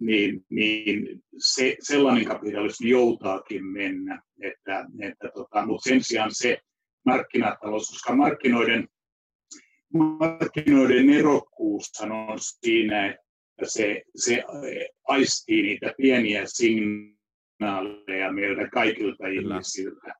niin, 0.00 0.44
niin 0.50 1.22
se, 1.38 1.76
sellainen 1.80 2.24
kapitalismi 2.24 2.90
joutaakin 2.90 3.66
mennä. 3.66 4.22
Että, 4.40 4.86
että 5.00 5.28
tota, 5.34 5.66
mutta 5.66 5.88
sen 5.88 6.04
sijaan 6.04 6.30
se 6.32 6.58
markkinatalous, 7.04 7.90
koska 7.90 8.16
markkinoiden, 8.16 8.88
markkinoiden 9.94 11.10
erokkuus 11.10 11.92
on 12.00 12.38
siinä, 12.38 13.06
että 13.06 13.22
se, 13.64 14.02
se 14.16 14.44
aistii 15.08 15.62
niitä 15.62 15.94
pieniä 15.96 16.42
signaaleja 16.46 18.32
meiltä 18.32 18.68
kaikilta 18.72 19.26
ihmisiltä. 19.26 20.14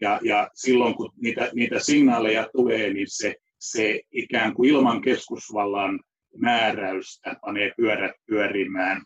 Ja, 0.00 0.20
ja 0.22 0.50
silloin 0.54 0.94
kun 0.94 1.12
niitä, 1.20 1.50
niitä 1.54 1.78
signaaleja 1.78 2.48
tulee, 2.52 2.92
niin 2.92 3.10
se 3.10 3.34
se 3.62 4.00
ikään 4.12 4.54
kuin 4.54 4.70
ilman 4.70 5.00
keskusvallan 5.00 6.00
määräystä 6.36 7.36
panee 7.40 7.72
pyörät 7.76 8.12
pyörimään. 8.26 9.02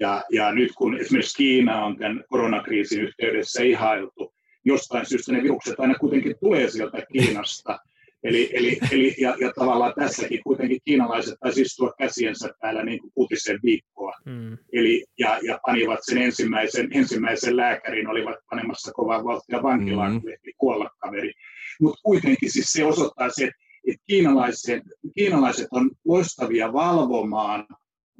Ja, 0.00 0.24
ja 0.30 0.52
nyt 0.52 0.72
kun 0.78 1.00
esimerkiksi 1.00 1.36
Kiina 1.36 1.84
on 1.84 1.96
tämän 1.96 2.24
koronakriisin 2.28 3.02
yhteydessä 3.02 3.62
ihailtu, 3.62 4.34
jostain 4.64 5.06
syystä 5.06 5.32
ne 5.32 5.42
virukset 5.42 5.80
aina 5.80 5.94
kuitenkin 5.94 6.34
tulee 6.40 6.70
sieltä 6.70 7.02
Kiinasta. 7.12 7.78
Eli, 8.22 8.50
eli, 8.52 8.78
eli 8.92 9.14
ja, 9.18 9.36
ja 9.40 9.52
tavallaan 9.52 9.92
tässäkin 9.98 10.40
kuitenkin 10.44 10.80
kiinalaiset 10.84 11.34
taisi 11.40 11.62
istua 11.62 11.92
käsiensä 11.98 12.48
päällä 12.60 12.84
niin 12.84 13.00
kuin 13.00 13.12
kutisen 13.14 13.58
viikkoa. 13.64 14.12
Mm. 14.26 14.58
Eli, 14.72 15.04
ja, 15.18 15.38
ja 15.42 15.58
panivat 15.66 15.98
sen 16.02 16.18
ensimmäisen, 16.18 16.88
ensimmäisen 16.94 17.56
lääkärin, 17.56 18.08
olivat 18.08 18.36
panemassa 18.50 18.92
kovaa 18.92 19.24
vauhtia 19.24 19.62
vankilaan, 19.62 20.12
mm. 20.12 20.20
kuolla 20.58 20.90
kaveri. 20.98 21.32
Mutta 21.80 22.00
kuitenkin 22.02 22.52
siis 22.52 22.72
se 22.72 22.84
osoittaa 22.84 23.30
se, 23.30 23.44
että 23.44 23.69
kiinalaiset, 24.06 24.82
kiinalaiset 25.14 25.68
on 25.70 25.90
loistavia 26.04 26.72
valvomaan 26.72 27.66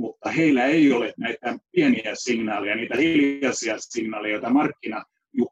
mutta 0.00 0.30
heillä 0.30 0.64
ei 0.64 0.92
ole 0.92 1.14
näitä 1.16 1.58
pieniä 1.72 2.14
signaaleja, 2.14 2.76
niitä 2.76 2.96
hiljaisia 2.96 3.74
signaaleja, 3.78 4.32
joita 4.32 4.50
markkina 4.50 5.04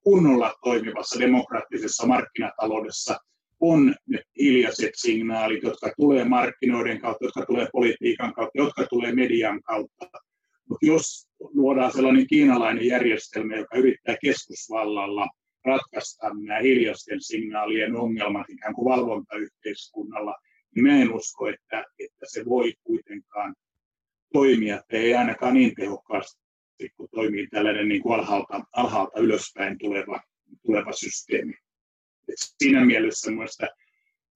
kunnolla 0.02 0.54
toimivassa 0.64 1.20
demokraattisessa 1.20 2.06
markkinataloudessa 2.06 3.18
on 3.60 3.94
ne 4.06 4.22
hiljaiset 4.40 4.90
signaalit, 4.94 5.62
jotka 5.62 5.92
tulee 5.96 6.24
markkinoiden 6.24 7.00
kautta, 7.00 7.24
jotka 7.24 7.46
tulee 7.46 7.68
politiikan 7.72 8.34
kautta, 8.34 8.58
jotka 8.58 8.86
tulee 8.90 9.14
median 9.14 9.62
kautta. 9.62 10.06
Mutta 10.68 10.86
jos 10.86 11.28
luodaan 11.38 11.92
sellainen 11.92 12.26
kiinalainen 12.26 12.86
järjestelmä, 12.86 13.56
joka 13.56 13.76
yrittää 13.76 14.16
keskusvallalla 14.22 15.28
ratkaista 15.68 16.26
nämä 16.28 16.60
hiljaisten 16.60 17.22
signaalien 17.22 17.96
ongelmat 17.96 18.50
ikään 18.50 18.74
kuin 18.74 18.84
valvontayhteiskunnalla, 18.84 20.34
niin 20.74 20.86
mä 20.86 21.02
en 21.02 21.14
usko, 21.14 21.48
että, 21.48 21.84
että 21.98 22.26
se 22.26 22.44
voi 22.44 22.74
kuitenkaan 22.82 23.54
toimia, 24.32 24.82
ei 24.90 25.14
ainakaan 25.14 25.54
niin 25.54 25.74
tehokkaasti 25.74 26.48
kun 26.96 27.08
toimii 27.10 27.46
tällainen 27.46 27.88
niin 27.88 28.02
kuin 28.02 28.14
alhaalta, 28.14 28.60
alhaalta 28.72 29.20
ylöspäin 29.20 29.78
tuleva, 29.78 30.20
tuleva 30.66 30.92
systeemi. 30.92 31.54
Et 32.28 32.34
siinä 32.58 32.84
mielessä 32.84 33.30
mielestä 33.30 33.68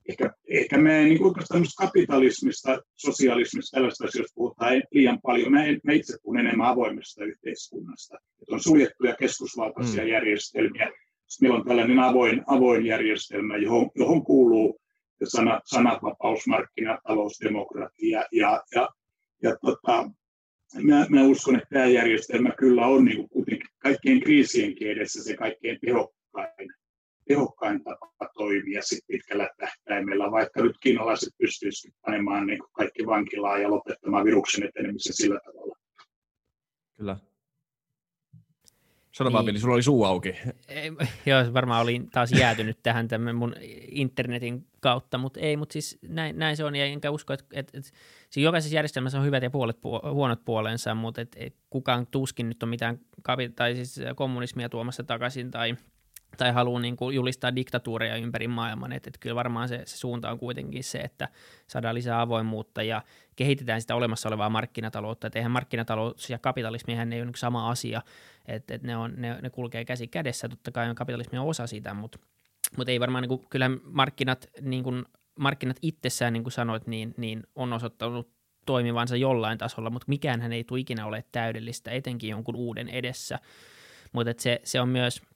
ehkä, 0.08 0.30
ehkä 0.48 0.78
mä 0.78 0.98
en 0.98 1.08
niin 1.08 1.24
oikeastaan 1.24 1.64
kapitalismista, 1.78 2.82
sosialismista, 2.94 3.74
tällaista 3.74 4.04
asioista 4.04 4.34
puhutaan 4.34 4.82
liian 4.90 5.18
paljon. 5.22 5.52
Mä, 5.52 5.64
en, 5.64 5.80
mä 5.84 5.92
itse 5.92 6.16
puhun 6.22 6.38
enemmän 6.38 6.68
avoimesta 6.68 7.24
yhteiskunnasta. 7.24 8.18
Et 8.42 8.48
on 8.48 8.60
suljettuja 8.60 9.16
keskusvaltaisia 9.16 10.02
mm. 10.02 10.08
järjestelmiä. 10.08 10.90
Sitten 11.32 11.48
meillä 11.48 11.58
on 11.58 11.66
tällainen 11.66 11.98
avoin, 11.98 12.42
avoin 12.46 12.86
järjestelmä, 12.86 13.56
johon, 13.56 13.90
johon 13.94 14.24
kuuluu 14.24 14.80
sana, 15.24 15.60
sananvapaus, 15.64 16.46
markkinatalous, 16.46 17.40
demokratia 17.44 18.24
ja, 18.32 18.62
ja, 18.74 18.88
ja 19.42 19.56
tota, 19.56 20.10
mä, 20.82 21.06
mä 21.08 21.22
uskon, 21.22 21.56
että 21.56 21.68
tämä 21.72 21.86
järjestelmä 21.86 22.50
kyllä 22.58 22.86
on 22.86 23.04
niin 23.04 23.28
kuitenkin 23.28 23.68
kaikkien 23.78 24.20
kriisienkin 24.20 24.90
edessä 24.90 25.24
se 25.24 25.36
kaikkein 25.36 25.78
tehokkain, 25.86 26.70
tehokkain 27.28 27.84
tapa 27.84 28.28
toimia 28.34 28.82
sit 28.82 29.04
pitkällä 29.06 29.50
tähtäimellä, 29.58 30.30
vaikka 30.30 30.62
nyt 30.62 30.76
kiinalaiset 30.80 31.34
pystyisivät 31.38 31.94
panemaan 32.06 32.46
niin 32.46 32.58
kaikki 32.72 33.06
vankilaa 33.06 33.58
ja 33.58 33.70
lopettamaan 33.70 34.24
viruksen 34.24 34.64
etenemisen 34.64 35.14
sillä 35.14 35.40
tavalla. 35.44 35.76
Kyllä. 36.96 37.16
Sano 39.12 39.30
niin. 39.30 39.46
vaan, 39.46 39.60
sulla 39.60 39.74
oli 39.74 39.82
suu 39.82 40.04
auki. 40.04 40.34
Joo, 41.26 41.54
varmaan 41.54 41.82
olin 41.82 42.10
taas 42.10 42.32
jäätynyt 42.32 42.78
tähän 42.82 43.08
tämän 43.08 43.36
mun 43.36 43.54
internetin 43.90 44.66
kautta, 44.80 45.18
mutta 45.18 45.40
ei, 45.40 45.56
mutta 45.56 45.72
siis 45.72 45.98
näin, 46.08 46.38
näin 46.38 46.56
se 46.56 46.64
on, 46.64 46.76
ja 46.76 46.84
enkä 46.84 47.10
usko, 47.10 47.32
että, 47.32 47.44
että, 47.52 47.78
että 47.78 47.90
siis 48.30 48.44
jokaisessa 48.44 48.76
järjestelmässä 48.76 49.18
on 49.18 49.24
hyvät 49.24 49.42
ja 49.42 49.50
puolet, 49.50 49.78
huonot 50.12 50.44
puolensa, 50.44 50.94
mutta 50.94 51.20
että, 51.20 51.38
että 51.40 51.58
kukaan 51.70 52.06
tuskin 52.06 52.48
nyt 52.48 52.62
on 52.62 52.68
mitään 52.68 52.98
tai 53.56 53.74
siis 53.74 54.00
kommunismia 54.14 54.68
tuomassa 54.68 55.04
takaisin 55.04 55.50
tai– 55.50 55.76
tai 56.36 56.52
haluaa 56.52 56.80
niin 56.80 56.96
kuin 56.96 57.14
julistaa 57.14 57.56
diktatuureja 57.56 58.16
ympäri 58.16 58.48
maailman. 58.48 58.92
Että, 58.92 59.08
että 59.08 59.20
kyllä 59.20 59.34
varmaan 59.34 59.68
se, 59.68 59.82
se 59.84 59.96
suunta 59.96 60.30
on 60.30 60.38
kuitenkin 60.38 60.84
se, 60.84 60.98
että 60.98 61.28
saadaan 61.66 61.94
lisää 61.94 62.20
avoimuutta 62.20 62.82
ja 62.82 63.02
kehitetään 63.36 63.80
sitä 63.80 63.94
olemassa 63.94 64.28
olevaa 64.28 64.50
markkinataloutta. 64.50 65.26
Että 65.26 65.38
eihän 65.38 65.52
markkinatalous 65.52 66.30
ja 66.30 66.38
kapitalismi 66.38 66.92
ei 66.92 66.98
ole 66.98 67.06
niin 67.06 67.32
sama 67.36 67.70
asia, 67.70 68.02
että, 68.48 68.74
että 68.74 68.86
ne, 68.86 68.96
on, 68.96 69.12
ne, 69.16 69.38
ne 69.42 69.50
kulkee 69.50 69.84
käsi 69.84 70.08
kädessä. 70.08 70.48
Totta 70.48 70.72
kai 70.72 70.90
on 70.90 70.94
kapitalismi 70.94 71.38
on 71.38 71.46
osa 71.46 71.66
sitä, 71.66 71.94
mutta, 71.94 72.18
mutta 72.76 72.90
ei 72.90 73.00
varmaan, 73.00 73.22
niin 73.22 73.28
kuin, 73.28 73.46
kyllä 73.50 73.70
markkinat, 73.84 74.46
niin 74.60 74.84
kuin, 74.84 75.04
markkinat 75.38 75.76
itsessään, 75.82 76.32
niin 76.32 76.42
kuin 76.42 76.52
sanoit, 76.52 76.86
niin, 76.86 77.14
niin 77.16 77.42
on 77.54 77.72
osoittanut 77.72 78.32
toimivansa 78.66 79.16
jollain 79.16 79.58
tasolla, 79.58 79.90
mutta 79.90 80.08
mikään 80.08 80.40
hän 80.40 80.52
ei 80.52 80.64
tule 80.64 80.80
ikinä 80.80 81.06
ole 81.06 81.24
täydellistä, 81.32 81.90
etenkin 81.90 82.30
jonkun 82.30 82.56
uuden 82.56 82.88
edessä. 82.88 83.38
Mutta 84.12 84.34
se, 84.38 84.60
se 84.64 84.80
on 84.80 84.88
myös– 84.88 85.22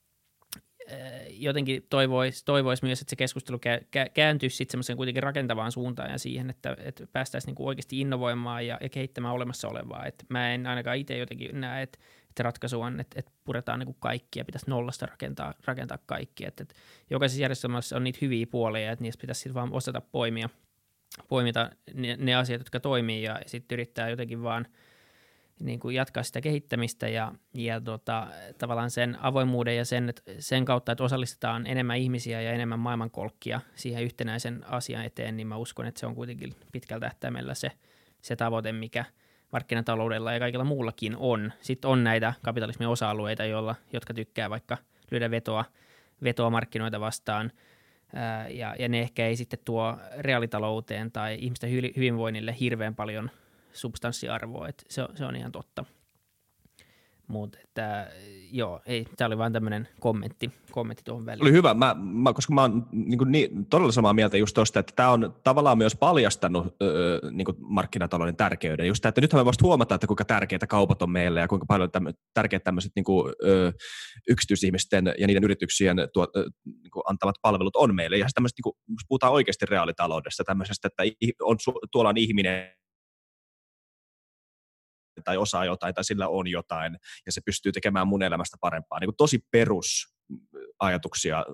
jotenkin 1.29 1.85
toivoisi 1.89 2.45
toivois 2.45 2.83
myös, 2.83 3.01
että 3.01 3.09
se 3.09 3.15
keskustelu 3.15 3.57
kä- 3.57 4.09
kääntyisi 4.13 4.57
sitten 4.57 4.97
kuitenkin 4.97 5.23
rakentavaan 5.23 5.71
suuntaan 5.71 6.11
ja 6.11 6.17
siihen, 6.17 6.49
että, 6.49 6.77
että 6.79 7.07
päästäisiin 7.07 7.49
niinku 7.49 7.67
oikeasti 7.67 8.01
innovoimaan 8.01 8.67
ja, 8.67 8.77
ja 8.81 8.89
kehittämään 8.89 9.33
olemassa 9.33 9.67
olevaa. 9.67 10.05
Et 10.05 10.25
mä 10.29 10.53
en 10.53 10.67
ainakaan 10.67 10.97
itse 10.97 11.17
jotenkin 11.17 11.61
näe, 11.61 11.83
että, 11.83 11.99
että 12.29 12.43
ratkaisu 12.43 12.81
on, 12.81 12.99
että, 12.99 13.19
että 13.19 13.31
puretaan 13.43 13.79
niinku 13.79 13.95
kaikki 13.99 14.39
ja 14.39 14.45
pitäisi 14.45 14.69
nollasta 14.69 15.05
rakentaa, 15.05 15.53
rakentaa 15.65 15.97
kaikki. 16.05 16.45
Että, 16.45 16.63
että 16.63 16.75
jokaisessa 17.09 17.41
järjestelmässä 17.41 17.95
on 17.95 18.03
niitä 18.03 18.19
hyviä 18.21 18.47
puolia, 18.51 18.91
että 18.91 19.03
niistä 19.03 19.21
pitäisi 19.21 19.39
sitten 19.39 19.53
vaan 19.53 19.73
osata 19.73 20.01
poimia, 20.01 20.49
poimita 21.27 21.71
ne, 21.93 22.15
ne 22.19 22.35
asiat, 22.35 22.61
jotka 22.61 22.79
toimii 22.79 23.23
ja 23.23 23.39
sitten 23.45 23.75
yrittää 23.75 24.09
jotenkin 24.09 24.43
vaan– 24.43 24.67
niin 25.59 25.79
kuin 25.79 25.95
jatkaa 25.95 26.23
sitä 26.23 26.41
kehittämistä 26.41 27.07
ja, 27.07 27.31
ja 27.53 27.81
tota, 27.81 28.27
tavallaan 28.57 28.91
sen 28.91 29.17
avoimuuden 29.21 29.77
ja 29.77 29.85
sen, 29.85 30.13
sen 30.39 30.65
kautta, 30.65 30.91
että 30.91 31.03
osallistetaan 31.03 31.67
enemmän 31.67 31.97
ihmisiä 31.97 32.41
ja 32.41 32.51
enemmän 32.51 32.79
maailmankolkkia 32.79 33.61
siihen 33.75 34.03
yhtenäisen 34.03 34.65
asian 34.67 35.05
eteen, 35.05 35.37
niin 35.37 35.47
mä 35.47 35.57
uskon, 35.57 35.85
että 35.85 35.99
se 35.99 36.05
on 36.05 36.15
kuitenkin 36.15 36.55
pitkällä 36.71 36.99
tähtäimellä 36.99 37.53
se, 37.53 37.71
se 38.21 38.35
tavoite, 38.35 38.71
mikä 38.71 39.05
markkinataloudella 39.51 40.33
ja 40.33 40.39
kaikilla 40.39 40.63
muullakin 40.63 41.15
on. 41.17 41.53
Sitten 41.61 41.89
on 41.89 42.03
näitä 42.03 42.33
kapitalismin 42.43 42.87
osa-alueita, 42.87 43.45
joilla, 43.45 43.75
jotka 43.93 44.13
tykkää 44.13 44.49
vaikka 44.49 44.77
lyödä 45.11 45.31
vetoa, 45.31 45.65
vetoa 46.23 46.49
markkinoita 46.49 46.99
vastaan, 46.99 47.51
ja, 48.49 48.75
ja 48.79 48.89
ne 48.89 49.01
ehkä 49.01 49.27
ei 49.27 49.35
sitten 49.35 49.59
tuo 49.65 49.97
reaalitalouteen 50.17 51.11
tai 51.11 51.37
ihmisten 51.41 51.71
hyvinvoinnille 51.71 52.55
hirveän 52.59 52.95
paljon– 52.95 53.31
substanssiarvoa, 53.73 54.67
että 54.67 54.83
se, 54.89 55.07
se 55.15 55.25
on 55.25 55.35
ihan 55.35 55.51
totta. 55.51 55.85
Mutta 57.27 57.57
joo, 58.51 58.81
ei, 58.85 59.05
tämä 59.17 59.25
oli 59.25 59.37
vain 59.37 59.53
tämmöinen 59.53 59.87
kommentti, 59.99 60.51
kommentti 60.71 61.03
tuohon 61.03 61.25
väliin. 61.25 61.43
Oli 61.43 61.51
hyvä, 61.51 61.73
mä, 61.73 61.95
mä, 61.99 62.33
koska 62.33 62.53
mä 62.53 62.61
oon 62.61 62.87
niin 62.91 63.17
kuin, 63.17 63.31
niin, 63.31 63.65
todella 63.65 63.91
samaa 63.91 64.13
mieltä 64.13 64.37
just 64.37 64.53
tuosta, 64.53 64.79
että 64.79 64.93
tämä 64.95 65.09
on 65.09 65.35
tavallaan 65.43 65.77
myös 65.77 65.95
paljastanut 65.95 66.75
öö, 66.81 67.19
niin 67.31 67.45
kuin 67.45 67.57
markkinatalouden 67.59 68.35
tärkeyden. 68.35 68.87
Just 68.87 69.01
tämä, 69.01 69.09
että 69.09 69.21
nythän 69.21 69.39
me 69.39 69.45
vasta 69.45 69.65
huomata, 69.65 69.95
että 69.95 70.07
kuinka 70.07 70.25
tärkeitä 70.25 70.67
kaupat 70.67 71.01
on 71.01 71.11
meille 71.11 71.39
ja 71.39 71.47
kuinka 71.47 71.65
paljon 71.65 71.91
tämmö, 71.91 72.11
tärkeät 72.33 72.63
tämmöiset 72.63 72.91
niin 72.95 73.05
kuin, 73.05 73.33
öö, 73.43 73.71
yksityisihmisten 74.29 75.13
ja 75.17 75.27
niiden 75.27 75.43
yrityksien 75.43 75.97
tuo, 76.13 76.27
öö, 76.35 76.45
niin 76.65 76.91
kuin 76.91 77.03
antamat 77.09 77.35
palvelut 77.41 77.75
on 77.75 77.95
meille. 77.95 78.17
Ja 78.17 78.27
tämmöistä, 78.33 78.59
niin 78.59 78.63
kuin, 78.63 78.75
puhutaan 79.07 79.33
oikeasti 79.33 79.65
reaalitaloudesta, 79.65 80.43
tämmöisestä, 80.43 80.87
että 80.87 81.03
on, 81.41 81.57
tuolla 81.91 82.09
on 82.09 82.17
ihminen, 82.17 82.77
tai 85.27 85.37
osaa 85.37 85.65
jotain 85.65 85.93
tai 85.93 86.03
sillä 86.03 86.27
on 86.27 86.47
jotain 86.47 86.97
ja 87.25 87.31
se 87.31 87.41
pystyy 87.45 87.71
tekemään 87.71 88.07
mun 88.07 88.23
elämästä 88.23 88.57
parempaa. 88.61 88.99
Niin 88.99 89.07
kuin 89.07 89.15
tosi 89.15 89.39
perus 89.51 90.17
ajatuksia 90.79 91.45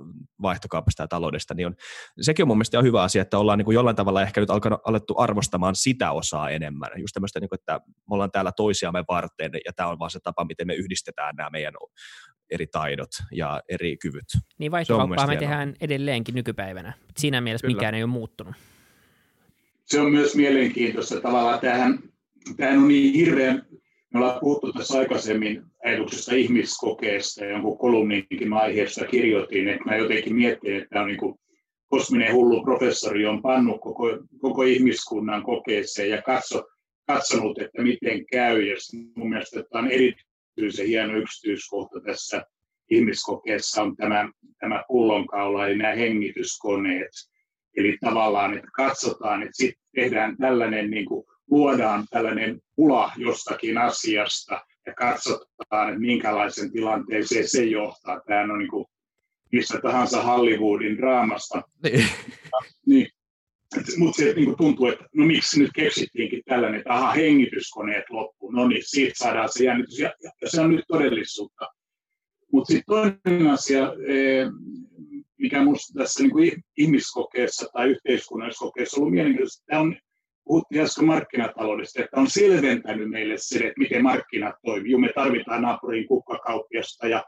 vaihtokaupasta 0.42 1.04
ja 1.04 1.08
taloudesta, 1.08 1.54
niin 1.54 1.68
on, 1.68 1.76
sekin 2.22 2.44
on 2.44 2.48
mun 2.48 2.58
mielestä 2.58 2.82
hyvä 2.82 3.04
asia, 3.04 3.22
että 3.22 3.38
ollaan 3.38 3.58
niin 3.58 3.66
kuin 3.66 3.76
jollain 3.76 3.96
tavalla 3.96 4.22
ehkä 4.22 4.42
nyt 4.42 4.50
alkanut, 4.50 4.80
alettu 4.86 5.16
arvostamaan 5.18 5.76
sitä 5.76 6.12
osaa 6.12 6.50
enemmän. 6.50 6.90
Just 6.98 7.14
tämmöistä, 7.14 7.40
niin 7.40 7.50
kuin, 7.50 7.60
että 7.60 7.80
me 7.86 8.14
ollaan 8.14 8.32
täällä 8.32 8.52
toisiamme 8.52 9.04
varten 9.10 9.52
ja 9.66 9.74
tämä 9.74 9.90
on 9.90 10.00
vaan 10.00 10.12
se 10.12 10.20
tapa, 10.24 10.46
miten 10.46 10.68
me 10.68 10.74
yhdistetään 10.74 11.36
nämä 11.36 11.50
meidän 11.50 11.74
eri 12.52 12.68
taidot 12.68 13.10
ja 13.32 13.62
eri 13.70 13.98
kyvyt. 13.98 14.28
Niin 14.58 14.72
vaihtokauppaa 14.72 15.28
me 15.28 15.38
tehdään 15.38 15.74
edelleenkin 15.82 16.36
nykypäivänä. 16.36 16.94
Siinä 17.18 17.42
mielessä 17.42 17.68
Kyllä. 17.68 17.78
mikään 17.78 17.96
ei 17.96 18.04
ole 18.04 18.12
muuttunut. 18.12 18.56
Se 19.86 20.02
on 20.02 20.12
myös 20.12 20.36
mielenkiintoista. 20.36 21.22
Tavallaan 21.22 21.60
tähän 21.60 22.13
tämähän 22.58 22.80
on 22.80 22.88
niin 22.88 23.14
hirveän, 23.14 23.66
me 24.14 24.20
ollaan 24.20 24.40
puhuttu 24.40 24.74
tässä 24.74 25.00
aikaisemmin 25.00 25.64
ajatuksesta 25.86 26.36
ihmiskokeesta, 26.36 27.46
jonkun 27.46 27.78
kolumninkin 27.78 28.54
aiheesta 28.54 29.06
kirjoitin, 29.06 29.68
että 29.68 29.86
mä 29.86 29.96
jotenkin 29.96 30.36
mietin, 30.36 30.76
että 30.76 31.02
on 31.02 31.08
niin 31.08 31.20
kuin 31.20 31.36
kosminen 31.88 32.34
hullu 32.34 32.64
professori 32.64 33.26
on 33.26 33.42
pannut 33.42 33.82
koko, 33.82 34.08
koko 34.42 34.64
ihmiskunnan 34.64 35.44
kokeeseen 35.44 36.10
ja 36.10 36.22
katso, 36.22 36.64
katsonut, 37.08 37.62
että 37.62 37.82
miten 37.82 38.26
käy. 38.26 38.62
Ja 38.62 38.76
mun 39.16 39.30
mielestä 39.30 39.64
tämä 39.64 39.86
on 39.86 39.92
erityisen 39.92 40.88
hieno 40.88 41.18
yksityiskohta 41.18 42.02
tässä 42.02 42.46
ihmiskokeessa 42.90 43.82
on 43.82 43.96
tämä, 43.96 44.30
tämä 44.60 44.84
pullonkaula 44.88 45.68
ja 45.68 45.78
nämä 45.78 45.94
hengityskoneet. 45.94 47.12
Eli 47.78 47.98
tavallaan, 48.02 48.54
että 48.54 48.70
katsotaan, 48.74 49.42
että 49.42 49.58
sitten 49.58 49.84
tehdään 49.96 50.38
tällainen 50.38 50.90
niin 50.90 51.06
kuin 51.06 51.26
luodaan 51.52 52.06
tällainen 52.10 52.62
pula 52.76 53.12
jostakin 53.18 53.78
asiasta 53.78 54.66
ja 54.86 54.94
katsotaan, 54.94 55.90
että 55.90 56.00
minkälaisen 56.00 56.72
tilanteeseen 56.72 57.48
se 57.48 57.64
johtaa. 57.64 58.22
Tämä 58.28 58.54
on 58.54 58.60
niin 58.60 58.70
kuin 58.70 58.86
missä 59.52 59.80
tahansa 59.82 60.24
Hollywoodin 60.24 60.98
draamasta. 60.98 61.62
Niin. 61.84 62.08
niin. 62.86 63.08
Mutta 63.98 64.18
se 64.18 64.34
niin 64.34 64.58
tuntuu, 64.58 64.88
että 64.88 65.06
no 65.16 65.26
miksi 65.26 65.60
nyt 65.60 65.72
keksittiinkin 65.76 66.42
tällainen, 66.46 66.80
että 66.80 66.94
aha, 66.94 67.12
hengityskoneet 67.12 68.04
loppu. 68.10 68.52
No 68.52 68.68
niin, 68.68 68.84
siitä 68.86 69.14
saadaan 69.18 69.50
se 69.52 69.64
jännitys. 69.64 70.00
Ja, 70.00 70.14
ja 70.42 70.50
se 70.50 70.62
on 70.62 70.76
nyt 70.76 70.86
todellisuutta. 70.88 71.66
Mutta 72.52 72.74
sitten 72.74 72.96
toinen 73.26 73.48
asia, 73.48 73.84
e, 73.84 74.46
mikä 75.38 75.60
minusta 75.60 76.00
tässä 76.00 76.24
niin 76.24 76.32
kuin 76.32 76.52
ihmiskokeessa 76.78 77.70
tai 77.74 77.90
yhteiskunnallisessa 77.90 78.66
kokeessa 78.66 78.98
on 78.98 79.02
ollut 79.02 79.14
mielenkiintoista, 79.14 79.64
tämä 79.66 79.82
on 79.82 79.98
puhuttiin 80.46 80.82
äsken 80.82 81.06
markkinataloudesta, 81.06 82.04
että 82.04 82.20
on 82.20 82.30
selventänyt 82.30 83.10
meille 83.10 83.36
se, 83.38 83.58
että 83.58 83.80
miten 83.80 84.04
markkinat 84.04 84.56
toimii. 84.66 84.98
Me 84.98 85.10
tarvitaan 85.16 85.62
naapurin 85.62 86.08
kukkakauppiasta 86.08 87.08
ja 87.08 87.24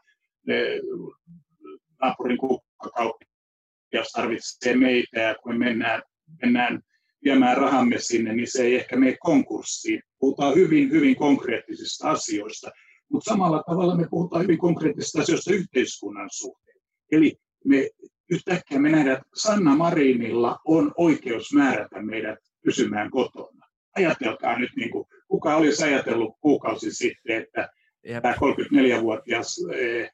naapurin 2.01 2.38
kukkakauppias 2.38 4.11
tarvitsee 4.13 4.76
meitä 4.76 5.20
ja 5.20 5.36
kun 5.36 5.57
me 5.57 5.66
mennään, 5.66 6.01
mennään 6.41 6.82
viemään 7.24 7.57
rahamme 7.57 7.97
sinne, 7.99 8.34
niin 8.34 8.51
se 8.51 8.63
ei 8.63 8.76
ehkä 8.76 8.95
mene 8.95 9.18
konkurssiin. 9.20 10.01
Puhutaan 10.20 10.55
hyvin, 10.55 10.91
hyvin 10.91 11.16
konkreettisista 11.16 12.09
asioista, 12.09 12.72
mutta 13.11 13.30
samalla 13.30 13.63
tavalla 13.68 13.95
me 13.95 14.07
puhutaan 14.09 14.43
hyvin 14.43 14.57
konkreettisista 14.57 15.22
asioista 15.22 15.53
yhteiskunnan 15.53 16.30
suhteen. 16.32 16.78
Eli 17.11 17.36
me 17.66 17.89
yhtäkkiä 18.32 18.80
me 18.80 18.89
nähdään, 18.89 19.18
että 19.18 19.30
Sanna 19.36 19.76
Marinilla 19.76 20.59
on 20.66 20.91
oikeus 20.97 21.53
määrätä 21.53 22.01
meidät 22.01 22.39
pysymään 22.66 23.11
kotona. 23.11 23.68
Ajatelkaa 23.95 24.59
nyt, 24.59 24.72
niin 24.76 24.89
kuin, 24.91 25.05
kuka 25.28 25.55
olisi 25.55 25.84
ajatellut 25.84 26.36
kuukausi 26.41 26.91
sitten, 26.91 27.41
että 27.41 27.70
Jep. 28.05 28.22
tämä 28.22 28.36
34-vuotias 28.36 29.66
eh, 29.74 30.11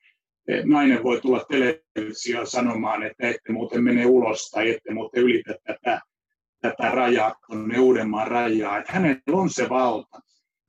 eh, 0.47 0.65
nainen 0.65 1.03
voi 1.03 1.21
tulla 1.21 1.45
televisioon 1.49 2.47
sanomaan, 2.47 3.03
että 3.03 3.27
ette 3.27 3.51
muuten 3.51 3.83
mene 3.83 4.05
ulos 4.05 4.49
tai 4.49 4.69
ette 4.69 4.93
muuten 4.93 5.23
ylitä 5.23 5.55
tätä, 5.63 6.01
tätä 6.61 6.89
rajaa 6.89 7.35
tuonne 7.47 7.79
Uudenmaan 7.79 8.27
rajaa. 8.27 8.77
Että 8.77 8.93
hänellä 8.93 9.21
on 9.31 9.49
se 9.49 9.69
valta. 9.69 10.19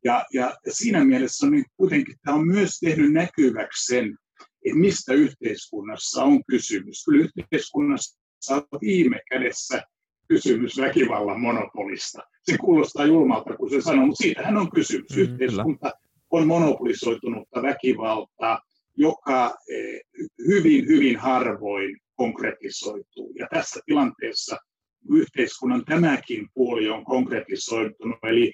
Ja, 0.04 0.24
ja 0.34 0.56
siinä 0.68 1.04
mielessä 1.04 1.46
on 1.46 1.52
niin 1.52 1.64
kuitenkin 1.76 2.14
tämä 2.24 2.36
on 2.36 2.46
myös 2.46 2.78
tehnyt 2.80 3.12
näkyväksi 3.12 3.86
sen, 3.86 4.16
että 4.64 4.78
mistä 4.78 5.12
yhteiskunnassa 5.12 6.24
on 6.24 6.44
kysymys. 6.50 7.04
Kyllä 7.04 7.28
yhteiskunnassa 7.36 8.18
on 8.50 8.62
viime 8.80 9.20
kädessä 9.30 9.82
kysymys 10.28 10.78
väkivallan 10.78 11.40
monopolista. 11.40 12.22
Se 12.42 12.58
kuulostaa 12.58 13.06
julmalta, 13.06 13.56
kun 13.56 13.70
se 13.70 13.80
sanoo, 13.80 14.06
mutta 14.06 14.22
siitähän 14.22 14.56
on 14.56 14.70
kysymys. 14.70 15.16
Mm, 15.16 15.22
Yhteiskunta 15.22 15.90
kyllä. 15.90 16.12
on 16.30 16.46
monopolisoitunutta 16.46 17.62
väkivaltaa, 17.62 18.60
joka 18.96 19.54
eh, 19.70 20.00
hyvin, 20.46 20.86
hyvin 20.86 21.16
harvoin 21.16 21.96
konkretisoituu. 22.14 23.32
Ja 23.38 23.46
tässä 23.50 23.80
tilanteessa 23.86 24.56
yhteiskunnan 25.10 25.84
tämäkin 25.84 26.48
puoli 26.54 26.88
on 26.88 27.04
konkretisoitunut. 27.04 28.18
Eli, 28.22 28.52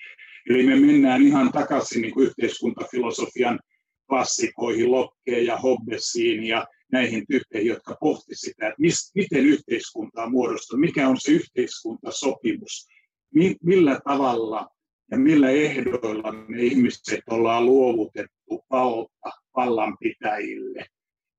eli 0.50 0.66
me 0.66 0.76
mennään 0.76 1.22
ihan 1.22 1.52
takaisin 1.52 2.02
niin 2.02 2.14
kuin 2.14 2.26
yhteiskuntafilosofian 2.26 3.60
klassikoihin, 4.08 4.90
Lokkeen 4.90 5.46
ja 5.46 5.56
Hobbesiin 5.56 6.44
ja 6.44 6.66
näihin 6.92 7.24
tyyppeihin, 7.30 7.68
jotka 7.68 7.96
pohti 8.00 8.34
sitä, 8.34 8.66
että 8.66 8.80
mis, 8.80 9.10
miten 9.14 9.46
yhteiskunta 9.46 10.22
on 10.22 10.30
muodostunut, 10.30 10.80
mikä 10.80 11.08
on 11.08 11.16
se 11.20 11.32
yhteiskuntasopimus, 11.32 12.88
mi, 13.34 13.56
millä 13.62 14.00
tavalla 14.04 14.68
ja 15.10 15.18
millä 15.18 15.50
ehdoilla 15.50 16.32
me 16.32 16.62
ihmiset 16.62 17.20
ollaan 17.30 17.66
luovutettu 17.66 18.64
valta 18.70 19.30
vallanpitäjille. 19.56 20.86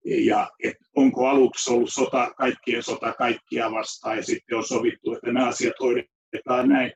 Ja 0.05 0.49
et 0.63 0.76
onko 0.95 1.28
aluksi 1.28 1.74
ollut 1.74 1.89
sota, 1.93 2.32
kaikkien 2.38 2.84
sota 2.84 3.13
kaikkia 3.13 3.72
vastaan 3.72 4.17
ja 4.17 4.24
sitten 4.24 4.57
on 4.57 4.67
sovittu, 4.67 5.13
että 5.13 5.32
nämä 5.32 5.47
asiat 5.47 5.74
hoidetaan 5.80 6.70
näin. 6.70 6.93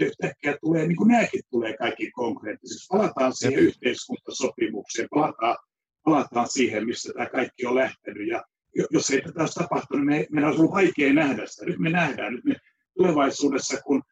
Yhtäkkiä 0.00 0.56
tulee, 0.60 0.86
niin 0.86 0.96
kuin 0.96 1.08
nämäkin 1.08 1.40
tulee 1.50 1.76
kaikki 1.76 2.10
konkreettisesti. 2.10 2.86
Palataan 2.90 3.32
siihen 3.32 3.58
yhteiskuntasopimukseen, 3.58 5.08
palataan 5.10 5.56
palataan 6.04 6.48
siihen, 6.48 6.86
missä 6.86 7.12
tämä 7.12 7.26
kaikki 7.26 7.66
on 7.66 7.74
lähtenyt. 7.74 8.28
Ja 8.28 8.44
jos 8.90 9.10
ei 9.10 9.22
tätä 9.22 9.40
olisi 9.40 9.60
tapahtunut, 9.60 10.06
niin 10.06 10.26
meidän 10.30 10.48
olisi 10.48 10.60
ollut 10.60 10.74
vaikea 10.74 11.12
nähdä 11.12 11.46
sitä. 11.46 11.66
Nyt 11.66 11.78
me 11.78 11.90
nähdään. 11.90 12.32
Nyt 12.32 12.44
me 12.44 12.56
tulevaisuudessa, 12.96 13.82
kun 13.82 14.02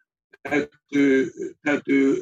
täytyy, 0.43 1.33
täytyy 1.65 2.21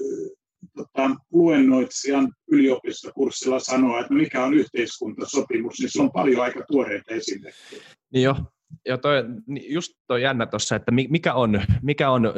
tota, 0.77 1.11
luennoitsijan 1.33 2.33
yliopistokurssilla 2.51 3.59
sanoa, 3.59 4.01
että 4.01 4.15
mikä 4.15 4.45
on 4.45 4.55
yhteiskuntasopimus, 4.55 5.79
niin 5.81 5.91
se 5.91 6.03
on 6.03 6.13
paljon 6.13 6.43
aika 6.43 6.65
tuoreita 6.69 7.15
esimerkkejä. 7.15 7.83
Niin 8.13 8.23
jo, 8.23 8.37
ja 8.87 8.99
toi, 8.99 9.25
niin 9.47 9.73
just 9.73 9.93
tuo 10.07 10.17
jännä 10.17 10.47
tuossa, 10.47 10.77
että 10.77 10.93
mikä 10.93 11.35
on, 11.35 11.63
mikä 11.83 12.11
on 12.11 12.33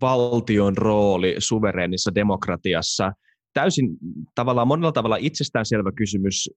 valtion 0.00 0.76
rooli 0.76 1.34
suvereenissa 1.38 2.14
demokratiassa– 2.14 3.12
täysin 3.56 3.88
tavallaan 4.34 4.68
monella 4.68 4.92
tavalla 4.92 5.16
itsestäänselvä 5.20 5.92
kysymys 5.92 6.50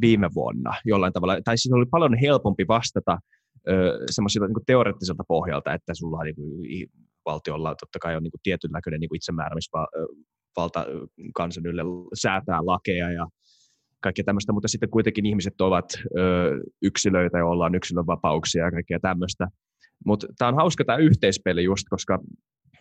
viime 0.00 0.28
vuonna 0.34 0.72
jollain 0.84 1.12
tavalla, 1.12 1.40
tai 1.44 1.58
siis 1.58 1.72
oli 1.72 1.86
paljon 1.90 2.18
helpompi 2.18 2.64
vastata 2.68 3.18
semmoisilta 4.10 4.46
niin 4.46 4.66
teoreettiselta 4.66 5.24
pohjalta, 5.28 5.74
että 5.74 5.94
sulla 5.94 6.24
niin 6.24 6.34
kuin, 6.34 6.88
valtiolla 7.26 7.74
totta 7.74 7.98
kai 7.98 8.16
on 8.16 8.22
niin 8.22 8.30
kuin 8.30 8.40
tietynlainen 8.42 9.00
niin 9.00 9.16
itsemääräämisvalta 9.16 10.86
kansan 11.34 11.66
ylle 11.66 11.82
säätää 12.14 12.66
lakeja 12.66 13.12
ja 13.12 13.26
kaikkea 14.02 14.24
tämmöistä, 14.24 14.52
mutta 14.52 14.68
sitten 14.68 14.90
kuitenkin 14.90 15.26
ihmiset 15.26 15.60
ovat 15.60 15.84
ö, 16.18 16.60
yksilöitä, 16.82 17.38
joilla 17.38 17.64
on 17.64 17.74
yksilönvapauksia 17.74 18.64
ja 18.64 18.70
kaikkea 18.70 18.98
tämmöistä. 19.00 19.48
Mutta 20.04 20.26
tämä 20.38 20.48
on 20.48 20.54
hauska 20.54 20.84
tämä 20.84 20.98
yhteispeli 20.98 21.64
just, 21.64 21.86
koska 21.90 22.18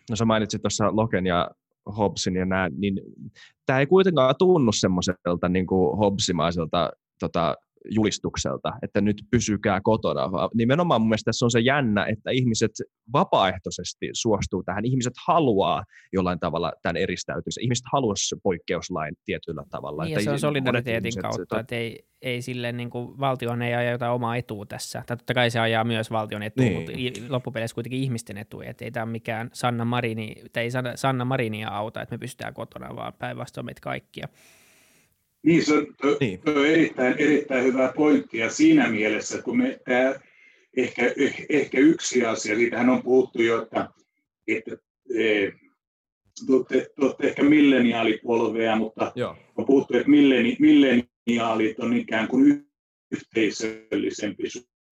no 0.09 0.15
sä 0.15 0.25
mainitsit 0.25 0.61
tuossa 0.61 0.95
Loken 0.95 1.25
ja 1.25 1.49
Hobbsin 1.97 2.35
ja 2.35 2.45
nämä, 2.45 2.69
niin 2.77 2.99
tämä 3.65 3.79
ei 3.79 3.85
kuitenkaan 3.85 4.35
tunnu 4.39 4.71
semmoiselta 4.71 5.49
niin 5.49 5.65
Hobbsimaiselta 5.99 6.91
tota, 7.19 7.55
julistukselta, 7.89 8.73
että 8.81 9.01
nyt 9.01 9.23
pysykää 9.31 9.81
kotona, 9.81 10.21
nimenomaan 10.53 11.01
mun 11.01 11.09
mielestä 11.09 11.29
tässä 11.29 11.45
on 11.45 11.51
se 11.51 11.59
jännä, 11.59 12.05
että 12.05 12.31
ihmiset 12.31 12.71
vapaaehtoisesti 13.13 14.09
suostuu 14.13 14.63
tähän, 14.63 14.85
ihmiset 14.85 15.13
haluaa 15.27 15.83
jollain 16.13 16.39
tavalla 16.39 16.73
tämän 16.81 16.97
eristäytymisen, 16.97 17.63
ihmiset 17.63 17.85
haluaisi 17.91 18.35
poikkeuslain 18.43 19.15
tietyllä 19.25 19.63
tavalla. 19.69 20.03
Niin, 20.03 20.13
että 20.13 20.23
se 20.23 20.31
on 20.31 20.39
solidariteetin 20.39 21.21
kautta, 21.21 21.59
että 21.59 21.75
ei, 21.75 22.05
ei 22.21 22.41
sille 22.41 22.71
niin 22.71 22.89
kuin, 22.89 23.19
valtion 23.19 23.61
ei 23.61 23.73
aja 23.73 23.91
jotain 23.91 24.11
omaa 24.11 24.35
etua 24.35 24.65
tässä, 24.65 25.03
tai 25.05 25.17
totta 25.17 25.33
kai 25.33 25.49
se 25.51 25.59
ajaa 25.59 25.83
myös 25.83 26.11
valtion 26.11 26.43
etua, 26.43 26.65
niin. 26.65 26.75
mutta 26.75 26.93
loppupeleissä 27.29 27.75
kuitenkin 27.75 27.99
ihmisten 27.99 28.37
etu, 28.37 28.61
että 28.61 28.85
ei 28.85 28.91
tämä 28.91 29.05
mikään 29.05 29.49
Sanna 29.53 29.85
Marini, 29.85 30.35
tai 30.53 30.63
ei 30.63 30.69
Sanna 30.95 31.25
Marinia 31.25 31.69
auta, 31.69 32.01
että 32.01 32.15
me 32.15 32.19
pystytään 32.19 32.53
kotona, 32.53 32.95
vaan 32.95 33.13
päinvastoin 33.19 33.65
meitä 33.65 33.81
kaikkia. 33.81 34.27
Niin, 35.45 35.65
se 35.65 35.73
on, 35.73 35.87
to, 36.01 36.17
niin. 36.19 36.39
To 36.39 36.51
on 36.51 36.65
erittäin, 36.65 37.15
erittäin 37.17 37.63
hyvä 37.63 37.93
pointti 37.95 38.37
ja 38.37 38.49
siinä 38.49 38.89
mielessä, 38.89 39.41
kun 39.41 39.57
me 39.57 39.79
tämä, 39.85 40.15
ehkä, 40.77 41.13
ehkä 41.49 41.77
yksi 41.77 42.25
asia, 42.25 42.55
siitähän 42.55 42.89
on 42.89 43.03
puhuttu 43.03 43.41
jo, 43.41 43.61
että, 43.61 43.89
että 44.47 44.77
e, 45.15 45.51
tuotte, 46.45 46.87
tuotte 46.99 47.27
ehkä 47.27 47.43
milleniaalipolvea, 47.43 48.75
mutta 48.75 49.11
Joo. 49.15 49.35
on 49.57 49.65
puhuttu, 49.65 49.97
että 49.97 50.09
milleni, 50.09 50.57
milleniaalit 50.59 51.79
on 51.79 51.97
ikään 51.97 52.27
kuin 52.27 52.65
yhteisöllisempi 53.11 54.43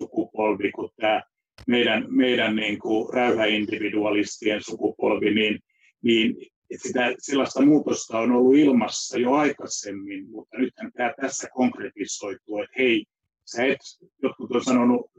sukupolvi 0.01 0.71
kuin 0.71 0.89
tämä 0.95 1.21
meidän, 1.67 2.05
meidän 2.09 2.55
niin 2.55 2.79
kuin 2.79 3.13
räyhäindividualistien 3.13 4.63
sukupolvi, 4.63 5.33
niin, 5.33 5.59
niin 6.03 6.35
että 6.73 6.87
sitä, 6.87 7.15
sellaista 7.19 7.65
muutosta 7.65 8.19
on 8.19 8.31
ollut 8.31 8.55
ilmassa 8.55 9.19
jo 9.19 9.33
aikaisemmin, 9.33 10.29
mutta 10.29 10.57
nyt 10.57 10.73
tämä 10.97 11.13
tässä 11.21 11.47
konkretisoituu, 11.53 12.61
että 12.61 12.75
hei, 12.77 13.05
sä 13.45 13.65
et, 13.65 13.79
jotkut 14.23 14.51
on 14.51 14.63
sanonut, 14.63 15.11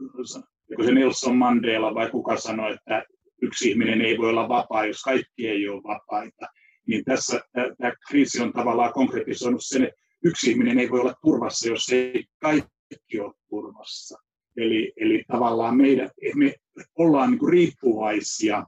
joko 0.70 0.82
se 0.82 0.92
Nelson 0.92 1.36
Mandela 1.36 1.94
vai 1.94 2.10
kuka 2.10 2.36
sanoi, 2.36 2.74
että 2.74 3.04
yksi 3.42 3.70
ihminen 3.70 4.00
ei 4.00 4.18
voi 4.18 4.30
olla 4.30 4.48
vapaa, 4.48 4.86
jos 4.86 5.02
kaikki 5.02 5.48
ei 5.48 5.68
ole 5.68 5.82
vapaita, 5.82 6.46
niin 6.86 7.04
tässä 7.04 7.40
tämä 7.52 7.92
kriisi 8.08 8.42
on 8.42 8.52
tavallaan 8.52 8.92
konkretisoinut 8.92 9.64
sen, 9.64 9.82
että 9.82 10.00
yksi 10.24 10.50
ihminen 10.50 10.78
ei 10.78 10.90
voi 10.90 11.00
olla 11.00 11.14
turvassa, 11.22 11.68
jos 11.68 11.88
ei 11.88 12.24
kaikki 12.38 13.20
ole 13.20 13.34
turvassa. 13.48 14.18
Eli, 14.56 14.92
eli 14.96 15.24
tavallaan 15.28 15.76
meidän, 15.76 16.10
me 16.34 16.54
ollaan 16.98 17.30
niin 17.30 17.48
riippuvaisia 17.50 18.66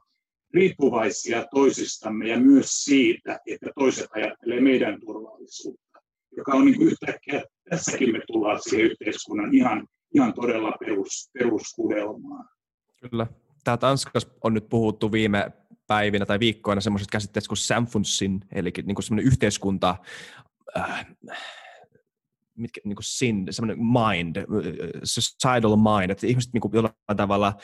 riippuvaisia 0.55 1.47
toisistamme 1.55 2.29
ja 2.29 2.41
myös 2.41 2.85
siitä, 2.85 3.41
että 3.47 3.71
toiset 3.79 4.07
ajattelee 4.11 4.61
meidän 4.61 5.01
turvallisuutta, 5.01 6.01
joka 6.37 6.53
on 6.53 6.65
niin 6.65 6.83
yhtäkkiä, 6.83 7.45
tässäkin 7.71 8.13
me 8.13 8.21
tullaan 8.27 8.61
siihen 8.63 8.87
yhteiskunnan 8.87 9.55
ihan, 9.55 9.87
ihan 10.15 10.35
todella 10.35 10.73
perus, 10.81 11.31
peruskudelmaan. 11.39 12.49
Kyllä. 13.11 13.27
Tämä 13.65 13.77
Tanskassa 13.77 14.29
on 14.45 14.55
nyt 14.55 14.69
puhuttu 14.69 15.13
viime 15.13 15.51
päivinä 15.87 16.27
tai 16.27 16.41
viikkoina 16.41 16.81
semmoisesta 16.81 17.13
käsitteestä 17.13 17.49
kuin 17.49 17.57
Samfundsin, 17.57 18.41
eli 18.53 18.73
niin 18.83 18.95
kuin 18.95 19.05
semmoinen 19.05 19.27
yhteiskunta, 19.27 19.97
äh, 20.77 21.07
mitkä, 22.57 22.81
niin 22.85 22.97
kuin 22.97 23.05
sin, 23.05 23.47
semmoinen 23.51 23.85
mind, 23.85 24.37
societal 25.05 25.77
mind, 25.77 26.11
että 26.11 26.27
ihmiset 26.27 26.53
niin 26.53 26.61
kuin 26.61 26.73
jollain 26.75 27.17
tavalla 27.17 27.55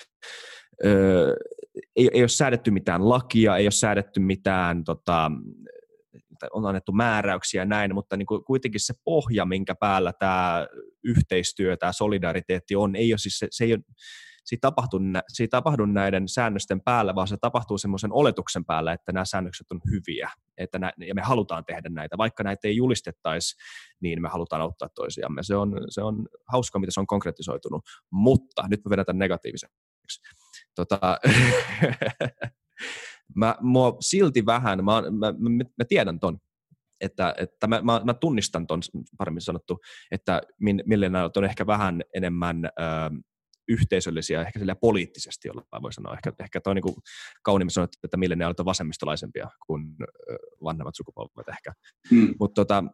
ei, 1.96 2.10
ei 2.12 2.22
ole 2.22 2.28
säädetty 2.28 2.70
mitään 2.70 3.08
lakia, 3.08 3.56
ei 3.56 3.64
ole 3.64 3.70
säädetty 3.70 4.20
mitään, 4.20 4.84
tota, 4.84 5.30
on 6.52 6.66
annettu 6.66 6.92
määräyksiä 6.92 7.62
ja 7.62 7.66
näin, 7.66 7.94
mutta 7.94 8.16
niin 8.16 8.26
kuin 8.26 8.44
kuitenkin 8.44 8.80
se 8.80 8.94
pohja, 9.04 9.44
minkä 9.44 9.74
päällä 9.74 10.12
tämä 10.12 10.66
yhteistyö, 11.04 11.76
tämä 11.76 11.92
solidariteetti 11.92 12.76
on, 12.76 12.96
ei 12.96 13.12
ole 13.12 13.18
siis 13.18 13.38
se, 13.38 13.48
se 13.50 13.64
ei 13.64 13.72
ole, 13.72 13.82
se 14.44 14.54
ei 14.54 14.58
tapahdu, 14.60 14.98
se 15.28 15.42
ei 15.42 15.48
tapahdu 15.48 15.86
näiden 15.86 16.28
säännösten 16.28 16.80
päällä, 16.80 17.14
vaan 17.14 17.28
se 17.28 17.36
tapahtuu 17.40 17.78
semmoisen 17.78 18.12
oletuksen 18.12 18.64
päällä, 18.64 18.92
että 18.92 19.12
nämä 19.12 19.24
säännökset 19.24 19.66
on 19.70 19.80
hyviä, 19.90 20.30
että 20.58 20.78
nä, 20.78 20.92
ja 21.06 21.14
me 21.14 21.22
halutaan 21.22 21.64
tehdä 21.64 21.88
näitä. 21.88 22.18
Vaikka 22.18 22.42
näitä 22.42 22.68
ei 22.68 22.76
julistettaisi, 22.76 23.56
niin 24.00 24.22
me 24.22 24.28
halutaan 24.28 24.62
auttaa 24.62 24.88
toisiamme. 24.94 25.42
Se 25.42 25.56
on, 25.56 25.80
se 25.88 26.02
on 26.02 26.28
hauska, 26.48 26.78
mitä 26.78 26.92
se 26.92 27.00
on 27.00 27.06
konkretisoitunut, 27.06 27.82
mutta 28.10 28.62
nyt 28.70 28.80
me 28.84 28.90
vedetään 28.90 29.18
negatiiviseksi. 29.18 30.20
Tota, 30.74 31.00
mä, 33.36 33.56
mua 33.60 33.96
silti 34.00 34.46
vähän, 34.46 34.84
mä, 34.84 35.02
mä, 35.02 35.32
mä, 35.32 35.64
mä 35.78 35.84
tiedän 35.88 36.20
ton, 36.20 36.38
että, 37.00 37.34
että 37.38 37.66
mä, 37.66 37.82
mä, 37.82 38.00
mä 38.04 38.14
tunnistan 38.14 38.66
ton 38.66 38.80
paremmin 39.18 39.40
sanottu, 39.40 39.78
että 40.10 40.42
millennialit 40.86 41.36
on 41.36 41.44
ehkä 41.44 41.66
vähän 41.66 42.02
enemmän 42.14 42.64
ö, 42.64 42.70
yhteisöllisiä, 43.68 44.40
ehkä 44.40 44.58
sillä 44.58 44.74
poliittisesti 44.74 45.48
jollain 45.48 45.82
voi 45.82 45.92
sanoa. 45.92 46.14
Ehkä, 46.14 46.32
ehkä 46.40 46.60
toi 46.60 46.74
niin 46.74 46.94
kauniimmin 47.42 47.70
sanottu, 47.70 47.98
että 48.04 48.16
millennialit 48.16 48.60
on 48.60 48.66
vasemmistolaisempia 48.66 49.48
kuin 49.66 49.96
ö, 50.02 50.06
vanhemmat 50.64 50.94
sukupolvet 50.94 51.48
ehkä. 51.48 51.72
Hmm. 52.10 52.34
Mutta 52.40 52.64
tota, 52.64 52.84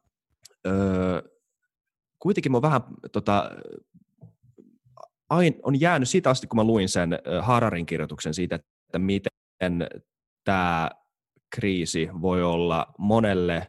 kuitenkin 2.18 2.52
mä 2.52 2.62
vähän 2.62 2.80
tota, 3.12 3.50
ain, 5.30 5.54
on 5.62 5.80
jäänyt 5.80 6.08
siitä 6.08 6.30
asti, 6.30 6.46
kun 6.46 6.56
mä 6.56 6.64
luin 6.64 6.88
sen 6.88 7.18
Hararin 7.42 7.86
kirjoituksen 7.86 8.34
siitä, 8.34 8.56
että 8.56 8.98
miten 8.98 9.88
tämä 10.44 10.90
kriisi 11.56 12.08
voi 12.22 12.42
olla 12.42 12.86
monelle 12.98 13.66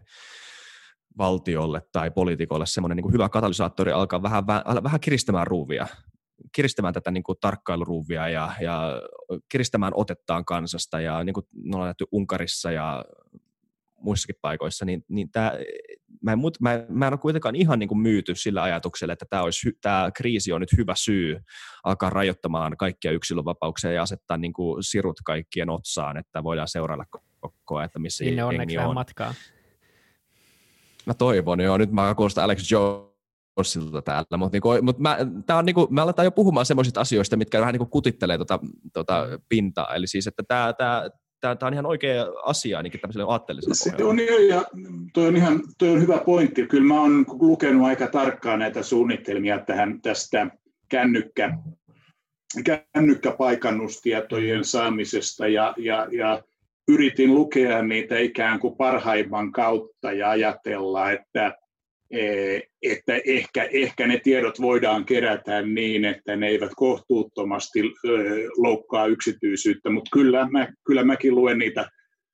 valtiolle 1.18 1.82
tai 1.91 2.12
poliitikolle 2.12 2.66
semmoinen 2.66 2.95
niin 2.95 3.14
hyvä 3.14 3.30
katalysaattori 3.30 3.91
alkaa 3.91 4.24
vähän, 4.24 4.47
vähän 4.84 4.99
kiristämään 4.99 5.47
ruuvia, 5.47 5.88
kiristämään 6.55 6.93
tätä 6.93 7.12
niin 7.12 7.24
kuin 7.24 7.38
tarkkailuruuvia 7.41 8.30
ja, 8.30 8.53
ja 8.62 9.01
kiristämään 9.49 9.93
otettaan 9.95 10.45
kansasta 10.45 11.01
ja 11.01 11.24
niin 11.24 11.34
kuin 11.34 11.45
on 11.74 11.86
nähty 11.86 12.05
Unkarissa 12.12 12.72
ja 12.72 13.05
muissakin 14.01 14.36
paikoissa, 14.41 14.86
niin, 14.86 15.03
niin 15.07 15.32
tämä, 15.32 15.53
mä, 16.24 16.32
en, 16.32 16.39
mä, 16.62 16.86
mä 16.89 17.07
en 17.07 17.14
ole 17.14 17.20
kuitenkaan 17.20 17.55
ihan 17.55 17.80
niin 17.80 17.89
kuin 17.89 17.99
myyty 17.99 18.36
sillä 18.36 18.64
ajatuksella, 18.64 19.14
että 19.14 19.26
tämä, 19.30 19.43
olisi, 19.43 19.72
tämä 19.82 20.12
kriisi 20.16 20.51
on 20.51 20.62
nyt 20.62 20.78
hyvä 20.78 20.93
syy 20.95 21.39
alkaa 21.84 22.10
rajoittamaan 22.10 22.78
kaikkia 22.78 23.12
yksilönvapauksia 23.12 23.91
ja 23.91 24.01
asettaa 24.01 24.38
niin 24.38 24.53
kuin 24.53 24.84
sirut 24.84 25.20
kaikkien 25.26 25.70
otsaan, 25.70 26.18
että 26.18 26.43
voidaan 26.43 26.68
seurailla 26.68 27.05
koko 27.39 27.78
ajan, 27.78 27.86
että 27.86 27.99
missä 27.99 28.24
Sinne 28.24 28.43
onneksi 28.43 28.78
on. 28.78 28.93
matkaa. 28.93 29.34
Mä 31.05 31.14
toivon, 31.14 31.60
joo. 31.60 31.78
Nyt 31.78 31.91
mä 31.91 32.16
kuulostan 32.16 32.43
Alex 32.43 32.72
Jonesilta 32.72 34.01
täällä, 34.01 34.38
mutta 34.38 34.55
niinku, 34.55 34.70
mut 34.82 34.99
mä, 34.99 35.18
tää 35.45 35.57
on 35.57 35.66
niinku, 35.66 35.88
me 35.89 36.01
aletaan 36.01 36.26
jo 36.26 36.32
puhumaan 36.32 36.66
semmoisista 36.66 37.01
asioista, 37.01 37.38
mitkä 37.38 37.60
vähän 37.60 37.74
niinku 37.74 37.86
kutittelee 37.86 38.38
tota, 38.38 38.60
tota 38.93 39.28
pintaa. 39.49 39.95
Eli 39.95 40.07
siis, 40.07 40.28
että 40.28 40.43
tämä, 40.47 40.74
tämä, 40.74 41.10
tämä, 41.42 41.56
tämä 41.56 41.68
on 41.68 41.74
ihan 41.74 41.86
oikea 41.86 42.26
asia 42.44 42.78
ainakin 42.78 43.02
tämmöiselle 43.02 43.26
aatteellisella 43.30 43.76
Se 43.76 44.04
on, 44.04 44.20
ja 44.50 44.66
toi 45.14 45.28
on, 45.28 45.36
ihan, 45.36 45.62
toi 45.78 45.90
on 45.90 46.02
hyvä 46.02 46.18
pointti. 46.18 46.68
Kyllä 46.68 46.84
mä 46.84 47.02
oon 47.02 47.26
lukenut 47.28 47.88
aika 47.88 48.08
tarkkaan 48.08 48.60
näitä 48.60 48.84
suunnitelmia 48.84 49.60
tähän, 49.60 50.02
tästä 50.02 50.48
kännykkä, 50.90 51.58
kännykkäpaikannustietojen 52.64 54.66
saamisesta 54.66 55.48
ja, 55.48 55.74
ja, 55.78 56.08
ja 56.12 56.44
yritin 56.88 57.34
lukea 57.34 57.82
niitä 57.82 58.18
ikään 58.18 58.60
kuin 58.60 58.76
parhaimman 58.76 59.52
kautta 59.52 60.12
ja 60.12 60.30
ajatella, 60.30 61.12
että, 61.12 61.58
että 62.82 63.20
ehkä, 63.26 63.64
ehkä 63.64 64.07
ne 64.07 64.20
tiedot 64.24 64.62
voidaan 64.62 65.05
kerätä 65.05 65.62
niin, 65.62 66.05
että 66.05 66.36
ne 66.36 66.47
eivät 66.47 66.72
kohtuuttomasti 66.76 67.80
loukkaa 68.57 69.07
yksityisyyttä, 69.07 69.89
mutta 69.89 70.10
kyllä, 70.14 70.47
mä, 70.51 70.68
kyllä 70.86 71.03
mäkin 71.03 71.36
luen 71.36 71.57
niitä 71.57 71.89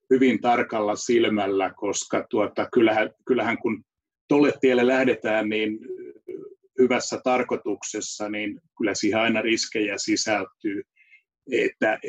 hyvin 0.09 0.41
tarkalla 0.41 0.95
silmällä, 0.95 1.73
koska 1.76 2.26
tuota, 2.30 2.67
kyllähän, 2.73 3.09
kyllähän 3.26 3.57
kun 3.57 3.84
tolle 4.28 4.53
tielle 4.61 4.88
lähdetään, 4.88 5.49
niin 5.49 5.80
hyvässä 6.80 7.19
tarkoituksessa, 7.23 8.30
niin 8.30 8.61
kyllä 8.78 8.93
siihen 8.95 9.19
aina 9.19 9.41
riskejä 9.41 9.97
sisältyy. 9.97 10.82
Että, 11.51 11.99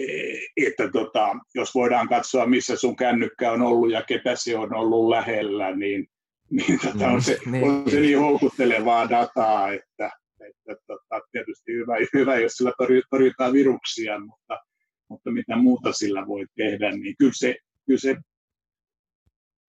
että 0.57 0.91
tota, 0.93 1.37
jos 1.55 1.75
voidaan 1.75 2.09
katsoa, 2.09 2.47
missä 2.47 2.77
sun 2.77 2.97
kännykkä 2.97 3.53
on 3.53 3.63
ollut 3.63 3.91
ja 3.91 4.03
ketä 4.03 4.37
se 4.37 4.57
on 4.57 4.75
ollut 4.75 5.09
lähellä, 5.09 5.77
niin, 5.77 6.09
niin 6.51 6.79
tota, 6.81 7.09
on, 7.09 7.23
se, 7.23 7.39
niin. 7.47 7.65
on 7.65 7.91
se 7.91 8.01
niin 8.01 8.19
houkuttelevaa 8.19 9.11
dataa, 9.11 9.73
että, 9.73 10.11
että 10.41 10.77
tota, 10.87 11.21
tietysti 11.33 11.73
hyvä, 11.73 11.95
hyvä, 12.15 12.37
jos 12.37 12.53
sillä 12.53 12.73
torjutaan 13.11 13.53
viruksia, 13.53 14.19
mutta, 14.19 14.59
mutta 15.09 15.31
mitä 15.31 15.57
muuta 15.57 15.93
sillä 15.93 16.27
voi 16.27 16.47
tehdä, 16.57 16.91
niin 16.91 17.15
kyllä 17.19 17.33
se, 17.35 17.57
kyllä 17.87 18.01
se 18.01 18.17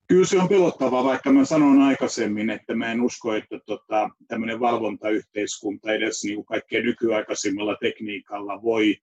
Kyllä 0.08 0.26
se 0.26 0.40
on 0.40 0.50
pelottavaa, 0.50 1.04
vaikka 1.04 1.32
mä 1.32 1.46
sanon 1.46 1.82
aikaisemmin, 1.82 2.50
että 2.50 2.76
mä 2.76 2.92
en 2.92 3.02
usko, 3.02 3.34
että 3.34 3.60
tota, 3.66 4.10
tämmöinen 4.28 4.60
valvontayhteiskunta 4.60 5.94
edes 5.94 6.24
niin 6.24 6.36
kuin 6.36 6.46
kaikkein 6.46 6.86
nykyaikaisimmalla 6.86 7.78
tekniikalla 7.82 8.62
voi 8.62 8.98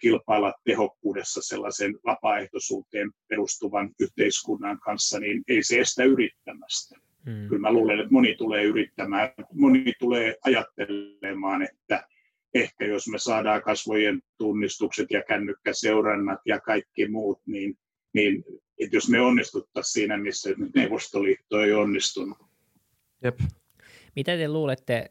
kilpailla 0.00 0.54
tehokkuudessa 0.64 1.42
sellaisen 1.42 1.98
vapaaehtoisuuteen 2.06 3.10
perustuvan 3.28 3.90
yhteiskunnan 4.00 4.78
kanssa, 4.80 5.20
niin 5.20 5.42
ei 5.48 5.62
se 5.62 5.80
estä 5.80 6.04
yrittämästä. 6.04 6.96
Hmm. 7.24 7.48
Kyllä 7.48 7.60
mä 7.60 7.72
luulen, 7.72 8.00
että 8.00 8.12
moni 8.12 8.34
tulee 8.34 8.64
yrittämään, 8.64 9.30
moni 9.52 9.92
tulee 9.98 10.36
ajattelemaan, 10.44 11.62
että 11.62 12.06
ehkä 12.54 12.86
jos 12.86 13.08
me 13.08 13.18
saadaan 13.18 13.62
kasvojen 13.62 14.22
tunnistukset 14.38 15.06
ja 15.10 15.22
kännykkäseurannat 15.22 16.40
ja 16.46 16.60
kaikki 16.60 17.08
muut, 17.08 17.40
niin, 17.46 17.78
niin 18.12 18.44
että 18.78 18.96
jos 18.96 19.08
me 19.08 19.20
onnistuttaisiin 19.20 19.92
siinä, 19.92 20.16
missä 20.16 20.50
nyt 20.56 20.74
Neuvostoliitto 20.74 21.60
ei 21.60 21.72
onnistunut. 21.72 22.38
Jep. 23.24 23.40
Mitä 24.16 24.36
te 24.36 24.48
luulette, 24.48 25.08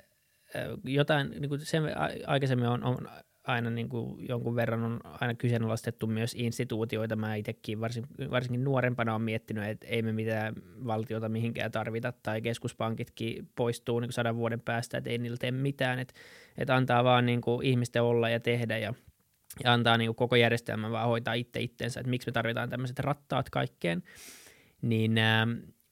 jotain, 0.84 1.30
niin 1.30 1.50
kuin 1.50 1.66
sen 1.66 1.84
aikaisemmin 2.28 2.68
on, 2.68 2.84
on 2.84 3.10
aina 3.48 3.70
niin 3.70 3.90
kuin 3.90 4.28
jonkun 4.30 4.56
verran 4.56 4.84
on 4.84 5.00
aina 5.04 5.34
kyseenalaistettu 5.34 6.08
myös 6.08 6.36
instituutioita. 6.38 7.16
Mä 7.16 7.36
itsekin 7.36 7.82
varsin, 7.82 8.06
varsinkin 8.32 8.64
nuorempana 8.64 9.16
on 9.16 9.22
miettinyt, 9.22 9.64
että 9.64 9.88
ei 9.88 10.02
me 10.02 10.12
mitään 10.12 10.56
valtiota 10.86 11.30
mihinkään 11.30 11.72
tarvita, 11.72 12.14
tai 12.24 12.42
keskuspankitkin 12.42 13.50
poistuu 13.56 14.00
niin 14.00 14.08
kuin 14.08 14.14
sadan 14.14 14.36
vuoden 14.36 14.62
päästä, 14.62 14.98
että 14.98 15.10
ei 15.10 15.18
niillä 15.18 15.38
tee 15.38 15.52
mitään, 15.52 16.00
että, 16.00 16.14
että 16.58 16.76
antaa 16.76 17.04
vaan 17.04 17.26
niin 17.26 17.42
kuin 17.42 17.66
ihmisten 17.66 18.04
olla 18.04 18.30
ja 18.30 18.40
tehdä 18.40 18.78
ja, 18.78 18.94
ja 19.64 19.74
antaa 19.74 19.98
niin 19.98 20.08
kuin 20.08 20.16
koko 20.16 20.36
järjestelmän 20.36 20.92
vaan 20.92 21.08
hoitaa 21.08 21.34
itse 21.34 21.60
itsensä, 21.60 22.00
että 22.00 22.10
miksi 22.10 22.28
me 22.28 22.32
tarvitaan 22.32 22.70
tämmöiset 22.70 23.00
rattaat 23.00 23.50
kaikkeen. 23.50 24.04
Niin 24.82 25.18
äh, 25.18 25.48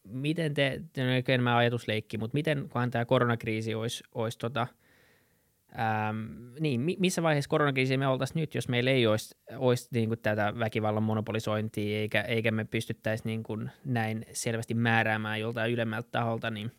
miten 0.08 0.54
te, 0.54 0.82
te 0.94 1.02
on 1.02 1.08
enemmän 1.08 1.56
ajatusleikki, 1.56 2.18
mutta 2.18 2.36
miten, 2.36 2.70
kunhan 2.70 2.92
tämä 2.92 3.06
koronakriisi 3.06 3.76
olisi, 3.76 4.04
olisi 4.16 4.40
tota,– 4.40 4.68
Ähm, 5.80 6.54
niin, 6.60 6.82
missä 7.00 7.24
vaiheessa 7.24 7.50
koronakriisiä 7.50 7.98
me 7.98 8.08
oltaisiin 8.08 8.42
nyt, 8.42 8.56
jos 8.56 8.70
meillä 8.70 8.92
ei 8.92 9.08
olisi, 9.08 9.36
olisi 9.58 9.88
niin 9.92 10.10
kuin 10.10 10.20
tätä 10.20 10.54
väkivallan 10.60 11.04
monopolisointia, 11.04 12.00
eikä, 12.00 12.22
eikä 12.22 12.52
me 12.52 12.66
pystyttäisi 12.66 13.24
niin 13.26 13.44
kuin 13.44 13.72
näin 13.86 14.26
selvästi 14.32 14.74
määräämään 14.74 15.40
joltain 15.40 15.72
ylemmältä 15.72 16.10
taholta, 16.12 16.50
niin 16.50 16.72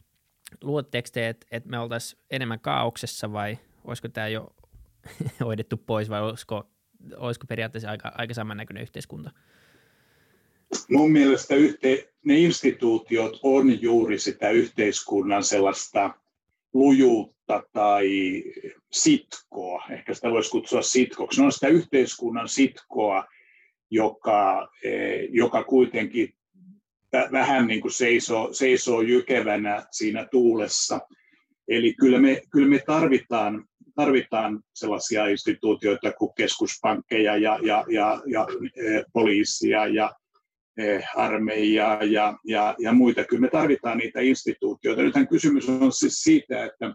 luotteko 0.62 1.08
te, 1.12 1.28
että, 1.28 1.46
että 1.50 1.68
me 1.68 1.78
oltaisiin 1.78 2.22
enemmän 2.30 2.60
kaauksessa 2.60 3.32
vai 3.32 3.58
olisiko 3.84 4.08
tämä 4.08 4.28
jo 4.28 4.56
hoidettu 5.44 5.76
pois 5.76 6.10
vai 6.10 6.22
olisiko, 6.22 6.70
olisiko 7.16 7.46
periaatteessa 7.46 7.90
aika, 7.90 8.12
aika 8.18 8.34
samannäköinen 8.34 8.82
yhteiskunta? 8.82 9.30
Mun 10.88 11.12
mielestä 11.12 11.54
yhte, 11.54 12.08
ne 12.24 12.38
instituutiot 12.38 13.40
on 13.42 13.82
juuri 13.82 14.18
sitä 14.18 14.50
yhteiskunnan 14.50 15.44
sellaista 15.44 16.14
lujuutta 16.74 17.62
tai 17.72 18.08
sitkoa, 18.92 19.84
ehkä 19.90 20.14
sitä 20.14 20.30
voisi 20.30 20.50
kutsua 20.50 20.82
sitkoksi. 20.82 21.40
Ne 21.40 21.46
on 21.46 21.52
sitä 21.52 21.68
yhteiskunnan 21.68 22.48
sitkoa, 22.48 23.24
joka, 23.90 24.68
eh, 24.84 25.28
joka 25.30 25.64
kuitenkin 25.64 26.34
vähän 27.32 27.66
niin 27.66 27.80
kuin 27.80 27.92
seisoo, 27.92 28.52
seisoo 28.52 29.00
jykevänä 29.00 29.86
siinä 29.90 30.28
tuulessa. 30.30 31.00
Eli 31.68 31.94
kyllä 31.94 32.18
me, 32.18 32.42
kyllä 32.50 32.68
me 32.68 32.80
tarvitaan, 32.86 33.64
tarvitaan 33.94 34.60
sellaisia 34.74 35.26
instituutioita 35.26 36.12
kuin 36.12 36.34
keskuspankkeja 36.36 37.36
ja, 37.36 37.58
ja, 37.62 37.84
ja, 37.88 38.22
ja 38.26 38.46
eh, 38.76 39.04
poliisia 39.12 39.86
ja 39.86 40.12
armeijaa 41.16 42.04
ja, 42.04 42.38
ja, 42.44 42.74
ja 42.78 42.92
muita. 42.92 43.24
Kyllä 43.24 43.40
me 43.40 43.50
tarvitaan 43.50 43.98
niitä 43.98 44.20
instituutioita. 44.20 45.02
Nythän 45.02 45.28
kysymys 45.28 45.68
on 45.68 45.92
siis 45.92 46.22
siitä, 46.22 46.64
että, 46.64 46.94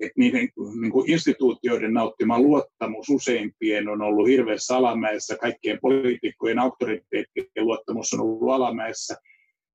että 0.00 0.14
niiden 0.16 0.48
niin 0.80 0.92
kuin 0.92 1.10
instituutioiden 1.10 1.94
nauttima 1.94 2.40
luottamus 2.40 3.08
useimpien 3.08 3.88
on 3.88 4.02
ollut 4.02 4.28
hirveässä 4.28 4.76
alamäessä, 4.76 5.36
kaikkien 5.36 5.78
poliitikkojen 5.82 6.58
auktoriteettien 6.58 7.46
luottamus 7.56 8.12
on 8.12 8.20
ollut 8.20 8.50
alamäessä. 8.50 9.16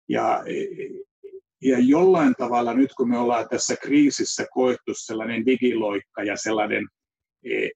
Ja, 0.10 0.44
ja 1.62 1.80
jollain 1.80 2.34
tavalla 2.38 2.74
nyt 2.74 2.94
kun 2.98 3.10
me 3.10 3.18
ollaan 3.18 3.50
tässä 3.50 3.76
kriisissä 3.76 4.46
koettu 4.54 4.94
sellainen 4.94 5.46
digiloikka 5.46 6.24
ja 6.24 6.38
sellainen 6.38 6.88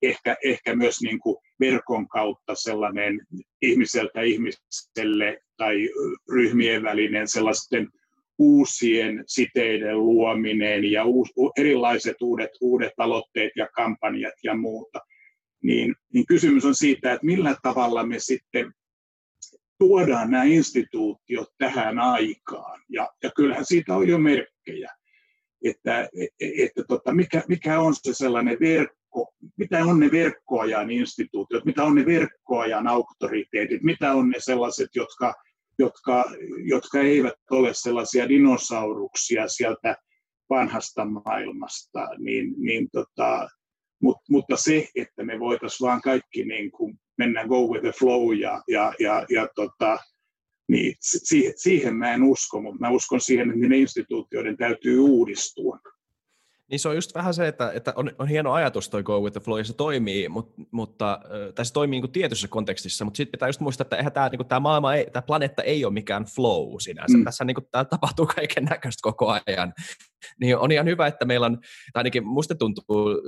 ehkä, 0.02 0.38
ehkä 0.44 0.76
myös 0.76 1.02
niin 1.02 1.20
kuin 1.20 1.38
verkon 1.60 2.08
kautta 2.08 2.56
sellainen 2.56 3.22
ihmiseltä 3.62 4.22
ihmiselle 4.22 5.42
tai 5.58 5.90
ryhmien 6.34 6.84
välinen 6.84 7.28
sellaisten 7.28 7.88
uusien 8.40 9.24
siteiden 9.28 9.98
luominen 9.98 10.92
ja 10.92 11.06
uus, 11.06 11.30
erilaiset 11.58 12.22
uudet, 12.22 12.52
uudet 12.62 12.94
aloitteet 12.98 13.52
ja 13.56 13.68
kampanjat 13.76 14.34
ja 14.44 14.56
muuta, 14.56 15.00
niin, 15.64 15.96
niin 16.14 16.26
kysymys 16.26 16.66
on 16.66 16.76
siitä, 16.76 17.14
että 17.14 17.26
millä 17.26 17.56
tavalla 17.64 18.06
me 18.06 18.20
sitten 18.20 18.74
tuodaan 19.80 20.32
nämä 20.32 20.44
instituutiot 20.44 21.48
tähän 21.58 22.00
aikaan. 22.00 22.82
Ja, 22.90 23.10
ja 23.24 23.32
kyllähän 23.36 23.66
siitä 23.66 23.96
on 23.96 24.08
jo 24.08 24.18
merkkejä, 24.18 24.92
että, 25.66 26.10
että 26.40 26.84
tota, 26.88 27.14
mikä, 27.14 27.44
mikä 27.48 27.80
on 27.80 27.96
se 27.96 28.14
sellainen 28.14 28.58
verkko, 28.60 28.99
mitä 29.58 29.86
on 29.86 30.00
ne 30.00 30.12
verkkoajan 30.12 30.92
instituutiot, 30.92 31.66
mitä 31.66 31.84
on 31.84 31.96
ne 31.96 32.06
verkkoajan 32.06 32.88
auktoriteetit, 32.88 33.84
mitä 33.84 34.14
on 34.14 34.30
ne 34.30 34.40
sellaiset, 34.40 34.90
jotka, 34.96 35.34
jotka, 35.80 36.26
jotka 36.64 37.00
eivät 37.00 37.34
ole 37.52 37.70
sellaisia 37.74 38.30
dinosauruksia 38.30 39.48
sieltä 39.48 39.96
vanhasta 40.50 41.06
maailmasta, 41.06 42.08
niin, 42.18 42.54
niin 42.58 42.88
tota, 42.92 43.50
mut, 44.02 44.18
mutta 44.30 44.58
se, 44.58 44.88
että 44.96 45.24
me 45.24 45.40
voitaisiin 45.40 45.88
vaan 45.88 46.02
kaikki 46.02 46.44
niin 46.46 46.72
kuin 46.72 47.00
mennä 47.18 47.48
go 47.48 47.68
with 47.68 47.82
the 47.82 47.92
flow 48.00 48.38
ja, 48.38 48.62
ja, 48.68 48.94
ja, 49.00 49.26
ja 49.30 49.48
tota, 49.56 49.98
niin 50.70 50.96
siihen, 51.00 51.54
siihen 51.56 51.96
mä 51.96 52.14
en 52.14 52.24
usko, 52.24 52.62
mutta 52.62 52.80
mä 52.80 52.90
uskon 52.90 53.22
siihen, 53.22 53.50
että 53.50 53.68
ne 53.68 53.78
instituutioiden 53.78 54.58
täytyy 54.58 55.00
uudistua. 55.00 55.80
Niin 56.70 56.80
se 56.80 56.90
on 56.90 56.96
just 56.96 57.16
vähän 57.16 57.34
se, 57.34 57.48
että, 57.48 57.72
että 57.72 57.94
on, 57.96 58.12
on 58.20 58.28
hieno 58.28 58.54
ajatus 58.54 58.90
toi 58.90 59.04
Go 59.04 59.22
with 59.22 59.34
the 59.34 59.40
Flow, 59.40 59.58
ja 59.58 59.64
se 59.64 59.74
toimii, 59.74 60.30
mutta, 60.30 60.62
mutta 60.72 61.20
tai 61.56 61.66
se 61.66 61.74
toimii 61.74 62.02
niin 62.02 62.12
tietyssä 62.12 62.48
kontekstissa, 62.48 63.06
mutta 63.06 63.18
sitten 63.18 63.32
pitää 63.32 63.50
just 63.50 63.60
muistaa, 63.60 63.86
että 63.86 63.96
eihän 63.96 64.12
tämä, 64.12 64.30
niin 64.30 64.62
maailma, 64.62 64.94
ei, 64.94 65.08
tämä 65.14 65.22
planeetta 65.22 65.64
ei 65.64 65.86
ole 65.86 65.94
mikään 65.94 66.26
flow 66.36 66.76
sinänsä. 66.80 67.18
Mm. 67.18 67.24
Tässä 67.24 67.46
niin 67.46 67.56
kuin, 67.56 67.68
tämä 67.72 67.86
tapahtuu 67.86 68.26
kaiken 68.36 68.64
näköistä 68.64 69.00
koko 69.02 69.42
ajan. 69.46 69.74
Niin 70.40 70.58
on 70.58 70.72
ihan 70.72 70.88
hyvä, 70.88 71.08
että 71.08 71.26
meillä 71.26 71.46
on, 71.46 71.60
tai 71.94 72.00
ainakin 72.00 72.28
musta 72.28 72.56
tuntuu 72.56 73.22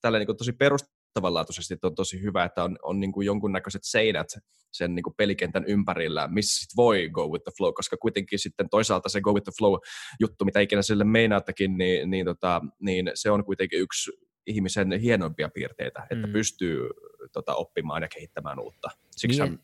tällä 0.00 0.18
niin 0.18 0.36
tosi 0.36 0.52
perust, 0.52 0.86
perustavanlaatuisesti 1.12 1.74
että 1.74 1.86
on 1.86 1.94
tosi 1.94 2.22
hyvä, 2.22 2.44
että 2.44 2.64
on, 2.64 2.78
on 2.82 3.00
niin 3.00 3.12
kuin 3.12 3.26
jonkunnäköiset 3.26 3.84
seinät 3.84 4.28
sen 4.72 4.94
niin 4.94 5.02
kuin 5.02 5.14
pelikentän 5.16 5.64
ympärillä, 5.66 6.28
missä 6.28 6.60
sit 6.60 6.76
voi 6.76 7.08
go 7.08 7.28
with 7.28 7.44
the 7.44 7.52
flow, 7.56 7.72
koska 7.72 7.96
kuitenkin 7.96 8.38
sitten 8.38 8.68
toisaalta 8.70 9.08
se 9.08 9.20
go 9.20 9.32
with 9.32 9.44
the 9.44 9.52
flow 9.58 9.74
juttu, 10.20 10.44
mitä 10.44 10.60
ikinä 10.60 10.82
sille 10.82 11.04
meinaattakin, 11.04 11.78
niin, 11.78 12.10
niin, 12.10 12.26
tota, 12.26 12.60
niin 12.80 13.10
se 13.14 13.30
on 13.30 13.44
kuitenkin 13.44 13.80
yksi 13.80 14.12
ihmisen 14.46 14.92
hienoimpia 14.92 15.48
piirteitä, 15.48 16.06
että 16.10 16.26
mm. 16.26 16.32
pystyy 16.32 16.88
tota, 17.32 17.54
oppimaan 17.54 18.02
ja 18.02 18.08
kehittämään 18.08 18.60
uutta. 18.60 18.88
Siksi 19.10 19.42
niin. 19.42 19.60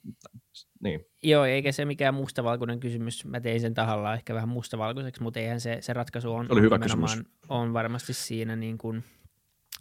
niin. 0.82 1.06
Joo, 1.22 1.44
eikä 1.44 1.72
se 1.72 1.84
mikään 1.84 2.14
mustavalkoinen 2.14 2.80
kysymys. 2.80 3.24
Mä 3.24 3.40
tein 3.40 3.60
sen 3.60 3.74
tahalla 3.74 4.14
ehkä 4.14 4.34
vähän 4.34 4.48
mustavalkoiseksi, 4.48 5.22
mutta 5.22 5.40
eihän 5.40 5.60
se, 5.60 5.78
se 5.80 5.92
ratkaisu 5.92 6.32
on, 6.32 6.46
Oli 6.50 6.60
hyvä 6.60 6.78
on 7.48 7.72
varmasti 7.72 8.12
siinä 8.12 8.56
niin 8.56 8.78
kuin– 8.78 9.04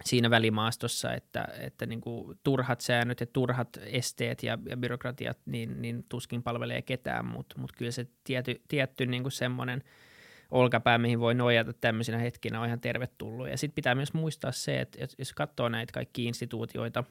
siinä 0.05 0.29
välimaastossa, 0.29 1.13
että, 1.13 1.47
että 1.59 1.85
niin 1.85 2.01
kuin 2.01 2.39
turhat 2.43 2.81
säännöt 2.81 3.19
ja 3.19 3.25
turhat 3.25 3.77
esteet 3.81 4.43
ja, 4.43 4.57
ja 4.69 4.77
byrokratiat 4.77 5.37
niin, 5.45 5.81
niin 5.81 6.05
tuskin 6.09 6.43
palvelee 6.43 6.81
ketään, 6.81 7.25
mutta 7.25 7.59
mut 7.59 7.71
kyllä 7.71 7.91
se 7.91 8.07
tiety, 8.23 8.61
tietty 8.67 9.05
niin 9.05 9.23
kuin 9.23 9.31
semmoinen 9.31 9.83
olkapää, 10.51 10.97
mihin 10.97 11.19
voi 11.19 11.35
nojata 11.35 11.73
tämmöisenä 11.73 12.17
hetkinä, 12.17 12.61
on 12.61 12.67
ihan 12.67 12.81
tervetullut. 12.81 13.49
Ja 13.49 13.57
sitten 13.57 13.75
pitää 13.75 13.95
myös 13.95 14.13
muistaa 14.13 14.51
se, 14.51 14.81
että 14.81 15.07
jos 15.17 15.33
katsoo 15.33 15.69
näitä 15.69 15.93
kaikki 15.93 16.25
instituutioita, 16.25 17.03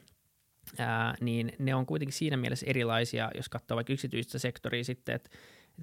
ää, 0.77 1.15
niin 1.21 1.51
ne 1.59 1.75
on 1.75 1.85
kuitenkin 1.85 2.13
siinä 2.13 2.37
mielessä 2.37 2.65
erilaisia, 2.69 3.31
jos 3.35 3.49
katsoo 3.49 3.75
vaikka 3.75 3.93
yksityistä 3.93 4.39
sektoria 4.39 4.83
sitten, 4.83 5.15
että, 5.15 5.29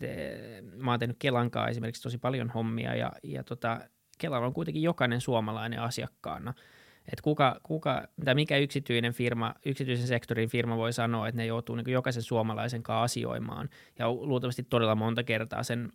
että 0.03 0.77
mä 0.77 0.91
oon 0.91 1.01
tehnyt 1.01 1.17
Kelankaa 1.19 1.69
esimerkiksi 1.69 2.03
tosi 2.03 2.19
paljon 2.19 2.51
hommia 2.51 2.95
ja, 2.95 3.13
ja 3.23 3.45
tota, 3.45 3.81
Kelalla 4.19 4.47
on 4.47 4.55
kuitenkin 4.55 4.83
jokainen 4.83 5.21
suomalainen 5.21 5.81
asiakkaana– 5.81 6.55
että 7.13 7.23
kuka, 7.23 7.61
kuka, 7.63 8.09
tai 8.25 8.35
mikä 8.35 8.57
yksityinen 8.57 9.13
firma, 9.13 9.55
yksityisen 9.67 10.07
sektorin 10.07 10.49
firma 10.49 10.77
voi 10.77 10.93
sanoa, 10.93 11.29
että 11.29 11.41
ne 11.41 11.47
joutuu 11.47 11.77
niin 11.77 11.91
jokaisen 11.91 12.23
suomalaisen 12.23 12.83
kanssa 12.83 13.03
asioimaan. 13.03 13.69
Ja 13.99 14.13
luultavasti 14.13 14.63
todella 14.63 14.95
monta 14.95 15.23
kertaa 15.23 15.63
sen 15.63 15.93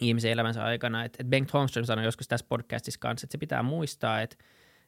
ihmisen 0.00 0.32
elämänsä 0.32 0.64
aikana. 0.64 1.04
Että 1.04 1.24
Bengt 1.24 1.52
Holmström 1.52 1.86
sanoi 1.86 2.04
joskus 2.04 2.28
tässä 2.28 2.46
podcastissa 2.48 3.00
kanssa, 3.00 3.24
että 3.24 3.32
se 3.32 3.38
pitää 3.38 3.62
muistaa, 3.62 4.20
että, 4.20 4.36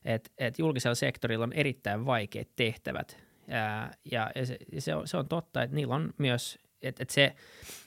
että, 0.05 0.31
että 0.39 0.63
julkisella 0.63 0.95
sektorilla 0.95 1.45
on 1.45 1.53
erittäin 1.53 2.07
vaikeat 2.07 2.49
tehtävät. 2.57 3.19
Ja, 3.49 3.91
ja 4.13 4.47
se, 4.47 4.57
se, 4.79 4.95
on, 4.95 5.09
se 5.09 5.17
on 5.17 5.29
totta, 5.29 5.63
että 5.63 5.77
niillä 5.77 5.95
on 5.95 6.15
myös 6.19 6.59
että, 6.83 7.03
että 7.03 7.15
se, 7.15 7.35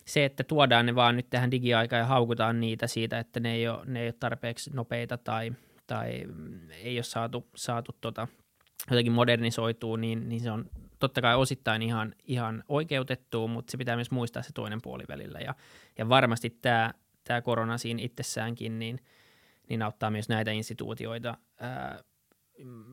se, 0.06 0.26
että 0.26 0.44
tuodaan 0.44 0.86
ne 0.86 0.96
vaan 0.96 1.16
nyt 1.16 1.30
tähän 1.30 1.52
digiaikaan 1.52 2.00
ja 2.00 2.06
haukutaan 2.06 2.60
niitä 2.60 2.88
siitä, 2.88 3.20
että 3.20 3.40
ne 3.40 3.54
ei 3.54 3.68
ole, 3.68 3.86
ne 3.86 4.02
ei 4.02 4.08
ole 4.08 4.16
tarpeeksi 4.20 4.70
nopeita 4.74 5.18
tai– 5.18 5.52
tai 5.90 6.26
ei 6.72 6.98
ole 6.98 7.04
saatu, 7.04 7.48
saatu 7.56 7.92
tota, 8.02 8.28
jotenkin 8.90 9.14
modernisoituu, 9.14 9.96
niin, 9.96 10.30
niin 10.30 10.42
se 10.42 10.52
on 10.52 10.70
totta 11.00 11.22
kai 11.22 11.36
osittain 11.36 11.82
ihan, 11.82 12.16
ihan 12.24 12.64
oikeutettu, 12.68 13.48
mutta 13.48 13.72
se 13.72 13.78
pitää 13.78 13.96
myös 13.96 14.12
muistaa 14.12 14.44
se 14.44 14.54
toinen 14.54 14.82
puoli 14.82 15.04
välillä. 15.10 15.40
Ja, 15.40 15.56
ja 15.98 16.10
varmasti 16.10 16.50
tämä, 16.50 16.94
tämä 17.24 17.42
korona 17.42 17.78
siinä 17.78 18.02
itsessäänkin 18.04 18.80
niin, 18.80 19.00
niin 19.70 19.82
auttaa 19.82 20.12
myös 20.12 20.30
näitä 20.30 20.52
instituutioita 20.52 21.38
ää, 21.60 22.04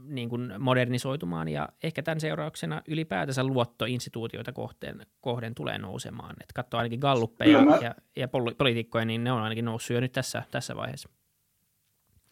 niin 0.05 0.29
kuin 0.29 0.53
modernisoitumaan 0.59 1.49
ja 1.49 1.69
ehkä 1.83 2.03
tämän 2.03 2.21
seurauksena 2.21 2.83
ylipäätänsä 2.89 3.45
luotto 3.45 3.85
instituutioita 3.85 4.53
kohteen, 4.53 5.07
kohden 5.21 5.55
tulee 5.55 5.79
nousemaan. 5.79 6.37
Et 6.43 6.53
katsoo 6.55 6.79
ainakin 6.79 7.01
galluppeja 7.01 7.59
ja, 7.59 7.79
ja, 7.83 7.95
ja 8.17 8.29
poliitikkoja, 8.59 9.05
niin 9.05 9.25
ne 9.25 9.33
on 9.33 9.43
ainakin 9.43 9.65
noussut 9.65 9.95
jo 9.95 10.01
nyt 10.01 10.13
tässä, 10.13 10.43
tässä 10.51 10.77
vaiheessa 10.77 11.09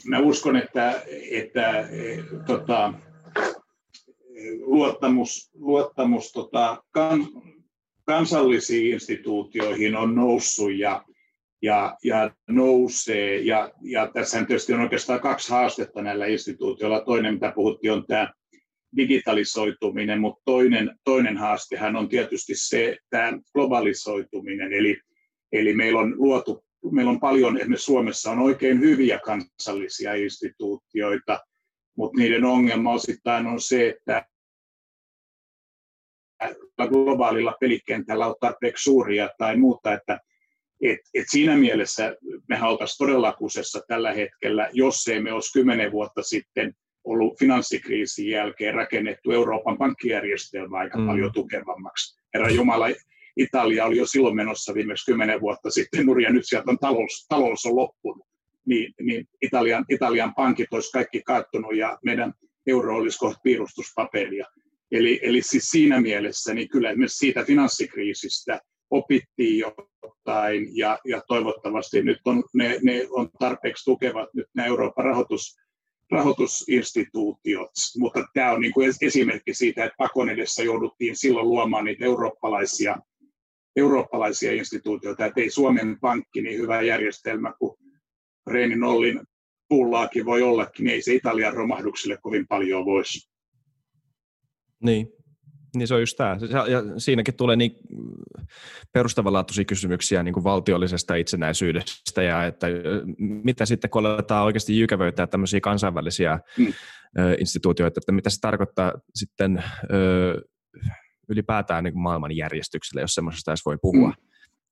mä 0.07 0.19
uskon, 0.19 0.57
että, 0.57 1.03
että 1.31 1.81
e, 1.81 2.17
tota, 2.47 2.95
luottamus, 4.61 5.51
luottamus 5.55 6.33
tota, 6.33 6.85
kan, 6.91 7.27
kansallisiin 8.05 8.93
instituutioihin 8.93 9.97
on 9.97 10.15
noussut 10.15 10.75
ja, 10.75 11.05
ja, 11.63 11.97
ja 12.05 12.31
nousee. 12.49 13.41
Ja, 13.41 13.71
ja 13.83 14.11
tässä 14.15 14.45
tietysti 14.45 14.73
on 14.73 14.81
oikeastaan 14.81 15.21
kaksi 15.21 15.51
haastetta 15.51 16.03
näillä 16.03 16.27
instituutioilla. 16.27 17.01
Toinen, 17.01 17.35
mitä 17.35 17.53
puhuttiin, 17.55 17.93
on 17.93 18.07
tämä 18.07 18.33
digitalisoituminen, 18.97 20.21
mutta 20.21 20.43
toinen, 20.45 20.99
toinen 21.05 21.37
haastehan 21.37 21.97
on 21.97 22.09
tietysti 22.09 22.53
se 22.57 22.97
tämä 23.11 23.39
globalisoituminen. 23.53 24.73
Eli, 24.73 25.01
eli 25.53 25.75
meillä 25.75 26.01
on 26.01 26.15
luotu 26.17 26.64
meillä 26.93 27.11
on 27.11 27.21
paljon, 27.21 27.57
esimerkiksi 27.57 27.85
Suomessa 27.85 28.31
on 28.31 28.39
oikein 28.39 28.81
hyviä 28.81 29.19
kansallisia 29.19 30.15
instituutioita, 30.15 31.41
mutta 31.97 32.19
niiden 32.19 32.45
ongelma 32.45 32.93
osittain 32.93 33.47
on 33.47 33.61
se, 33.61 33.89
että 33.89 34.27
globaalilla 36.89 37.55
pelikentällä 37.61 38.27
on 38.27 38.35
tarpeeksi 38.41 38.83
suuria 38.83 39.29
tai 39.39 39.57
muuta, 39.57 39.93
että 39.93 40.21
et, 40.83 40.99
et 41.15 41.25
siinä 41.31 41.57
mielessä 41.57 42.17
me 42.49 42.63
oltaisiin 42.63 42.99
todella 42.99 43.33
kusessa 43.33 43.81
tällä 43.89 44.13
hetkellä, 44.13 44.71
jos 44.73 45.09
ei 45.09 45.21
me 45.21 45.33
olisi 45.33 45.53
kymmenen 45.53 45.93
vuotta 45.93 46.23
sitten 46.23 46.75
ollut 47.05 47.39
finanssikriisin 47.39 48.29
jälkeen 48.29 48.75
rakennettu 48.75 49.33
Euroopan 49.33 49.79
pankkijärjestelmä 49.79 50.79
aika 50.79 50.99
mm. 50.99 51.07
paljon 51.07 51.33
tukevammaksi. 51.33 52.21
Herra 52.35 52.51
Jumala, 52.51 52.87
Italia 53.37 53.85
oli 53.85 53.97
jo 53.97 54.07
silloin 54.07 54.37
menossa 54.37 54.75
viimeksi 54.75 55.07
kymmenen 55.07 55.41
vuotta 55.41 55.71
sitten 55.71 56.07
nurin, 56.07 56.25
ja 56.25 56.33
nyt 56.33 56.47
sieltä 56.47 56.71
on 56.71 56.79
talous, 56.79 57.27
talous 57.29 57.67
on 57.67 57.77
loppunut. 57.77 58.27
Niin, 58.67 58.95
niin 59.01 59.29
Italian, 59.43 59.85
Italian 59.89 60.35
pankit 60.35 60.73
olisi 60.73 60.93
kaikki 60.93 61.23
kaattunut 61.23 61.77
ja 61.77 61.99
meidän 62.05 62.33
euro 62.67 62.97
olisi 62.97 63.19
kohta 63.19 63.41
piirustuspaperia. 63.43 64.47
Eli, 64.93 65.21
eli 65.23 65.43
siis 65.43 65.71
siinä 65.71 66.01
mielessä 66.01 66.55
niin 66.55 66.69
kyllä 66.69 66.97
myös 66.97 67.13
siitä 67.13 67.45
finanssikriisistä 67.45 68.61
opittiin 68.91 69.59
jotain 69.59 70.77
ja, 70.77 70.99
ja 71.05 71.23
toivottavasti 71.29 72.03
nyt 72.03 72.21
on, 72.25 72.45
ne, 72.55 72.79
ne 72.83 73.07
on 73.11 73.31
tarpeeksi 73.39 73.85
tukevat 73.85 74.29
nyt 74.35 74.47
nämä 74.55 74.67
Euroopan 74.67 75.05
rahoitus, 75.05 75.57
rahoitusinstituutiot, 76.11 77.71
mutta 77.99 78.25
tämä 78.35 78.53
on 78.53 78.61
niin 78.61 78.73
kuin 78.73 78.93
esimerkki 79.03 79.55
siitä, 79.55 79.85
että 79.85 79.97
pakon 79.99 80.31
edessä 80.31 80.63
jouduttiin 80.63 81.17
silloin 81.17 81.49
luomaan 81.49 81.85
niitä 81.85 82.05
eurooppalaisia 82.05 82.97
eurooppalaisia 83.77 84.53
instituutioita, 84.53 85.27
että 85.27 85.41
ei 85.41 85.51
Suomen 85.51 86.01
pankki 86.01 86.43
niin 86.43 86.61
hyvä 86.61 86.83
järjestelmä 86.83 87.53
kuin 87.59 87.77
Reini 88.47 88.77
Nollin 88.77 89.21
pullaakin 89.69 90.25
voi 90.25 90.43
ollakin, 90.43 90.85
niin 90.85 90.95
ei 90.95 91.03
se 91.03 91.15
Italian 91.15 91.55
romahdukselle 91.55 92.19
kovin 92.23 92.47
paljon 92.49 92.85
voisi. 92.85 93.31
Niin, 94.83 95.09
Niin 95.77 95.89
se 95.89 95.95
on 95.95 96.01
just 96.01 96.17
tämä. 96.17 96.37
Ja 96.51 96.83
siinäkin 96.99 97.37
tulee 97.37 97.57
niin 97.57 97.73
perustavanlaatuisia 98.93 99.65
kysymyksiä 99.65 100.23
niin 100.23 100.35
kuin 100.35 100.45
valtiollisesta 100.45 101.15
itsenäisyydestä 101.15 102.23
ja 102.23 102.45
että 102.45 102.67
mitä 103.19 103.67
sitten, 103.67 103.91
kun 103.91 104.07
aletaan 104.07 104.45
oikeasti 104.45 104.79
jykävöittää 104.79 105.27
tämmöisiä 105.27 105.61
kansainvälisiä 105.61 106.39
mm. 106.59 106.73
instituutioita, 107.39 108.01
että 108.01 108.13
mitä 108.13 108.31
se 108.31 108.41
tarkoittaa 108.41 108.93
sitten 109.15 109.65
ylipäätään 111.29 111.85
niin 111.85 111.99
maailman 111.99 112.37
järjestykselle, 112.37 113.01
jos 113.01 113.15
semmoisesta 113.15 113.51
edes 113.51 113.67
voi 113.67 113.79
puhua. 113.83 114.09
Mm. 114.09 114.15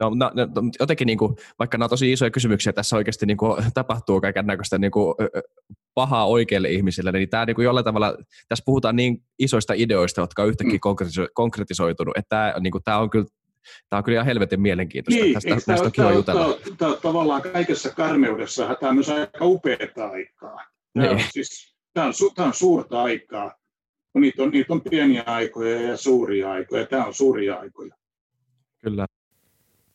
No, 0.01 0.11
no, 0.11 0.31
no, 0.35 0.63
jotenkin 0.81 1.07
niin 1.07 1.19
kuin, 1.19 1.37
vaikka 1.59 1.79
nämä 1.79 1.85
on 1.85 1.91
tosi 1.91 2.13
isoja 2.13 2.31
kysymyksiä, 2.31 2.73
tässä 2.73 2.97
oikeasti 2.97 3.27
niin 3.27 3.37
kuin, 3.37 3.65
tapahtuu 3.75 4.21
kaiken 4.21 4.47
näköistä 4.47 4.79
niin 4.79 4.91
kuin, 4.91 5.15
pahaa 5.95 6.27
oikeille 6.27 6.71
ihmisille, 6.71 7.13
niin 7.13 7.29
tämä 7.29 7.47
niin 7.47 7.55
kuin 7.55 7.65
jollain 7.65 7.85
tavalla, 7.85 8.17
tässä 8.49 8.63
puhutaan 8.67 8.97
niin 8.97 9.25
isoista 9.39 9.75
ideoista, 9.77 10.21
jotka 10.21 10.43
on 10.43 10.49
yhtäkkiä 10.49 10.79
mm. 10.85 11.29
konkretisoitunut, 11.35 12.17
että 12.17 12.29
tämä, 12.29 12.55
niin 12.61 12.73
kuin, 12.73 12.85
tämä 12.85 12.99
on 12.99 13.11
kyllä 13.11 13.27
Tämä 13.89 13.99
on 13.99 14.05
kyllä 14.05 14.17
ihan 14.17 14.27
helvetin 14.27 14.61
mielenkiintoista. 14.61 15.25
Niin, 15.25 15.35
tästä, 15.35 15.57
tästä 15.67 15.87
on 15.87 15.93
kiva 15.93 16.13
jutella. 16.13 16.55
Tämä, 16.55 16.77
tämä, 16.79 16.97
tavallaan 16.97 17.43
kaikessa 17.43 17.91
karmeudessa 17.91 18.77
tämä 18.81 18.91
on 18.91 18.97
myös 18.97 19.09
aika 19.09 19.47
upeaa 19.47 20.11
aikaa. 20.13 20.57
Tämä, 20.93 21.07
niin. 21.07 21.11
on, 21.11 21.21
siis, 21.31 21.77
tämä, 21.93 22.07
on, 22.07 22.13
tämä 22.35 22.47
on 22.47 22.55
suurta 22.55 23.03
aikaa. 23.03 23.55
Niitä 24.15 24.43
on, 24.43 24.51
niitä 24.51 24.73
on 24.73 24.81
pieniä 24.81 25.23
aikoja 25.27 25.81
ja 25.81 25.97
suuria 25.97 26.51
aikoja. 26.51 26.87
Tämä 26.87 27.05
on 27.05 27.15
suuria 27.15 27.55
aikoja. 27.55 27.95
Kyllä. 28.85 29.07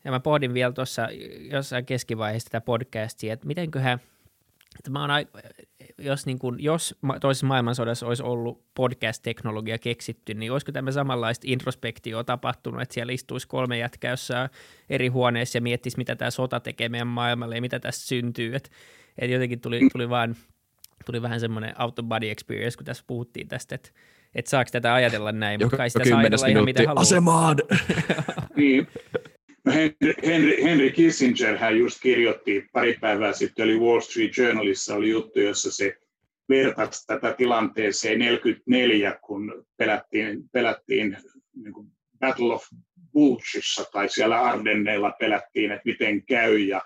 Ja 0.03 0.11
mä 0.11 0.19
pohdin 0.19 0.53
vielä 0.53 0.71
tuossa 0.71 1.07
jossain 1.51 1.85
keskivaiheessa 1.85 2.49
tätä 2.49 2.65
podcastia, 2.65 3.33
että 3.33 3.47
mitenköhän, 3.47 3.99
että 4.77 4.91
mä 4.91 5.01
oon, 5.01 5.09
jos, 5.97 6.25
niin 6.25 6.39
kun, 6.39 6.63
jos 6.63 6.95
toisessa 7.21 7.47
maailmansodassa 7.47 8.07
olisi 8.07 8.23
ollut 8.23 8.63
podcast-teknologia 8.73 9.77
keksitty, 9.77 10.33
niin 10.33 10.51
olisiko 10.51 10.71
tämä 10.71 10.91
samanlaista 10.91 11.47
introspektioa 11.49 12.23
tapahtunut, 12.23 12.81
että 12.81 12.93
siellä 12.93 13.13
istuisi 13.13 13.47
kolme 13.47 13.77
jätkää 13.77 14.11
jossain 14.11 14.49
eri 14.89 15.07
huoneessa 15.07 15.57
ja 15.57 15.61
miettisi, 15.61 15.97
mitä 15.97 16.15
tämä 16.15 16.31
sota 16.31 16.59
tekee 16.59 16.89
meidän 16.89 17.07
maailmalle 17.07 17.55
ja 17.55 17.61
mitä 17.61 17.79
tässä 17.79 18.07
syntyy. 18.07 18.55
Että 18.55 18.69
et 19.17 19.31
jotenkin 19.31 19.61
tuli, 19.61 19.79
tuli, 19.91 20.09
vaan, 20.09 20.35
tuli 21.05 21.21
vähän 21.21 21.39
semmoinen 21.39 21.81
out 21.81 21.99
of 21.99 22.05
body 22.05 22.29
experience, 22.29 22.77
kun 22.77 22.85
tässä 22.85 23.03
puhuttiin 23.07 23.47
tästä, 23.47 23.75
että 23.75 23.89
että 24.35 24.49
saako 24.49 24.69
tätä 24.71 24.93
ajatella 24.93 25.31
näin, 25.31 25.61
mutta 25.63 25.77
kai 25.77 25.89
sitä 25.89 26.09
saa 26.09 26.19
ajatella 26.19 26.47
ihan 26.47 26.65
mitä 26.65 26.83
haluaa. 26.87 27.01
Asemaan! 27.01 27.57
niin, 28.55 28.87
No 29.67 29.73
Henry, 29.73 30.13
Henry, 30.25 30.63
Henry 30.63 30.89
Kissinger 30.89 31.57
hän 31.57 31.77
just 31.77 32.01
kirjoitti 32.01 32.65
pari 32.73 32.97
päivää 33.01 33.33
sitten, 33.33 33.63
oli 33.63 33.79
Wall 33.79 33.99
Street 33.99 34.37
Journalissa 34.37 34.95
oli 34.95 35.09
juttu, 35.09 35.39
jossa 35.39 35.71
se 35.71 35.97
vertasi 36.49 37.07
tätä 37.07 37.33
tilanteeseen 37.33 38.19
44, 38.19 39.19
kun 39.21 39.65
pelättiin, 39.77 40.49
pelättiin 40.49 41.17
niin 41.55 41.73
kuin 41.73 41.87
Battle 42.19 42.53
of 42.53 42.63
Bulgissa 43.13 43.85
tai 43.91 44.09
siellä 44.09 44.41
Ardenneilla 44.41 45.13
pelättiin, 45.19 45.71
että 45.71 45.85
miten 45.85 46.25
käy 46.25 46.57
ja 46.57 46.81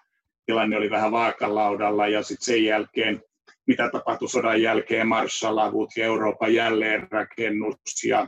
tilanne 0.45 0.77
oli 0.77 0.89
vähän 0.89 1.11
vaakalaudalla 1.11 2.07
ja 2.07 2.23
sitten 2.23 2.45
sen 2.45 2.63
jälkeen, 2.63 3.23
mitä 3.71 3.89
tapahtui 3.91 4.29
sodan 4.29 4.61
jälkeen, 4.61 5.07
Marshall-avut 5.07 5.89
ja 5.97 6.05
Euroopan 6.05 6.53
jälleenrakennus 6.53 8.03
ja 8.07 8.27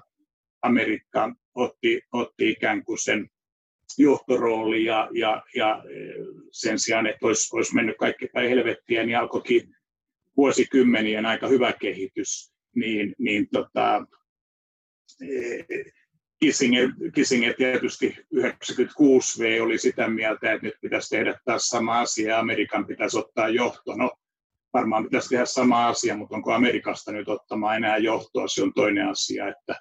Amerikka 0.61 1.35
otti, 1.55 2.01
otti 2.13 2.49
ikään 2.49 2.83
kuin 2.83 2.99
sen 2.99 3.29
johtorooli 3.97 4.85
ja, 4.85 5.09
ja, 5.13 5.43
ja 5.55 5.83
e, 5.89 5.99
sen 6.51 6.79
sijaan, 6.79 7.07
että 7.07 7.27
olisi, 7.27 7.55
olisi 7.55 7.75
mennyt 7.75 7.97
kaikki 7.97 8.27
päin 8.27 8.49
helvettiä, 8.49 9.03
niin 9.03 9.17
alkoikin 9.17 9.75
vuosikymmenien 10.37 11.25
aika 11.25 11.47
hyvä 11.47 11.73
kehitys, 11.73 12.53
niin, 12.75 13.15
niin 13.17 13.47
tota, 13.51 14.05
e, 15.21 15.63
Kissinger, 16.39 16.89
Kissinger 17.15 17.53
tietysti 17.53 18.15
96 18.31 19.43
V 19.43 19.61
oli 19.61 19.77
sitä 19.77 20.07
mieltä, 20.07 20.53
että 20.53 20.65
nyt 20.65 20.75
pitäisi 20.81 21.09
tehdä 21.09 21.39
taas 21.45 21.67
sama 21.67 21.99
asia 21.99 22.39
Amerikan 22.39 22.85
pitäisi 22.85 23.17
ottaa 23.17 23.49
johto. 23.49 23.95
No, 23.95 24.11
varmaan 24.73 25.03
pitäisi 25.03 25.29
tehdä 25.29 25.45
sama 25.45 25.87
asia, 25.87 26.17
mutta 26.17 26.35
onko 26.35 26.53
Amerikasta 26.53 27.11
nyt 27.11 27.29
ottamaan 27.29 27.77
enää 27.77 27.97
johtoa, 27.97 28.47
se 28.47 28.63
on 28.63 28.73
toinen 28.73 29.07
asia, 29.07 29.47
että 29.47 29.75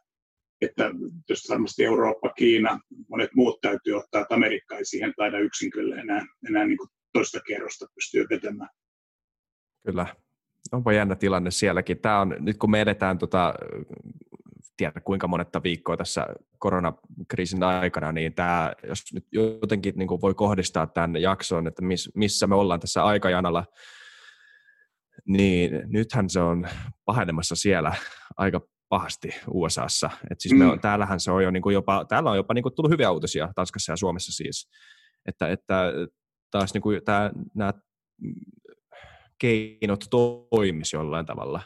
että 0.62 0.90
tietysti 1.26 1.48
varmasti 1.48 1.84
Eurooppa, 1.84 2.28
Kiina, 2.28 2.80
monet 3.08 3.30
muut 3.34 3.60
täytyy 3.60 3.94
ottaa, 3.94 4.20
että 4.20 4.34
Amerikka 4.34 4.76
ei 4.76 4.84
siihen 4.84 5.12
taida 5.16 5.38
yksin 5.38 5.70
kyllä 5.70 6.00
enää, 6.00 6.26
enää 6.48 6.66
niin 6.66 6.78
kuin 6.78 6.88
toista 7.12 7.40
kerrosta 7.46 7.86
pystyy 7.94 8.26
vetämään. 8.30 8.70
Kyllä. 9.86 10.06
Onpa 10.72 10.92
jännä 10.92 11.16
tilanne 11.16 11.50
sielläkin. 11.50 11.98
Tämä 11.98 12.20
on, 12.20 12.36
nyt 12.38 12.58
kun 12.58 12.70
me 12.70 12.80
edetään, 12.80 13.18
tota, 13.18 13.54
tiedä 14.76 15.00
kuinka 15.00 15.28
monetta 15.28 15.62
viikkoa 15.62 15.96
tässä 15.96 16.26
koronakriisin 16.58 17.62
aikana, 17.62 18.12
niin 18.12 18.34
tämä, 18.34 18.72
jos 18.88 19.04
nyt 19.14 19.26
jotenkin 19.32 19.94
niin 19.96 20.08
voi 20.08 20.34
kohdistaa 20.34 20.86
tämän 20.86 21.22
jakson, 21.22 21.66
että 21.66 21.82
miss, 21.82 22.10
missä 22.14 22.46
me 22.46 22.54
ollaan 22.54 22.80
tässä 22.80 23.04
aikajanalla, 23.04 23.64
niin 25.26 25.82
nythän 25.86 26.30
se 26.30 26.40
on 26.40 26.68
pahenemassa 27.04 27.56
siellä 27.56 27.94
aika 28.36 28.60
pahasti 28.88 29.28
USAssa. 29.50 30.10
Et 30.30 30.40
siis 30.40 30.54
me 30.54 30.66
on, 30.66 30.74
mm. 30.74 30.80
täällähän 30.80 31.20
se 31.20 31.30
on 31.30 31.42
jo 31.42 31.50
niin 31.50 31.62
kuin 31.62 31.74
jopa, 31.74 32.04
täällä 32.04 32.30
on 32.30 32.36
jopa 32.36 32.54
niin 32.54 32.62
kuin 32.62 32.74
tullut 32.74 32.92
hyviä 32.92 33.10
uutisia 33.10 33.52
Tanskassa 33.54 33.92
ja 33.92 33.96
Suomessa 33.96 34.32
siis, 34.32 34.70
että, 35.26 35.48
että 35.48 35.92
taas 36.50 36.74
niin 36.74 36.82
kuin 36.82 37.04
tämä, 37.04 37.30
nämä 37.54 37.72
keinot 39.38 40.04
toimisi 40.10 40.96
jollain 40.96 41.26
tavalla. 41.26 41.60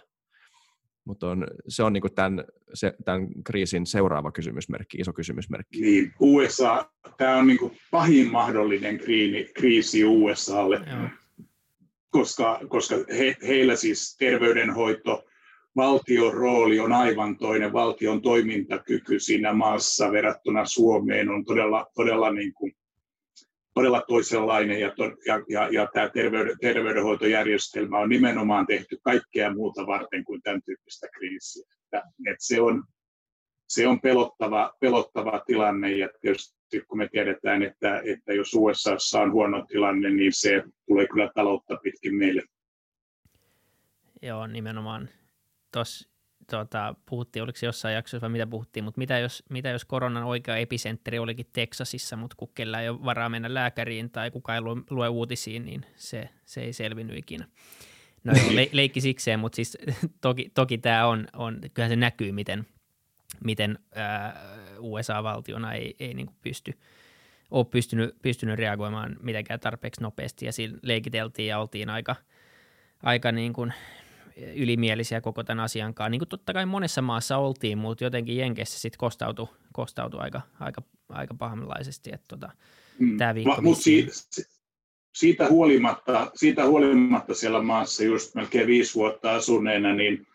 Mutta 1.05 1.30
on, 1.30 1.47
se 1.68 1.82
on 1.82 1.92
niin 1.92 2.01
kuin 2.01 2.14
tämän, 2.14 2.44
se, 2.74 2.94
tämän 3.05 3.28
kriisin 3.44 3.86
seuraava 3.86 4.32
kysymysmerkki, 4.32 4.99
iso 4.99 5.12
kysymysmerkki. 5.12 5.80
Niin, 5.80 6.12
USA, 6.20 6.90
tämä 7.18 7.36
on 7.36 7.47
niin 7.47 7.59
kuin 7.59 7.78
pahin 7.90 8.32
mahdollinen 8.32 8.99
kriisi, 8.99 9.53
kriisi 9.55 10.05
USAlle, 10.05 10.76
Joo. 10.76 11.09
Koska, 12.11 12.61
koska 12.69 12.97
he, 13.19 13.37
heillä 13.47 13.77
siis 13.77 14.17
terveydenhoito, 14.19 15.25
valtion 15.77 16.35
rooli 16.35 16.81
on 16.81 16.93
aivan 16.93 17.39
toinen, 17.39 17.73
valtion 17.73 18.23
toimintakyky 18.23 19.21
siinä 19.21 19.53
maassa 19.53 20.13
verrattuna 20.13 20.65
Suomeen 20.65 21.29
on 21.29 21.45
todella, 21.45 21.87
todella, 21.95 22.33
niin 22.33 22.53
kuin, 22.55 22.73
todella 23.75 24.03
toisenlainen 24.09 24.81
ja, 24.81 24.93
ja, 25.27 25.43
ja, 25.49 25.69
ja 25.73 25.89
tämä 25.93 26.09
terveyden, 26.09 26.57
terveydenhoitojärjestelmä 26.61 27.99
on 27.99 28.09
nimenomaan 28.09 28.67
tehty 28.67 28.99
kaikkea 29.03 29.55
muuta 29.55 29.87
varten 29.87 30.25
kuin 30.25 30.43
tämän 30.43 30.63
tyyppistä 30.63 31.07
kriisiä. 31.19 31.67
Että, 31.85 31.99
että 32.31 32.45
se, 32.47 32.61
on, 32.61 32.85
se 33.69 33.89
on 33.89 34.01
pelottava, 34.01 34.75
pelottava 34.81 35.43
tilanne 35.47 35.93
ja 35.93 36.09
tietysti 36.21 36.81
kun 36.89 36.99
me 36.99 37.09
tiedetään, 37.09 37.62
että, 37.62 38.03
että 38.05 38.33
jos 38.33 38.55
USA 38.55 39.21
on 39.21 39.33
huono 39.33 39.67
tilanne, 39.69 40.11
niin 40.11 40.33
se 40.33 40.62
tulee 40.87 41.07
kyllä 41.07 41.31
taloutta 41.35 41.77
pitkin 41.83 42.14
meille. 42.14 42.43
Joo, 44.23 44.47
nimenomaan 44.47 45.09
tuossa 45.73 46.09
tota, 46.51 46.95
puhuttiin, 47.07 47.43
oliko 47.43 47.57
se 47.57 47.67
jossain 47.67 47.95
jaksossa 47.95 48.21
vai 48.21 48.29
mitä 48.31 48.47
puhuttiin, 48.47 48.85
mutta 48.85 48.99
mitä 48.99 49.19
jos, 49.19 49.43
mitä 49.51 49.69
jos 49.69 49.85
koronan 49.85 50.25
oikea 50.25 50.57
episentteri 50.57 51.19
olikin 51.19 51.47
Teksasissa, 51.53 52.17
mutta 52.17 52.37
kun 52.37 52.51
kellä 52.55 52.81
ei 52.81 52.89
ole 52.89 53.05
varaa 53.05 53.29
mennä 53.29 53.55
lääkäriin 53.55 54.11
tai 54.11 54.31
kuka 54.31 54.55
ei 54.55 54.61
lue, 54.61 54.77
lue 54.91 55.09
uutisiin, 55.09 55.64
niin 55.64 55.87
se, 55.97 56.29
se 56.45 56.61
ei 56.61 56.73
selvinnyt 56.73 57.19
ikinä. 57.19 57.49
No 58.25 58.33
joo, 58.37 58.55
le, 58.57 58.69
leikki 58.73 59.01
sikseen, 59.01 59.41
mutta 59.41 59.57
siis 59.57 59.79
toki, 60.21 60.51
toki 60.55 60.79
tämä 60.79 61.07
on, 61.07 61.27
on, 61.33 61.61
kyllähän 61.75 61.93
se 61.93 61.97
näkyy, 61.97 62.33
miten, 62.33 62.67
miten 63.45 63.79
ää, 63.95 64.41
USA-valtiona 64.79 65.74
ei, 65.74 65.97
ei 66.01 66.14
niin 66.14 66.31
pysty, 66.43 66.72
ole 67.51 67.64
pystynyt, 67.64 68.16
pystynyt 68.22 68.59
reagoimaan 68.59 69.16
mitenkään 69.22 69.61
tarpeeksi 69.61 70.03
nopeasti 70.03 70.47
ja 70.47 70.53
siinä 70.53 70.79
leikiteltiin 70.83 71.49
ja 71.49 71.59
oltiin 71.59 71.91
aika, 71.91 72.16
aika 73.03 73.33
niin 73.33 73.53
kuin 73.53 73.72
ylimielisiä 74.55 75.20
koko 75.20 75.45
tämän 75.45 75.64
asian 75.64 75.95
kanssa. 75.95 76.11
Niin 76.11 76.18
kuin 76.18 76.29
totta 76.29 76.53
kai 76.53 76.66
monessa 76.66 77.03
maassa 77.03 77.37
oltiin, 77.37 77.79
mutta 77.79 78.05
jotenkin 78.05 78.37
Jenkessä 78.37 78.81
sitten 78.81 78.99
kostautui, 78.99 79.49
kostautui 79.72 80.20
aika, 80.20 80.41
aika, 80.61 80.83
aika 81.09 81.35
pahamlaisesti. 81.35 82.11
Että 82.12 82.27
tota, 82.29 82.51
mm. 82.99 83.16
tämä 83.16 83.35
viikko 83.35 83.62
Mutta 83.62 83.83
siitä, 83.83 84.12
siitä, 85.14 85.49
huolimatta, 85.49 86.31
siitä 86.35 86.66
huolimatta 86.66 87.35
siellä 87.35 87.62
maassa 87.62 88.05
just 88.05 88.35
melkein 88.35 88.66
viisi 88.66 88.95
vuotta 88.95 89.35
asuneena, 89.35 89.95
niin 89.95 90.27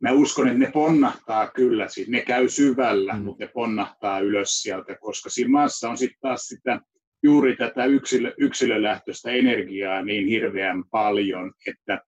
mä 0.00 0.12
uskon, 0.12 0.46
että 0.46 0.58
ne 0.58 0.70
ponnahtaa 0.70 1.50
kyllä, 1.50 1.88
siis 1.88 2.08
ne 2.08 2.20
käy 2.20 2.48
syvällä, 2.48 3.12
mm. 3.12 3.22
mutta 3.22 3.44
ne 3.44 3.50
ponnahtaa 3.54 4.20
ylös 4.20 4.62
sieltä, 4.62 4.96
koska 5.00 5.30
siinä 5.30 5.50
maassa 5.50 5.90
on 5.90 5.98
sitten 5.98 6.20
taas 6.20 6.48
sitä 6.48 6.80
juuri 7.22 7.56
tätä 7.56 7.84
yksilö, 7.84 8.34
yksilölähtöistä 8.38 9.30
energiaa 9.30 10.02
niin 10.02 10.26
hirveän 10.28 10.84
paljon, 10.90 11.52
että 11.66 12.00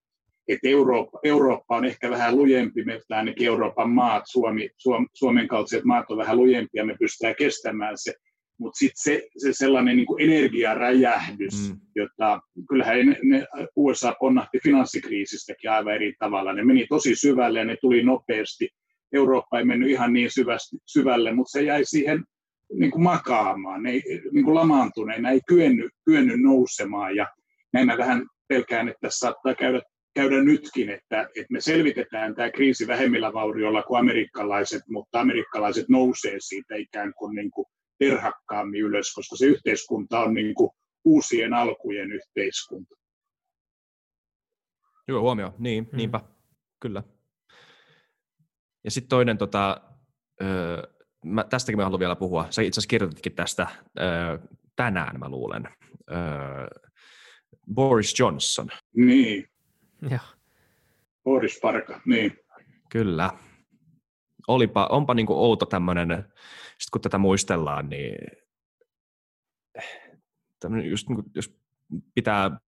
että 0.48 0.68
Eurooppa, 0.68 1.18
Eurooppa 1.22 1.76
on 1.76 1.84
ehkä 1.84 2.10
vähän 2.10 2.36
lujempi, 2.36 2.84
me 2.84 3.00
ainakin 3.10 3.46
Euroopan 3.46 3.90
maat, 3.90 4.24
Suomi, 4.26 4.70
Suom, 4.76 5.08
Suomen 5.14 5.48
kaltaiset 5.48 5.84
maat 5.84 6.10
on 6.10 6.18
vähän 6.18 6.36
lujempia, 6.36 6.84
me 6.84 6.96
pystytään 7.00 7.34
kestämään 7.38 7.98
se, 7.98 8.14
mutta 8.58 8.78
sitten 8.78 9.02
se, 9.02 9.28
se 9.36 9.52
sellainen 9.52 9.96
niin 9.96 10.06
kuin 10.06 10.22
energiaräjähdys, 10.22 11.70
mm. 11.70 11.80
jota 11.96 12.40
kyllähän 12.68 13.06
ne, 13.06 13.16
ne 13.22 13.46
USA 13.76 14.14
ponnahti 14.20 14.58
finanssikriisistäkin 14.62 15.70
aivan 15.70 15.94
eri 15.94 16.14
tavalla. 16.18 16.52
Ne 16.52 16.64
meni 16.64 16.86
tosi 16.88 17.14
syvälle 17.14 17.58
ja 17.58 17.64
ne 17.64 17.76
tuli 17.80 18.02
nopeasti. 18.02 18.68
Eurooppa 19.12 19.58
ei 19.58 19.64
mennyt 19.64 19.90
ihan 19.90 20.12
niin 20.12 20.30
syvästi, 20.30 20.76
syvälle, 20.86 21.32
mutta 21.32 21.50
se 21.50 21.62
jäi 21.62 21.84
siihen 21.84 22.24
niin 22.72 22.90
kuin 22.90 23.02
makaamaan, 23.02 23.82
ne 23.82 23.90
ei, 23.90 24.02
niin 24.32 24.44
kuin 24.44 24.54
lamaantuneena, 24.54 25.30
ei 25.30 25.40
kyennyt, 25.48 25.90
kyennyt 26.04 26.40
nousemaan 26.40 27.16
ja 27.16 27.26
näin 27.72 27.86
mä 27.86 27.98
vähän 27.98 28.26
pelkään, 28.48 28.88
että 28.88 29.00
tässä 29.00 29.18
saattaa 29.18 29.54
käydä, 29.54 29.80
käydä 30.14 30.42
nytkin, 30.42 30.90
että, 30.90 31.22
että 31.22 31.52
me 31.52 31.60
selvitetään 31.60 32.34
tämä 32.34 32.50
kriisi 32.50 32.86
vähemmillä 32.86 33.32
vaurioilla 33.32 33.82
kuin 33.82 34.00
amerikkalaiset, 34.00 34.82
mutta 34.88 35.20
amerikkalaiset 35.20 35.88
nousee 35.88 36.36
siitä 36.38 36.76
ikään 36.76 37.12
kuin, 37.18 37.34
niin 37.34 37.50
kuin 37.50 37.66
terhakkaammin 37.98 38.80
ylös, 38.80 39.14
koska 39.14 39.36
se 39.36 39.46
yhteiskunta 39.46 40.20
on 40.20 40.34
niin 40.34 40.54
kuin 40.54 40.70
uusien 41.04 41.54
alkujen 41.54 42.12
yhteiskunta. 42.12 42.94
Joo, 45.08 45.20
huomio. 45.20 45.54
Niin, 45.58 45.88
mm. 45.92 45.96
niinpä. 45.96 46.20
Kyllä. 46.80 47.02
Ja 48.84 48.90
sitten 48.90 49.08
toinen, 49.08 49.38
tota, 49.38 49.80
öö, 50.42 50.82
mä, 51.24 51.44
tästäkin 51.44 51.78
mä 51.78 51.84
haluan 51.84 52.00
vielä 52.00 52.16
puhua. 52.16 52.46
Sä 52.50 52.62
itse 52.62 52.78
asiassa 52.80 52.88
kirjoititkin 52.88 53.34
tästä 53.34 53.66
öö, 54.00 54.38
tänään, 54.76 55.18
mä 55.20 55.28
luulen. 55.28 55.68
Öö, 56.10 56.66
Boris 57.74 58.18
Johnson. 58.18 58.68
Niin. 58.96 59.48
Joo. 60.10 60.18
Boris 61.24 61.58
Parka, 61.62 62.00
niin. 62.04 62.38
Kyllä. 62.90 63.30
Olipa, 64.48 64.86
onpa 64.86 65.14
niinku 65.14 65.44
outo 65.44 65.66
tämmöinen, 65.66 66.08
sitten 66.10 66.90
kun 66.92 67.00
tätä 67.00 67.18
muistellaan, 67.18 67.88
niin 67.88 68.16
just 70.90 71.08
niin 71.08 71.16
kuin, 71.16 71.30
jos 71.34 71.58
pitää 72.14 72.60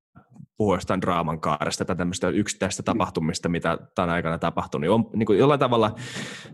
puhua 0.59 0.77
jostain 0.77 1.01
draaman 1.01 1.41
kaaresta 1.41 1.85
tai 1.85 1.97
tämmöistä 1.97 2.29
yksittäistä 2.29 2.83
tapahtumista, 2.83 3.49
mitä 3.49 3.79
tämän 3.95 4.11
aikana 4.11 4.39
tapahtunut, 4.39 4.81
niin 4.81 4.91
on 4.91 5.11
niin 5.15 5.27
kuin 5.27 5.39
jollain 5.39 5.61
tavalla 5.61 5.95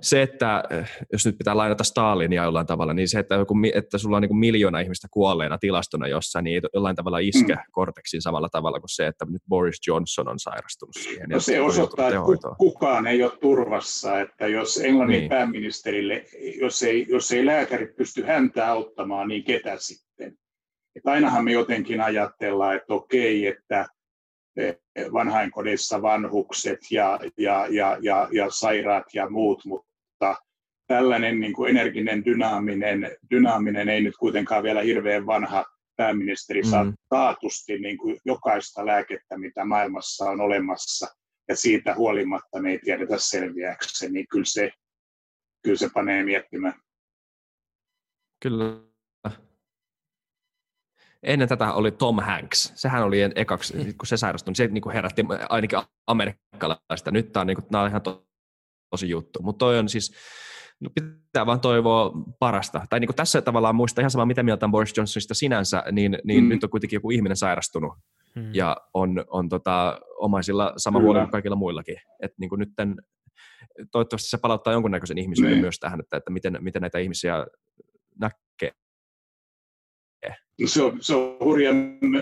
se, 0.00 0.22
että 0.22 0.64
eh, 0.70 0.90
jos 1.12 1.26
nyt 1.26 1.38
pitää 1.38 1.56
lainata 1.56 1.84
Stalinia 1.84 2.44
jollain 2.44 2.66
tavalla, 2.66 2.94
niin 2.94 3.08
se, 3.08 3.18
että, 3.18 3.34
joku, 3.34 3.54
että 3.74 3.98
sulla 3.98 4.16
on 4.16 4.22
niin 4.22 4.28
kuin 4.28 4.38
miljoona 4.38 4.80
ihmistä 4.80 5.08
kuolleena 5.10 5.58
tilastona 5.58 6.08
jossain, 6.08 6.44
niin 6.44 6.54
ei 6.54 6.70
jollain 6.74 6.96
tavalla 6.96 7.18
iske 7.18 7.54
mm. 7.54 7.60
korteksiin 7.70 8.22
samalla 8.22 8.48
tavalla 8.48 8.80
kuin 8.80 8.94
se, 8.94 9.06
että 9.06 9.26
nyt 9.28 9.42
Boris 9.48 9.86
Johnson 9.86 10.28
on 10.28 10.38
sairastunut 10.38 10.94
siihen. 10.94 11.28
No 11.28 11.40
se 11.40 11.60
osoittaa, 11.60 12.08
että 12.08 12.20
kukaan 12.58 13.06
ei 13.06 13.22
ole 13.22 13.32
turvassa, 13.40 14.20
että 14.20 14.46
jos 14.46 14.76
Englannin 14.76 15.18
niin. 15.18 15.28
pääministerille, 15.28 16.24
jos 16.60 16.82
ei, 16.82 17.06
jos 17.08 17.32
ei 17.32 17.46
lääkäri 17.46 17.86
pysty 17.86 18.22
häntä 18.22 18.70
auttamaan, 18.70 19.28
niin 19.28 19.44
ketä 19.44 19.76
sitten? 19.78 20.38
Että 20.96 21.10
ainahan 21.10 21.44
me 21.44 21.52
jotenkin 21.52 22.00
ajatellaan, 22.00 22.76
että 22.76 22.94
okei, 22.94 23.46
että 23.46 23.86
vanhainkodissa 25.12 26.02
vanhukset 26.02 26.78
ja, 26.90 27.20
ja, 27.38 27.66
ja, 27.70 27.98
ja, 28.00 28.28
ja 28.32 28.50
sairaat 28.50 29.04
ja 29.14 29.30
muut, 29.30 29.64
mutta 29.64 30.36
tällainen 30.86 31.40
niin 31.40 31.52
kuin 31.52 31.70
energinen, 31.70 32.24
dynaaminen, 32.24 33.16
dynaaminen, 33.30 33.88
ei 33.88 34.00
nyt 34.00 34.16
kuitenkaan 34.16 34.62
vielä 34.62 34.82
hirveän 34.82 35.26
vanha 35.26 35.64
pääministeri 35.96 36.62
mm. 36.62 36.68
saa 36.68 36.92
taatusti 37.08 37.78
niin 37.78 37.98
kuin 37.98 38.18
jokaista 38.24 38.86
lääkettä, 38.86 39.38
mitä 39.38 39.64
maailmassa 39.64 40.24
on 40.24 40.40
olemassa, 40.40 41.06
ja 41.48 41.56
siitä 41.56 41.94
huolimatta 41.94 42.62
me 42.62 42.70
ei 42.70 42.78
tiedetä 42.78 43.18
selviääkseen, 43.18 44.12
niin 44.12 44.26
kyllä 44.28 44.44
se, 44.44 44.70
kyllä 45.62 45.76
se 45.76 45.88
panee 45.94 46.24
miettimään. 46.24 46.74
Kyllä 48.42 48.93
ennen 51.24 51.48
tätä 51.48 51.72
oli 51.72 51.90
Tom 51.90 52.18
Hanks. 52.18 52.72
Sehän 52.74 53.04
oli 53.04 53.18
ekaksi, 53.34 53.76
mm. 53.76 53.84
kun 53.84 54.06
se 54.06 54.16
sairastui, 54.16 54.50
niin 54.50 54.56
se 54.56 54.66
niin 54.66 54.82
kuin 54.82 54.92
herätti 54.92 55.24
ainakin 55.48 55.78
amerikkalaista. 56.06 57.10
Nyt 57.10 57.32
tämä 57.32 57.40
on, 57.40 57.46
niin 57.46 57.56
kuin, 57.56 57.66
tämä 57.70 57.82
on 57.82 57.88
ihan 57.88 58.02
to, 58.02 58.26
tosi 58.90 59.08
juttu. 59.08 59.42
Mutta 59.42 59.58
toi 59.58 59.78
on 59.78 59.88
siis, 59.88 60.14
no 60.80 60.90
pitää 60.94 61.46
vaan 61.46 61.60
toivoa 61.60 62.12
parasta. 62.38 62.86
Tai 62.90 63.00
niin 63.00 63.08
kuin 63.08 63.16
tässä 63.16 63.42
tavallaan 63.42 63.74
muista 63.74 64.00
ihan 64.00 64.10
sama, 64.10 64.26
mitä 64.26 64.42
mieltä 64.42 64.66
on 64.66 64.72
Boris 64.72 64.96
Johnsonista 64.96 65.34
sinänsä, 65.34 65.82
niin, 65.92 66.18
niin 66.24 66.44
mm. 66.44 66.48
nyt 66.48 66.64
on 66.64 66.70
kuitenkin 66.70 66.96
joku 66.96 67.10
ihminen 67.10 67.36
sairastunut. 67.36 67.92
Hmm. 68.34 68.54
Ja 68.54 68.76
on, 68.94 69.24
on 69.28 69.48
tota, 69.48 70.00
omaisilla 70.16 70.72
sama 70.76 71.00
huoli 71.00 71.18
kuin 71.18 71.30
kaikilla 71.30 71.56
muillakin. 71.56 71.96
Että 72.22 72.36
niin 72.40 72.50
nyt 72.56 72.68
toivottavasti 73.90 74.28
se 74.28 74.38
palauttaa 74.38 74.72
jonkunnäköisen 74.72 75.18
ihmisyyden 75.18 75.52
niin. 75.52 75.60
myös 75.60 75.78
tähän, 75.78 76.00
että, 76.00 76.16
että 76.16 76.30
miten, 76.30 76.58
miten 76.60 76.82
näitä 76.82 76.98
ihmisiä 76.98 77.46
näkee 78.20 78.72
se 80.66 80.82
on, 80.82 80.98
se 81.00 81.14
on 81.14 81.36
hurja, 81.40 81.72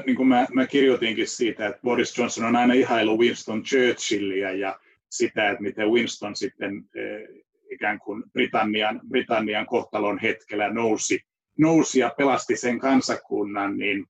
niin 0.07 0.17
kuin 0.17 0.29
mä, 0.29 0.47
mä 0.53 0.67
kirjoitinkin 0.67 1.29
siitä, 1.29 1.67
että 1.67 1.81
Boris 1.83 2.19
Johnson 2.19 2.45
on 2.45 2.57
aina 2.57 2.75
ihailu 2.75 3.19
Winston 3.19 3.63
Churchillia 3.63 4.53
ja 4.53 4.79
sitä, 5.11 5.51
että 5.51 5.63
miten 5.63 5.91
Winston 5.91 6.37
sitten 6.37 6.85
eh, 6.95 7.45
ikään 7.71 7.99
kuin 7.99 8.23
Britannian, 8.33 9.01
Britannian 9.09 9.67
kohtalon 9.67 10.19
hetkellä 10.19 10.69
nousi, 10.69 11.21
nousi 11.59 12.01
ja 12.01 12.15
pelasti 12.19 12.57
sen 12.57 12.79
kansakunnan, 12.79 13.79
niin 13.79 14.07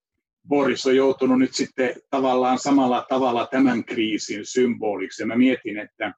Boris 0.49 0.87
on 0.87 0.97
joutunut 0.97 1.39
nyt 1.39 1.55
sitten 1.55 1.95
tavallaan 2.11 2.59
samalla 2.59 3.07
tavalla 3.09 3.47
tämän 3.47 3.85
kriisin 3.85 4.47
symboliksi. 4.47 5.23
Ja 5.23 5.27
mä 5.27 5.37
mietin, 5.37 5.79
että 5.79 6.15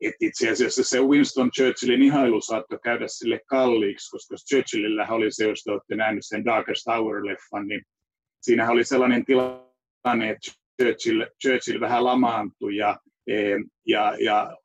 että 0.00 0.16
itse 0.20 0.50
asiassa 0.50 0.84
se 0.84 1.00
Winston 1.00 1.50
Churchillin 1.50 2.02
ihailu 2.02 2.40
saattoi 2.40 2.78
käydä 2.84 3.08
sille 3.08 3.40
kalliiksi, 3.46 4.10
koska 4.10 4.34
Churchillillä 4.50 5.06
oli 5.08 5.32
se, 5.32 5.48
jos 5.48 5.62
te 5.62 5.72
olette 5.72 5.96
nähneet 5.96 6.24
sen 6.26 6.44
Darkest 6.44 6.86
Hour-leffan, 6.86 7.66
niin 7.68 7.82
siinä 8.40 8.70
oli 8.70 8.84
sellainen 8.84 9.24
tilanne, 9.24 10.30
että 10.30 10.52
Churchill, 10.82 11.24
Churchill 11.42 11.80
vähän 11.80 12.04
lamaantui 12.04 12.76
ja, 12.76 12.98
ja, 13.86 14.16
ja 14.20 14.56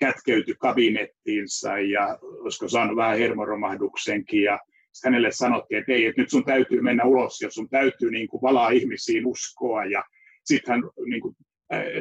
kätkeytyi 0.00 0.54
kabinettiinsa 0.60 1.78
ja 1.78 2.18
olisiko 2.20 2.68
saanut 2.68 2.96
vähän 2.96 3.18
hermoromahduksenkin 3.18 4.42
ja 4.42 4.58
hänelle 5.04 5.30
sanottiin, 5.32 5.78
että 5.78 5.92
ei, 5.92 6.06
että 6.06 6.20
nyt 6.20 6.30
sun 6.30 6.44
täytyy 6.44 6.82
mennä 6.82 7.04
ulos 7.04 7.40
ja 7.40 7.50
sun 7.50 7.68
täytyy 7.68 8.10
niin 8.10 8.28
kuin 8.28 8.42
valaa 8.42 8.70
ihmisiin 8.70 9.26
uskoa 9.26 9.84
ja 9.84 10.04
sitten 10.44 10.74
hän 10.74 10.82
niin 11.06 11.20
kuin 11.20 11.36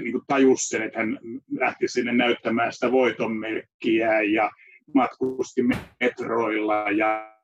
niin 0.01 0.11
kuin 0.11 0.23
tajusi 0.27 0.67
sen, 0.67 0.81
että 0.81 0.99
hän 0.99 1.19
lähti 1.59 1.87
sinne 1.87 2.13
näyttämään 2.13 2.73
sitä 2.73 2.91
voitonmerkkiä 2.91 4.21
ja 4.21 4.51
matkusti 4.93 5.61
metroilla 5.99 6.91
ja 6.91 7.35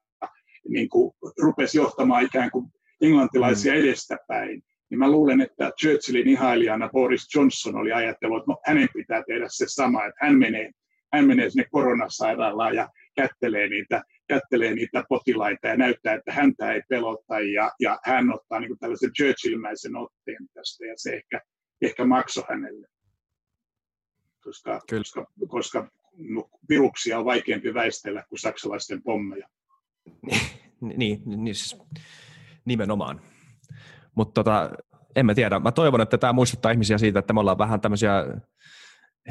niin 0.70 0.90
kuin 0.90 1.14
rupesi 1.42 1.78
johtamaan 1.78 2.26
ikään 2.26 2.52
kuin 2.52 2.66
englantilaisia 3.02 3.74
mm. 3.74 3.80
edestäpäin. 3.80 4.64
Niin 4.90 5.00
mä 5.00 5.12
luulen, 5.12 5.42
että 5.42 5.72
Churchillin 5.82 6.28
ihailijana 6.28 6.90
Boris 6.90 7.36
Johnson 7.36 7.76
oli 7.76 7.92
ajatellut, 7.92 8.38
että 8.38 8.52
no, 8.52 8.58
hänen 8.66 8.88
pitää 8.94 9.24
tehdä 9.28 9.46
se 9.50 9.66
sama, 9.68 10.06
että 10.06 10.26
hän 10.26 10.38
menee, 10.38 10.72
hän 11.14 11.28
menee 11.28 11.50
sinne 11.50 11.66
koronasairaalaan 11.72 12.76
ja 12.76 12.90
kättelee 13.16 13.68
niitä, 13.68 14.04
kättelee 14.28 14.74
niitä 14.74 15.04
potilaita 15.10 15.68
ja 15.68 15.78
näyttää, 15.78 16.14
että 16.14 16.34
häntä 16.34 16.72
ei 16.72 16.82
pelota 16.90 17.40
ja, 17.40 17.72
ja 17.80 18.00
hän 18.06 18.34
ottaa 18.34 18.60
niin 18.60 18.70
kuin 18.70 18.80
tällaisen 18.80 19.14
Churchillmäisen 19.14 19.96
otteen 19.96 20.48
tästä 20.54 20.86
ja 20.86 20.94
se 20.96 21.14
ehkä 21.14 21.42
ehkä 21.82 22.06
maksoi 22.06 22.44
hänelle, 22.50 22.88
koska, 24.44 24.82
koska, 24.90 25.26
koska 25.48 25.92
viruksia 26.70 27.20
on 27.20 27.26
vaikeampi 27.26 27.74
väistellä 27.74 28.24
kuin 28.30 28.40
saksalaisten 28.40 29.04
pommeja. 29.04 29.48
niin, 30.98 31.22
niin 31.26 31.56
siis 31.56 31.78
nimenomaan. 32.66 33.22
Mutta 34.16 34.44
tota, 34.44 34.72
en 35.16 35.26
mä 35.26 35.36
tiedä. 35.36 35.60
Mä 35.60 35.72
toivon, 35.72 36.02
että 36.02 36.18
tämä 36.18 36.34
muistuttaa 36.34 36.72
ihmisiä 36.72 36.98
siitä, 36.98 37.20
että 37.20 37.34
me 37.34 37.40
ollaan 37.40 37.58
vähän 37.58 37.82
tämmöisiä 37.82 38.26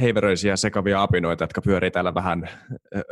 heiveröisiä 0.00 0.56
sekavia 0.56 1.02
apinoita, 1.02 1.44
jotka 1.44 1.62
pyörii 1.62 1.90
täällä 1.90 2.14
vähän 2.14 2.48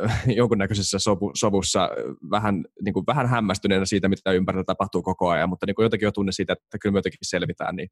äh, 0.03 0.23
jonkunnäköisessä 0.35 0.99
sovu, 0.99 1.31
sovussa 1.35 1.89
vähän, 2.31 2.65
niin 2.81 2.93
kuin 2.93 3.05
vähän 3.07 3.27
hämmästyneenä 3.27 3.85
siitä, 3.85 4.09
mitä 4.09 4.31
ympärillä 4.31 4.63
tapahtuu 4.63 5.01
koko 5.01 5.29
ajan, 5.29 5.49
mutta 5.49 5.65
niin 5.65 5.75
kuin 5.75 5.83
jotenkin 5.83 6.07
jo 6.07 6.11
tunne 6.11 6.31
siitä, 6.31 6.53
että 6.53 6.77
kyllä 6.81 6.93
me 6.93 6.97
jotenkin 6.97 7.19
selvitään, 7.21 7.75
niin, 7.75 7.89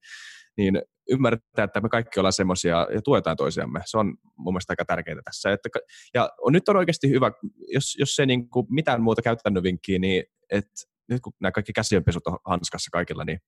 niin 0.58 0.82
ymmärtää, 1.10 1.64
että 1.64 1.82
me 1.82 1.90
kaikki 1.90 2.20
ollaan 2.20 2.34
semmoisia 2.34 2.88
ja 2.94 3.02
tuetaan 3.02 3.38
toisiamme. 3.38 3.82
Se 3.86 3.98
on 3.98 4.16
mun 4.38 4.54
mielestä 4.54 4.72
aika 4.72 4.86
tärkeää 4.86 5.22
tässä. 5.26 5.52
Että, 5.52 5.70
ja 6.14 6.30
on, 6.42 6.54
nyt 6.54 6.70
on 6.70 6.78
oikeasti 6.78 7.10
hyvä, 7.10 7.32
jos, 7.68 7.96
jos 8.00 8.16
se 8.16 8.26
niin 8.26 8.50
kuin 8.50 8.68
mitään 8.70 9.02
muuta 9.02 9.22
käytännön 9.22 9.64
vinkkiä, 9.64 10.00
niin 10.00 10.24
että 10.52 10.72
nyt 11.10 11.22
kun 11.22 11.34
nämä 11.40 11.52
kaikki 11.52 11.74
käsienpesut 11.74 12.28
on 12.28 12.38
hanskassa 12.46 12.90
kaikilla, 12.92 13.24
niin 13.24 13.40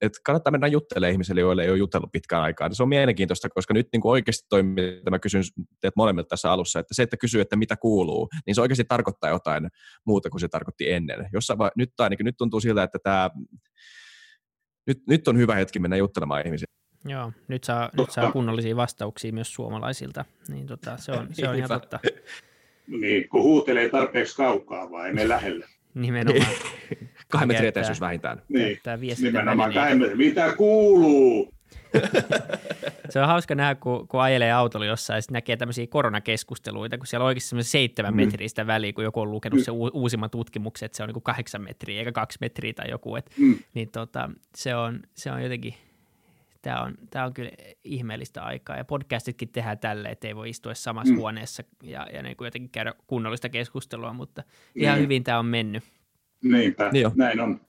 että 0.00 0.18
kannattaa 0.24 0.50
mennä 0.50 0.66
juttelemaan 0.66 1.12
ihmisille, 1.12 1.40
joille 1.40 1.62
ei 1.64 1.70
ole 1.70 1.78
jutellut 1.78 2.12
pitkään 2.12 2.42
aikaa. 2.42 2.72
Se 2.72 2.82
on 2.82 2.88
mielenkiintoista, 2.88 3.48
koska 3.48 3.74
nyt 3.74 3.88
niin 3.92 4.00
kuin 4.00 4.10
oikeasti 4.10 4.46
toimii, 4.48 4.88
että 4.88 5.10
mä 5.10 5.18
kysyn 5.18 5.42
teet 5.80 5.96
molemmilta 5.96 6.28
tässä 6.28 6.52
alussa, 6.52 6.80
että 6.80 6.94
se, 6.94 7.02
että 7.02 7.16
kysyy, 7.16 7.40
että 7.40 7.56
mitä 7.56 7.76
kuuluu, 7.76 8.28
niin 8.46 8.54
se 8.54 8.60
oikeasti 8.60 8.84
tarkoittaa 8.84 9.30
jotain 9.30 9.68
muuta 10.06 10.30
kuin 10.30 10.40
se 10.40 10.48
tarkoitti 10.48 10.92
ennen. 10.92 11.28
Jossain 11.32 11.58
va- 11.58 11.70
nyt, 11.76 12.00
ainakin, 12.00 12.24
nyt 12.24 12.36
tuntuu 12.38 12.60
siltä, 12.60 12.82
että 12.82 12.98
tämä, 13.02 13.30
nyt, 14.86 14.98
nyt 15.08 15.28
on 15.28 15.38
hyvä 15.38 15.54
hetki 15.54 15.78
mennä 15.78 15.96
juttelemaan 15.96 16.46
ihmisiä. 16.46 16.66
Joo, 17.04 17.32
nyt 17.48 17.64
saa, 17.64 17.90
nyt 17.96 18.10
saa 18.10 18.32
kunnollisia 18.32 18.76
vastauksia 18.76 19.32
myös 19.32 19.54
suomalaisilta, 19.54 20.24
niin 20.48 20.66
tota, 20.66 20.96
se 20.96 21.12
on, 21.12 21.28
se 21.32 21.48
on 21.48 21.56
ihan 21.56 21.68
totta. 21.68 22.00
Niin, 22.86 23.28
kun 23.28 23.42
huutelee 23.42 23.88
tarpeeksi 23.88 24.36
kaukaa 24.36 24.90
vai 24.90 25.12
me 25.12 25.28
lähelle. 25.28 25.66
Nimenomaan. 25.96 26.46
Kahden 27.28 27.48
metrin 27.48 27.68
etäisyys 27.68 28.00
vähintään. 28.00 28.42
Niin, 28.48 28.78
nimenomaan 29.22 29.74
kahden 29.74 29.98
metrin. 29.98 30.18
Mitä 30.18 30.52
kuuluu? 30.56 31.56
se 33.10 33.20
on 33.20 33.26
hauska 33.26 33.54
nähdä, 33.54 33.74
kun, 33.74 34.08
kun 34.08 34.20
ajelee 34.20 34.52
autolla 34.52 34.86
jossain 34.86 35.16
ja 35.16 35.22
näkee 35.30 35.56
tämmöisiä 35.56 35.86
koronakeskusteluita, 35.86 36.98
kun 36.98 37.06
siellä 37.06 37.24
on 37.24 37.26
oikeasti 37.26 37.48
semmoinen 37.48 37.70
seitsemän 37.70 38.14
mm. 38.14 38.16
metristä 38.16 38.66
väliä, 38.66 38.92
kun 38.92 39.04
joku 39.04 39.20
on 39.20 39.30
lukenut 39.30 39.58
mm. 39.58 39.64
se 39.64 39.70
uusimman 39.92 40.30
tutkimuksen, 40.30 40.86
että 40.86 40.96
se 40.96 41.02
on 41.02 41.08
niin 41.08 41.22
kahdeksan 41.22 41.62
metriä 41.62 41.98
eikä 41.98 42.12
kaksi 42.12 42.38
metriä 42.40 42.72
tai 42.72 42.90
joku. 42.90 43.16
Et, 43.16 43.30
mm. 43.38 43.58
Niin 43.74 43.90
tota, 43.90 44.30
se, 44.56 44.76
on, 44.76 45.00
se 45.14 45.32
on 45.32 45.42
jotenkin, 45.42 45.74
tämä 46.66 46.82
on, 46.82 46.94
tämä 47.10 47.24
on 47.24 47.34
kyllä 47.34 47.50
ihmeellistä 47.84 48.42
aikaa. 48.42 48.76
Ja 48.76 48.84
podcastitkin 48.84 49.48
tehdään 49.48 49.78
tälle, 49.78 50.08
että 50.08 50.28
ei 50.28 50.36
voi 50.36 50.50
istua 50.50 50.74
samassa 50.74 51.12
mm. 51.12 51.18
huoneessa 51.18 51.64
ja, 51.82 52.06
ja 52.12 52.22
niin 52.22 52.36
kuin 52.36 52.46
jotenkin 52.46 52.70
käydä 52.70 52.94
kunnollista 53.06 53.48
keskustelua, 53.48 54.12
mutta 54.12 54.42
ihan 54.74 54.98
mm. 54.98 55.02
hyvin 55.02 55.24
tämä 55.24 55.38
on 55.38 55.46
mennyt. 55.46 55.84
Niinpä, 56.42 56.90
niin 56.92 57.10
näin 57.14 57.40
on. 57.40 57.60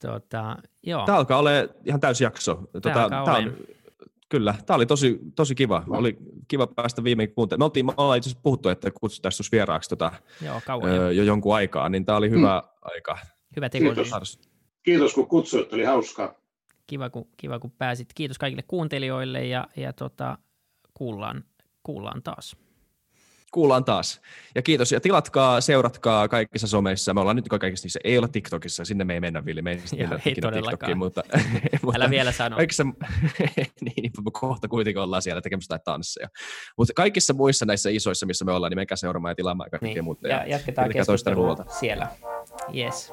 Tota, 0.00 0.56
joo. 0.82 1.06
Tämä 1.06 1.18
alkaa 1.18 1.38
olla 1.38 1.50
ihan 1.84 2.00
täysi 2.00 2.24
jakso. 2.24 2.62
Tota, 2.72 3.08
tämä 3.08 3.22
on, 3.22 3.56
kyllä, 4.28 4.54
tämä 4.66 4.74
oli 4.74 4.86
tosi, 4.86 5.18
tosi 5.36 5.54
kiva. 5.54 5.84
Oli 5.88 6.16
kiva 6.48 6.66
päästä 6.66 7.04
viimein 7.04 7.34
kuuntelemaan. 7.34 7.60
Me, 7.60 7.64
oltiin, 7.64 7.86
me 7.86 7.92
ollaan 7.96 8.18
itse 8.18 8.28
asiassa 8.28 8.42
puhuttu, 8.42 8.68
että 8.68 8.90
kutsutaan 9.00 9.32
vieraaksi 9.52 9.90
tota, 9.90 10.12
joo, 10.44 10.60
öö, 10.84 11.12
jo 11.12 11.22
jonkun 11.22 11.54
aikaa, 11.54 11.88
niin 11.88 12.04
tämä 12.04 12.18
oli 12.18 12.30
hyvä 12.30 12.62
mm. 12.64 12.78
aika. 12.82 13.18
Hyvä 13.56 13.68
teko. 13.68 13.94
Kiitos. 13.94 14.40
Kiitos 14.82 15.14
kun 15.14 15.26
kutsuit, 15.26 15.72
oli 15.72 15.84
hauskaa. 15.84 16.39
Kiva 16.90 17.10
kun, 17.10 17.28
kiva 17.36 17.58
kun 17.58 17.70
pääsit. 17.70 18.08
Kiitos 18.14 18.38
kaikille 18.38 18.62
kuuntelijoille 18.62 19.46
ja, 19.46 19.68
ja 19.76 19.92
tota, 19.92 20.38
kuullaan, 20.94 21.44
kuullaan 21.82 22.22
taas 22.22 22.56
kuullaan 23.50 23.84
taas. 23.84 24.20
Ja 24.54 24.62
kiitos. 24.62 24.92
Ja 24.92 25.00
tilatkaa, 25.00 25.60
seuratkaa 25.60 26.28
kaikissa 26.28 26.66
someissa. 26.66 27.14
Me 27.14 27.20
ollaan 27.20 27.36
nyt 27.36 27.48
kaikissa 27.48 27.84
niissä. 27.84 28.00
Ei 28.04 28.18
olla 28.18 28.28
TikTokissa, 28.28 28.84
sinne 28.84 29.04
me 29.04 29.14
ei 29.14 29.20
mennä, 29.20 29.44
Vili. 29.44 29.62
Me 29.62 29.70
ei, 29.70 29.80
Joo, 29.96 30.18
ei 30.26 30.34
TikTokiin, 30.34 30.98
mutta, 30.98 31.22
Älä 31.94 32.10
vielä 32.10 32.32
sano. 32.32 32.56
Kaikissa, 32.56 32.84
niin, 33.96 34.12
kohta 34.32 34.68
kuitenkin 34.68 35.02
ollaan 35.02 35.22
siellä 35.22 35.42
tekemässä 35.42 35.74
jotain 35.74 35.84
tansseja. 35.84 36.28
Mutta 36.76 36.94
kaikissa 36.94 37.34
muissa 37.34 37.66
näissä 37.66 37.90
isoissa, 37.90 38.26
missä 38.26 38.44
me 38.44 38.52
ollaan, 38.52 38.70
niin 38.70 38.78
menkää 38.78 38.96
seuraamaan 38.96 39.30
ja 39.30 39.36
tilaamaan 39.36 39.70
kaikkea 39.70 39.94
niin. 39.94 40.04
muuta. 40.04 40.28
Ja, 40.28 40.36
ja 40.36 40.46
jatketaan 40.46 40.90
keskustelua 40.90 41.56
siellä. 41.80 42.08
Yes. 42.76 43.12